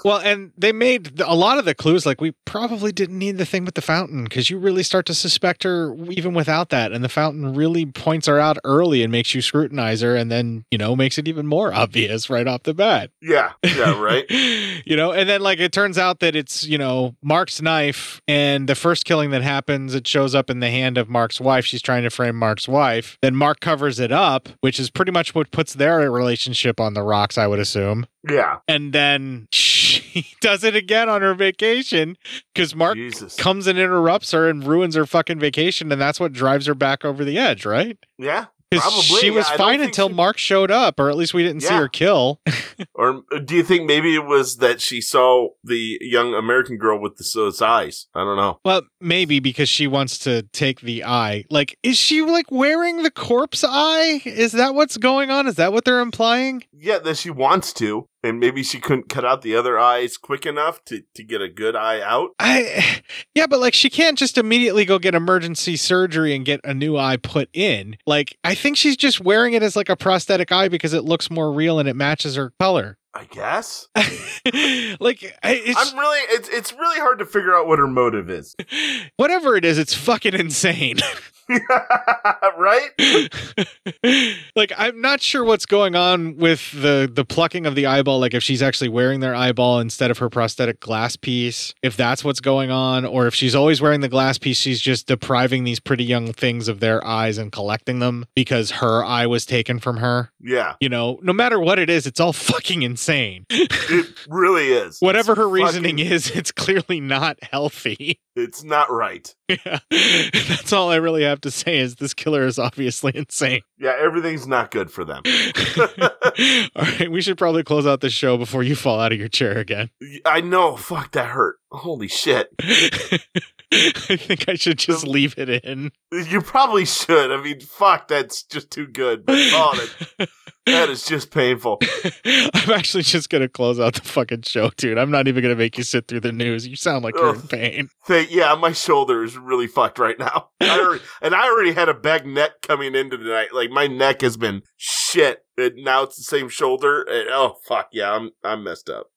[0.03, 3.45] well, and they made a lot of the clues like we probably didn't need the
[3.45, 7.03] thing with the fountain because you really start to suspect her even without that, and
[7.03, 10.77] the fountain really points her out early and makes you scrutinize her, and then you
[10.77, 13.11] know makes it even more obvious right off the bat.
[13.27, 14.25] Yeah, yeah, right.
[14.31, 18.69] you know and then like it turns out that it's you know mark's knife and
[18.69, 21.81] the first killing that happens it shows up in the hand of mark's wife she's
[21.81, 25.51] trying to frame mark's wife then mark covers it up which is pretty much what
[25.51, 28.59] puts their relationship on the rocks i would assume Yeah.
[28.67, 32.17] and then she does it again on her vacation
[32.53, 32.97] because mark
[33.37, 37.03] comes and interrupts her and ruins her fucking vacation and that's what drives her back
[37.03, 38.45] over the edge right Yeah.
[38.71, 39.01] Probably.
[39.01, 41.87] she was I fine until mark showed up or at least we didn't see her
[41.87, 42.41] kill
[42.93, 46.99] Or uh, do you think maybe it was that she saw the young American girl
[46.99, 48.07] with the those eyes?
[48.15, 48.59] I don't know.
[48.65, 51.45] Well, maybe because she wants to take the eye.
[51.49, 54.21] Like, is she like wearing the corpse eye?
[54.25, 55.47] Is that what's going on?
[55.47, 56.63] Is that what they're implying?
[56.73, 60.45] Yeah, that she wants to, and maybe she couldn't cut out the other eyes quick
[60.45, 62.31] enough to, to get a good eye out.
[62.39, 63.01] I,
[63.35, 66.97] yeah, but like she can't just immediately go get emergency surgery and get a new
[66.97, 67.97] eye put in.
[68.05, 71.29] Like, I think she's just wearing it as like a prosthetic eye because it looks
[71.29, 72.97] more real and it matches her color.
[73.13, 73.87] I guess.
[73.95, 78.29] like, I, it's, I'm really, it's it's really hard to figure out what her motive
[78.29, 78.55] is.
[79.17, 80.97] whatever it is, it's fucking insane.
[82.57, 82.89] right?
[84.55, 88.33] like I'm not sure what's going on with the the plucking of the eyeball like
[88.33, 92.39] if she's actually wearing their eyeball instead of her prosthetic glass piece if that's what's
[92.39, 96.03] going on or if she's always wearing the glass piece she's just depriving these pretty
[96.03, 100.31] young things of their eyes and collecting them because her eye was taken from her
[100.41, 104.97] Yeah, you know no matter what it is it's all fucking insane it really is.
[104.99, 109.33] whatever It's her reasoning fucking- is it's clearly not healthy It's not right.
[109.65, 113.95] yeah that's all I really have to say is this killer is obviously insane Yeah,
[113.99, 115.23] everything's not good for them.
[116.75, 119.27] All right, we should probably close out the show before you fall out of your
[119.27, 119.89] chair again.
[120.25, 120.75] I know.
[120.75, 121.57] Fuck, that hurt.
[121.71, 122.49] Holy shit.
[122.61, 125.91] I think I should just leave it in.
[126.11, 127.31] You probably should.
[127.31, 129.25] I mean, fuck, that's just too good.
[129.25, 129.87] But oh,
[130.17, 130.29] that,
[130.67, 131.79] that is just painful.
[132.25, 134.97] I'm actually just gonna close out the fucking show, dude.
[134.97, 136.67] I'm not even gonna make you sit through the news.
[136.67, 137.89] You sound like you're in pain.
[138.05, 140.49] Thank, yeah, my shoulder is really fucked right now.
[140.61, 143.53] I already, and I already had a bad neck coming into tonight.
[143.53, 145.43] Like my neck has been shit.
[145.59, 147.01] And now it's the same shoulder.
[147.01, 149.07] And, oh fuck yeah, I'm I'm messed up.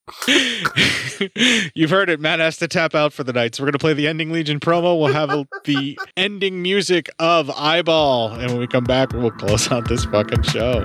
[1.74, 2.20] You've heard it.
[2.20, 3.54] Matt has to tap out for the night.
[3.54, 4.98] So we're going to play the ending Legion promo.
[4.98, 8.32] We'll have the ending music of Eyeball.
[8.32, 10.84] And when we come back, we'll close out this fucking show.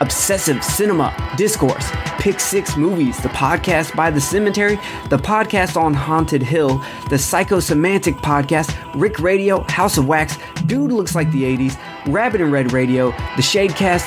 [0.00, 4.76] Obsessive Cinema, Discourse, Pick Six Movies, the podcast by The Cemetery,
[5.10, 6.78] the podcast on Haunted Hill,
[7.10, 12.50] the Psychosemantic podcast, Rick Radio, House of Wax, Dude Looks Like the 80s, Rabbit and
[12.50, 14.06] Red Radio, The Shadecast,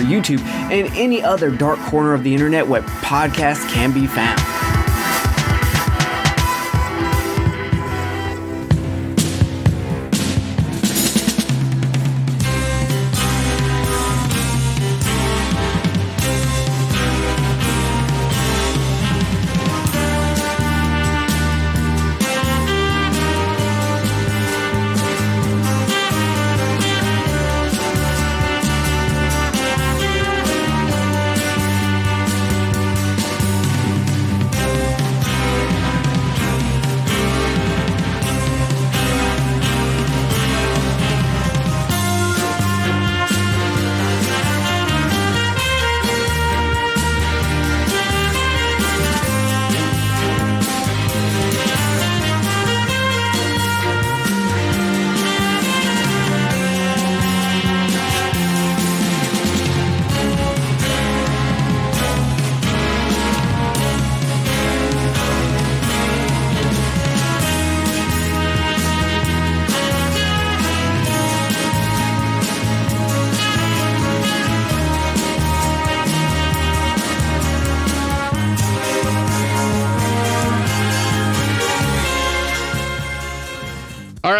[0.00, 4.67] YouTube, and any other dark corner of the internet where podcasts can be found.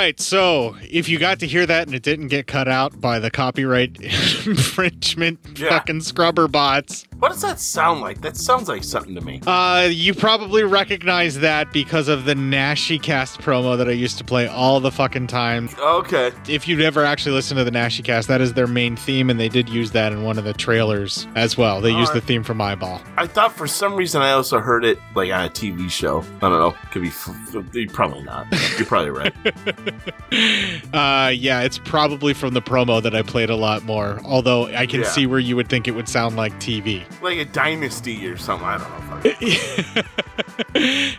[0.09, 3.19] Right, so if you got to hear that and it didn't get cut out by
[3.19, 3.97] the copyright
[4.47, 5.69] infringement Yeah.
[5.71, 8.21] fucking scrubber bots, What does that sound like?
[8.21, 9.41] That sounds like something to me.
[9.47, 14.25] uh, you probably recognize that because of the Nashi Cast promo that I used to
[14.25, 15.69] play all the fucking time.
[15.79, 16.31] Okay.
[16.49, 19.39] If you'd ever actually listened to the Nashi Cast, that is their main theme, and
[19.41, 21.81] they did use that in one of the trailers as well.
[21.81, 23.01] They used the theme from Eyeball.
[23.17, 26.21] I thought for some reason I also heard it like on a TV show.
[26.37, 26.75] I don't know.
[26.93, 27.09] Could be.
[27.09, 28.47] F- probably not.
[28.79, 29.35] You're probably right.
[30.93, 34.21] Uh, yeah, it's probably from the promo that I played a lot more.
[34.25, 35.07] Although I can Yeah.
[35.09, 37.05] see where you would think it would sound like TV.
[37.23, 38.67] like a dynasty or something.
[38.67, 40.03] I don't know.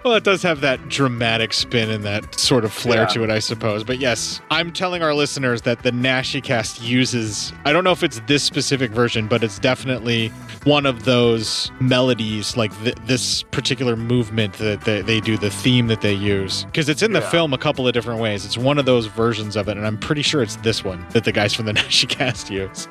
[0.05, 3.07] Well, it does have that dramatic spin and that sort of flair Yeah.
[3.07, 3.83] to it, I suppose.
[3.83, 8.21] But yes, I'm telling our listeners that the Nashicast uses, I don't know if it's
[8.27, 10.29] this specific version, but it's definitely
[10.63, 15.87] one of those melodies, like th- this particular movement that they, they do, the theme
[15.87, 16.63] that they use.
[16.65, 17.29] Because it's in the Yeah.
[17.29, 18.45] film a couple of different ways.
[18.45, 21.23] It's one of those versions of it, and I'm pretty sure it's this one that
[21.23, 22.87] the guys from the Nashicast use.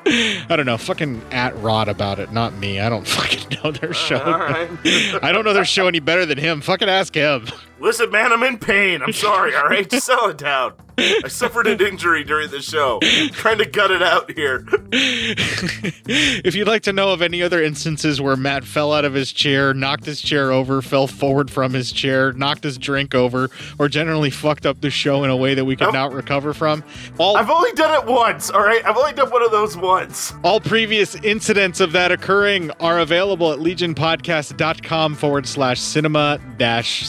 [0.49, 0.77] I don't know.
[0.77, 2.79] Fucking at Rod about it, not me.
[2.79, 4.17] I don't fucking know their show.
[4.23, 4.69] right.
[5.23, 6.61] I don't know their show any better than him.
[6.61, 7.47] Fucking ask him.
[7.79, 9.01] Listen, man, I'm in pain.
[9.01, 9.55] I'm sorry.
[9.55, 10.73] All right, just settle it down.
[11.01, 12.99] I suffered an injury during the show.
[13.31, 14.65] trying to gut it out here.
[14.91, 19.31] if you'd like to know of any other instances where Matt fell out of his
[19.31, 23.49] chair, knocked his chair over, fell forward from his chair, knocked his drink over,
[23.79, 26.83] or generally fucked up the show in a way that we could not recover from,
[27.17, 28.49] all I've only done it once.
[28.49, 30.33] All right, I've only done one of those once.
[30.43, 37.07] all previous incidents of that occurring are available at legionpodcast.com forward slash cinema dash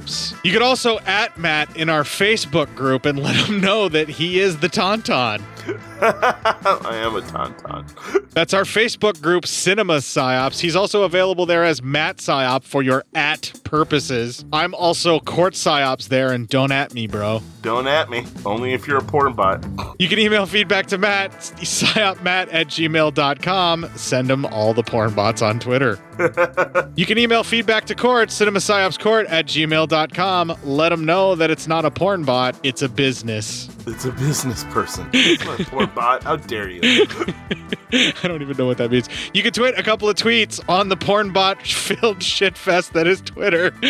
[0.00, 0.36] psyops.
[0.44, 4.40] You could also at Matt in our Facebook group and let him know that he
[4.40, 5.42] is the Tauntaun.
[6.00, 8.30] I am a tauntaun.
[8.32, 10.60] That's our Facebook group, Cinema Psyops.
[10.60, 14.44] He's also available there as Matt Psyop for your at purposes.
[14.52, 17.42] I'm also Court Psyops there, and don't at me, bro.
[17.62, 18.24] Don't at me.
[18.44, 19.64] Only if you're a porn bot.
[19.98, 23.90] You can email feedback to Matt, psyopmatt at gmail.com.
[23.96, 25.98] Send him all the porn bots on Twitter.
[26.96, 30.56] you can email feedback to Court, cinemapsyopscourt at gmail.com.
[30.64, 33.68] Let him know that it's not a porn bot, it's a business.
[33.86, 35.08] It's a business person.
[35.58, 36.24] It's not a porn bot.
[36.24, 36.80] How dare you?
[37.92, 39.08] I don't even know what that means.
[39.32, 43.20] You can tweet a couple of tweets on the porn bot filled shitfest that is
[43.20, 43.72] Twitter.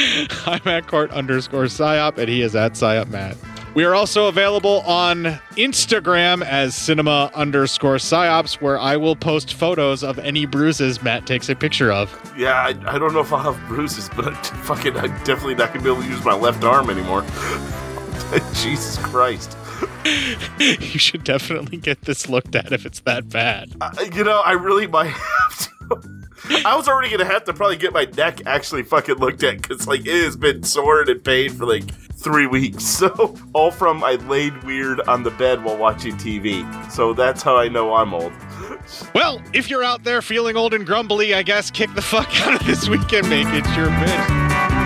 [0.46, 3.36] I'm at court underscore psyop, and he is at psyop matt.
[3.74, 10.02] We are also available on Instagram as cinema underscore psyops, where I will post photos
[10.02, 12.10] of any bruises Matt takes a picture of.
[12.38, 14.34] Yeah, I, I don't know if I'll have bruises, but
[14.64, 17.22] fucking, I'm definitely not gonna be able to use my left arm anymore.
[18.54, 19.56] Jesus Christ.
[20.58, 23.74] you should definitely get this looked at if it's that bad.
[23.80, 26.26] Uh, you know, I really might have to.
[26.64, 29.86] I was already gonna have to probably get my neck actually fucking looked at because
[29.88, 32.84] like it has been sore and in pain for like three weeks.
[32.96, 36.64] So all from I laid weird on the bed while watching TV.
[36.90, 38.32] So that's how I know I'm old.
[39.14, 42.60] Well, if you're out there feeling old and grumbly, I guess kick the fuck out
[42.60, 44.85] of this weekend, make it your bitch.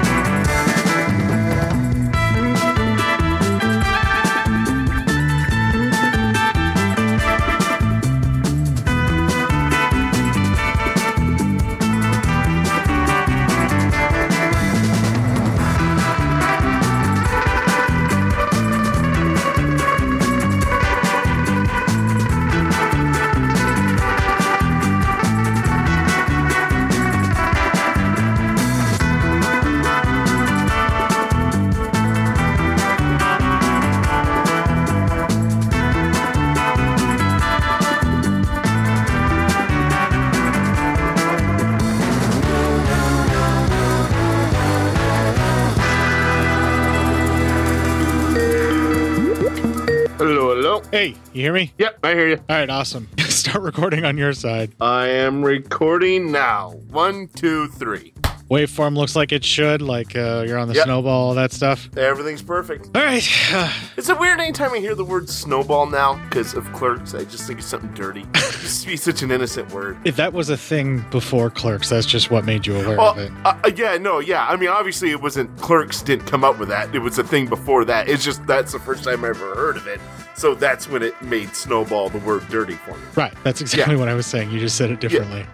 [51.33, 51.73] You hear me?
[51.79, 52.37] Yep, I hear you.
[52.37, 53.09] All right, awesome.
[53.19, 54.73] Start recording on your side.
[54.81, 56.71] I am recording now.
[56.91, 58.15] One, two, three.
[58.51, 60.85] Waveform looks like it should, like uh, you're on the Yep.
[60.87, 61.89] snowball, all that stuff.
[61.97, 62.89] Everything's perfect.
[62.97, 63.23] All right.
[63.97, 66.15] It's a weird anytime I hear the word snowball now?
[66.29, 68.23] Because of clerks, I just think it's something dirty.
[68.35, 69.99] it used to be such an innocent word.
[70.05, 73.19] If that was a thing before Clerks, that's just what made you aware Well, of
[73.19, 73.31] it.
[73.45, 74.47] uh, uh, yeah, no, yeah.
[74.49, 76.93] I mean, obviously, it wasn't clerks didn't come up with that.
[76.95, 78.09] It was a thing before that.
[78.09, 80.01] It's just that's the first time I ever heard of it.
[80.41, 83.05] So that's when it made snowball the word dirty for me.
[83.15, 83.35] Right.
[83.45, 84.51] That's exactly what I was saying.
[84.51, 85.45] You just said it differently.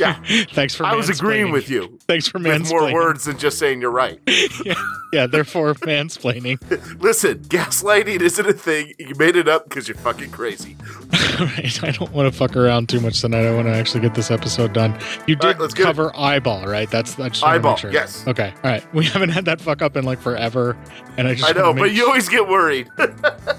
[0.00, 0.18] Yeah.
[0.54, 1.98] Thanks for I was agreeing with you.
[2.08, 4.18] Thanks for With more words than just saying you're right.
[4.64, 4.74] yeah,
[5.12, 6.58] yeah, therefore mansplaining.
[7.02, 8.94] Listen, gaslighting isn't a thing.
[8.98, 10.78] You made it up because you're fucking crazy.
[11.38, 11.84] right.
[11.84, 13.44] I don't want to fuck around too much tonight.
[13.46, 14.98] I want to actually get this episode done.
[15.26, 15.86] You did right, let's get it.
[15.86, 16.90] cover eyeball, right?
[16.90, 17.92] That's that's Eyeball, sure.
[17.92, 18.26] yes.
[18.26, 18.54] Okay.
[18.64, 18.94] All right.
[18.94, 20.78] We haven't had that fuck up in like forever,
[21.18, 22.88] and I just I know, but make you always get worried.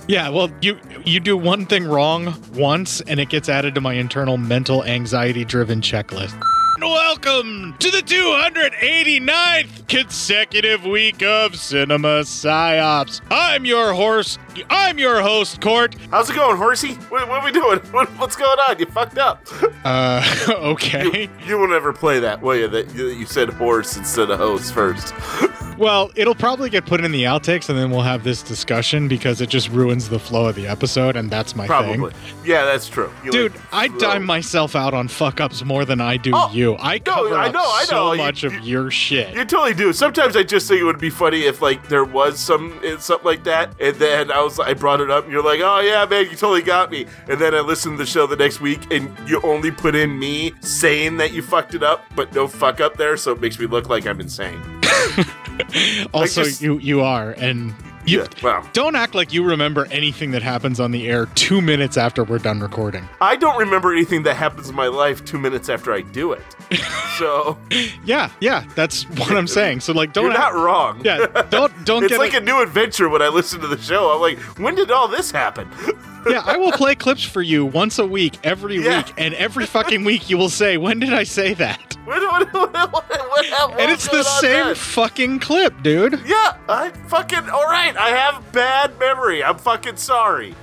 [0.07, 3.93] Yeah, well, you you do one thing wrong once, and it gets added to my
[3.93, 6.41] internal mental anxiety-driven checklist.
[6.77, 13.21] Welcome to the 289th consecutive week of Cinema Psyops.
[13.31, 14.37] I'm your horse.
[14.69, 15.95] I'm your host, Court.
[16.11, 16.95] How's it going, horsey?
[17.09, 17.79] What, what are we doing?
[17.95, 18.77] What, what's going on?
[18.77, 19.47] You fucked up.
[19.85, 21.23] Uh, okay.
[21.23, 22.67] You, you will never play that, will you?
[22.67, 25.13] That you, you said horse instead of host first.
[25.77, 29.41] Well, it'll probably get put in the outtakes, and then we'll have this discussion because
[29.41, 32.11] it just ruins the flow of the episode, and that's my Probably.
[32.11, 32.39] thing.
[32.45, 33.11] Yeah, that's true.
[33.25, 36.64] You Dude, like- I dime myself out on fuck ups more than I do you.
[36.79, 38.11] I cover I up know, I so know.
[38.13, 39.35] You- much of your shit.
[39.35, 39.93] You totally do.
[39.93, 43.25] Sometimes I just think it would be funny if like there was some eh, something
[43.25, 46.05] like that, and then I was I brought it up, and you're like, "Oh yeah,
[46.05, 48.91] man, you totally got me." And then I listened to the show the next week,
[48.91, 52.79] and you only put in me saying that you fucked it up, but no fuck
[52.81, 54.59] up there, so it makes me look like I'm insane.
[56.13, 57.73] also, just- you you are, and
[58.05, 58.69] you Yeah, wow.
[58.73, 62.37] don't act like you remember anything that happens on the air two minutes after we're
[62.39, 63.07] done recording.
[63.21, 66.43] I don't remember anything that happens in my life two minutes after I do it.
[67.17, 67.57] So
[68.03, 69.79] Yeah, yeah, that's what I'm saying.
[69.79, 70.99] So like, don't you're not wrong.
[71.05, 73.77] Yeah, don't don't it's get like it- a new adventure when I listen to the
[73.77, 74.11] show.
[74.13, 75.69] I'm like, when did all this happen?
[76.27, 78.97] Yeah, I will play clips for you once a week, every Yeah.
[78.97, 82.21] week, and every fucking week you will say, "When did I say that?" What,
[82.53, 86.19] what, what, and it's the same fucking clip, dude.
[86.25, 87.95] Yeah, I fucking all right.
[87.97, 89.43] I have bad memory.
[89.43, 90.53] I'm fucking sorry.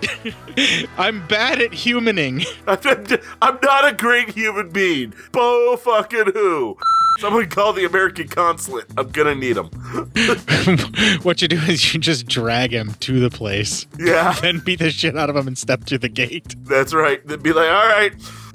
[0.98, 2.46] I'm bad at humaning.
[3.42, 5.14] I'm not a great human being.
[5.32, 6.76] Bo fucking who?
[7.18, 8.86] Someone call the American consulate.
[8.96, 9.66] I'm gonna need him.
[11.22, 13.86] what you do is you just drag him to the place.
[13.98, 14.34] Yeah.
[14.42, 16.56] Then beat the shit out of him and step through the gate.
[16.64, 17.24] That's right.
[17.26, 18.12] Then be like, all right.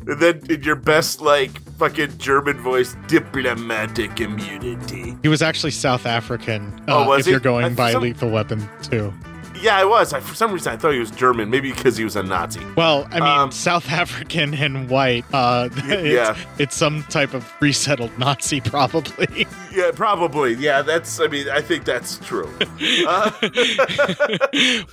[0.08, 5.16] And then in your best, like, fucking German voice, diplomatic immunity.
[5.22, 6.82] He was actually South African.
[6.88, 7.32] Oh, uh, was if he?
[7.32, 9.14] you're going I- by some- Lethal Weapon 2.
[9.62, 10.14] Yeah, I was.
[10.14, 11.50] I, for some reason, I thought he was German.
[11.50, 12.62] Maybe because he was a Nazi.
[12.76, 15.26] Well, I mean, South African and white.
[15.34, 16.38] Uh, it's, Um, yeah.
[16.60, 19.48] it's some type of resettled Nazi, probably.
[19.78, 20.56] Yeah, probably.
[20.56, 21.20] Yeah, that's.
[21.20, 22.50] I mean, I think that's true.
[23.08, 23.30] Uh,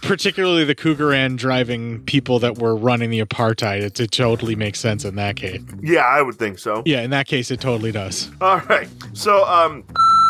[0.03, 3.81] Particularly the Cougaran driving people that were running the apartheid.
[3.81, 5.63] It, it totally makes sense in that case.
[5.83, 6.83] yeah, I would think so.
[6.85, 8.31] Yeah, in that case, it totally does.
[8.41, 8.89] All right.
[9.15, 9.85] So, um,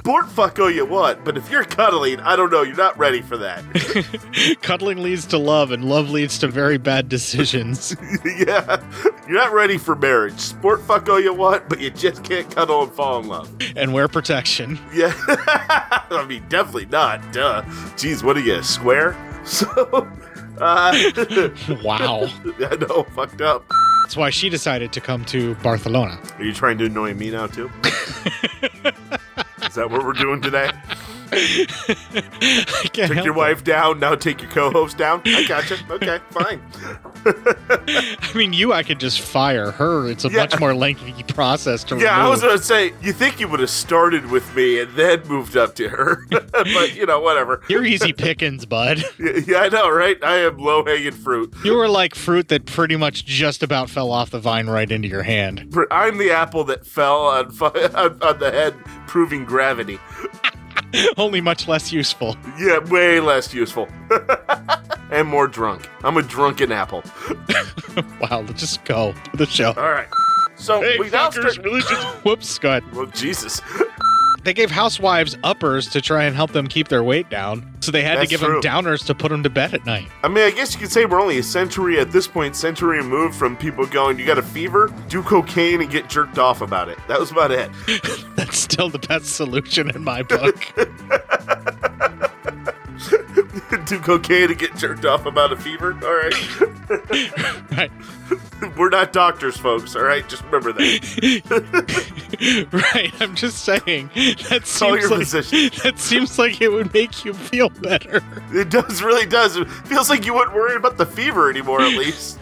[0.05, 3.22] Bort fuck oh you want, but if you're cuddling, I don't know, you're not ready
[3.22, 3.64] for that.
[4.60, 7.97] Cuddling leads to love, and love leads to very bad decisions.
[8.24, 8.85] yeah,
[9.26, 10.39] you're not ready for marriage.
[10.39, 13.51] Sport fuck oh you want, but you just can't cuddle and fall in love.
[13.76, 14.78] and wear protection.
[14.93, 17.32] Yeah, I mean, definitely not.
[17.32, 17.62] Duh.
[17.97, 19.16] Jeez, what are you, a square?
[19.47, 19.66] So,
[20.60, 20.93] uh,
[21.82, 22.26] Wow.
[22.60, 23.64] I know, fucked up.
[24.02, 26.20] That's why she decided to come to Barcelona.
[26.36, 27.70] Are you trying to annoy me now too?
[29.66, 30.70] Is that what we're doing today?
[32.15, 33.36] I can't Took your it.
[33.36, 35.23] wife down, now take your co-host down.
[35.27, 35.77] I gotcha.
[35.90, 36.61] Okay, fine.
[37.27, 40.09] I mean, you, I could just fire her.
[40.09, 40.39] It's a Yeah.
[40.43, 43.70] much more lengthy process to Yeah, I was gonna say you think you would have
[43.70, 47.62] started with me and then moved up to her, but you know whatever.
[47.69, 49.02] You're easy pickings, bud.
[49.19, 50.23] Yeah, yeah, I know, right?
[50.23, 51.55] I am low hanging fruit.
[51.65, 55.09] You were like fruit that pretty much just about fell off the vine right into
[55.09, 55.74] your hand.
[55.90, 58.74] I'm the apple that fell on, on, on the head,
[59.06, 59.98] proving gravity.
[61.16, 62.37] Only much less useful.
[62.59, 63.89] Yeah, way less useful.
[65.11, 65.89] and more drunk.
[66.03, 67.03] I'm a drunken apple.
[68.21, 69.69] Wow, let's just go to the show.
[69.77, 70.09] All right.
[70.57, 71.57] So Hey, we now start.
[71.59, 71.97] religion.
[72.25, 72.93] Whoops, ahead.
[72.93, 73.61] Well, Jesus.
[74.45, 77.75] They gave housewives uppers to try and help them keep their weight down.
[77.81, 78.61] So they had That's to give true.
[78.61, 80.07] them downers to put them to bed at night.
[80.23, 82.99] I mean, I guess you could say we're only a century at this point, century
[82.99, 84.93] removed from people going, "You got a fever?
[85.09, 87.71] Do cocaine and get jerked off about it." That was about it.
[88.37, 90.62] That's still the best solution in my book.
[93.86, 95.93] Do cocaine and get jerked off about a fever.
[96.02, 97.70] All right.
[97.72, 97.90] right.
[98.76, 99.94] We're not doctors, folks.
[99.94, 102.68] All right, just remember that.
[102.94, 103.12] right.
[103.20, 105.70] I'm just saying that Call seems like physician.
[105.82, 108.22] that seems like it would make you feel better.
[108.52, 109.56] It does, really does.
[109.56, 112.39] It feels like you wouldn't worry about the fever anymore, at least.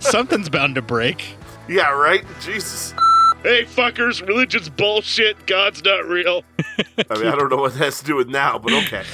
[0.00, 1.34] Something's bound to break.
[1.68, 2.24] yeah, right.
[2.40, 2.94] Jesus.
[3.42, 5.46] Hey, fuckers, religion's bullshit.
[5.46, 6.42] God's not real.
[7.10, 9.04] I mean, I don't know what that has to do with now, but okay.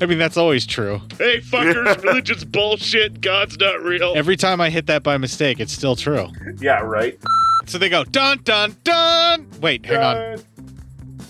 [0.00, 1.00] I mean, that's always true.
[1.16, 3.20] Hey, fuckers, religion's bullshit.
[3.20, 4.14] God's not real.
[4.16, 6.28] Every time I hit that by mistake, it's still true.
[6.58, 7.18] Yeah, right.
[7.66, 9.48] So they go dun dun dun.
[9.60, 10.42] Wait, hang on.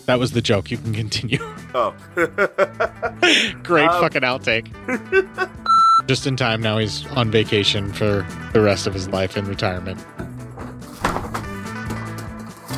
[0.06, 0.70] That was the joke.
[0.70, 1.38] You can continue.
[1.74, 1.94] Oh.
[3.62, 4.66] Great Um, fucking outtake.
[6.06, 6.62] Just in time.
[6.62, 10.02] Now he's on vacation for the rest of his life in retirement.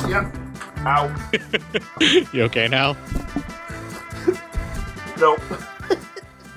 [0.09, 0.35] Yep.
[0.79, 1.29] Ow.
[2.33, 2.95] You okay now?
[5.19, 5.39] Nope.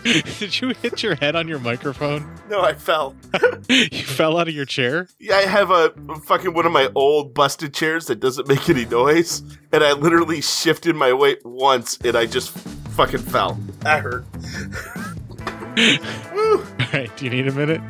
[0.05, 2.29] Did you hit your head on your microphone?
[2.49, 3.15] No, I fell.
[3.69, 5.09] You fell out of your chair?
[5.19, 5.91] Yeah, I have a
[6.25, 9.43] fucking one of my old busted chairs that doesn't make any noise,
[9.73, 12.51] and I literally shifted my weight once, and I just
[12.91, 13.59] fucking fell.
[13.81, 14.25] That hurt.
[16.35, 16.59] Woo.
[16.59, 17.11] All right.
[17.17, 17.81] Do you need a minute?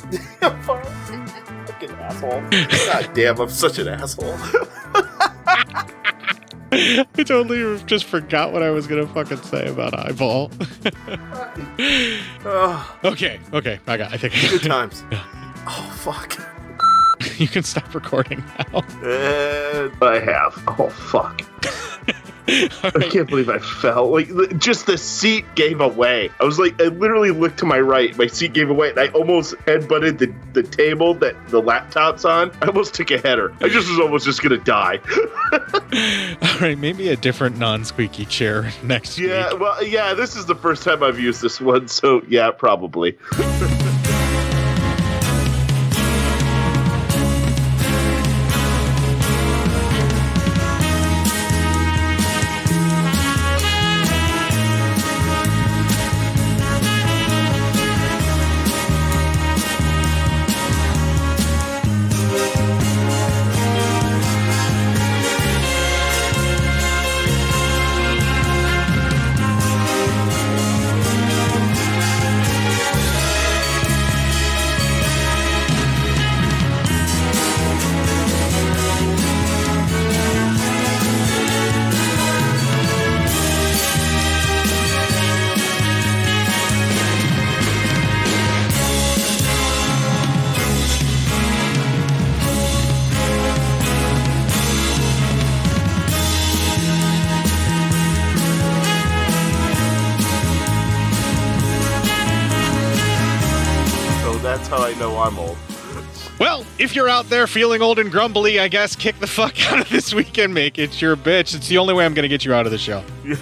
[0.41, 2.41] Fucking asshole.
[2.49, 4.37] God damn, I'm such an asshole.
[6.75, 10.49] I totally just forgot what I was gonna fucking say about eyeball.
[12.45, 13.39] oh, okay.
[13.53, 13.79] Okay.
[13.85, 14.11] I got.
[14.13, 14.33] I think.
[14.49, 15.03] good times.
[15.67, 16.37] Oh fuck.
[17.39, 18.79] you can stop recording now.
[19.03, 20.63] Uh, and I have.
[20.79, 21.41] Oh fuck.
[22.47, 24.09] I can't believe I fell.
[24.09, 26.29] Like just the seat gave away.
[26.39, 28.17] I was like, I literally looked to my right.
[28.17, 32.51] My seat gave away, and I almost headbutted the, the table that the laptop's on.
[32.61, 33.53] I almost took a header.
[33.61, 34.99] I just was almost just gonna die.
[35.53, 36.77] All right.
[36.77, 39.51] Maybe a different non-squeaky chair next yeah.
[39.51, 39.61] week.
[39.61, 40.13] Well, yeah.
[40.13, 43.17] This is the first time I've used this one, so yeah, probably.
[107.43, 110.79] There feeling old and grumbly, I guess kick the fuck out of this weekend, make
[110.79, 111.53] it your bitch.
[111.53, 113.03] It's the only way I'm going to get you out of the show.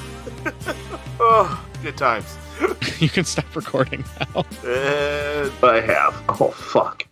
[1.23, 2.35] Oh, good times.
[2.99, 4.43] you can stop recording now.
[4.65, 6.19] I have.
[6.29, 7.05] Oh, fuck.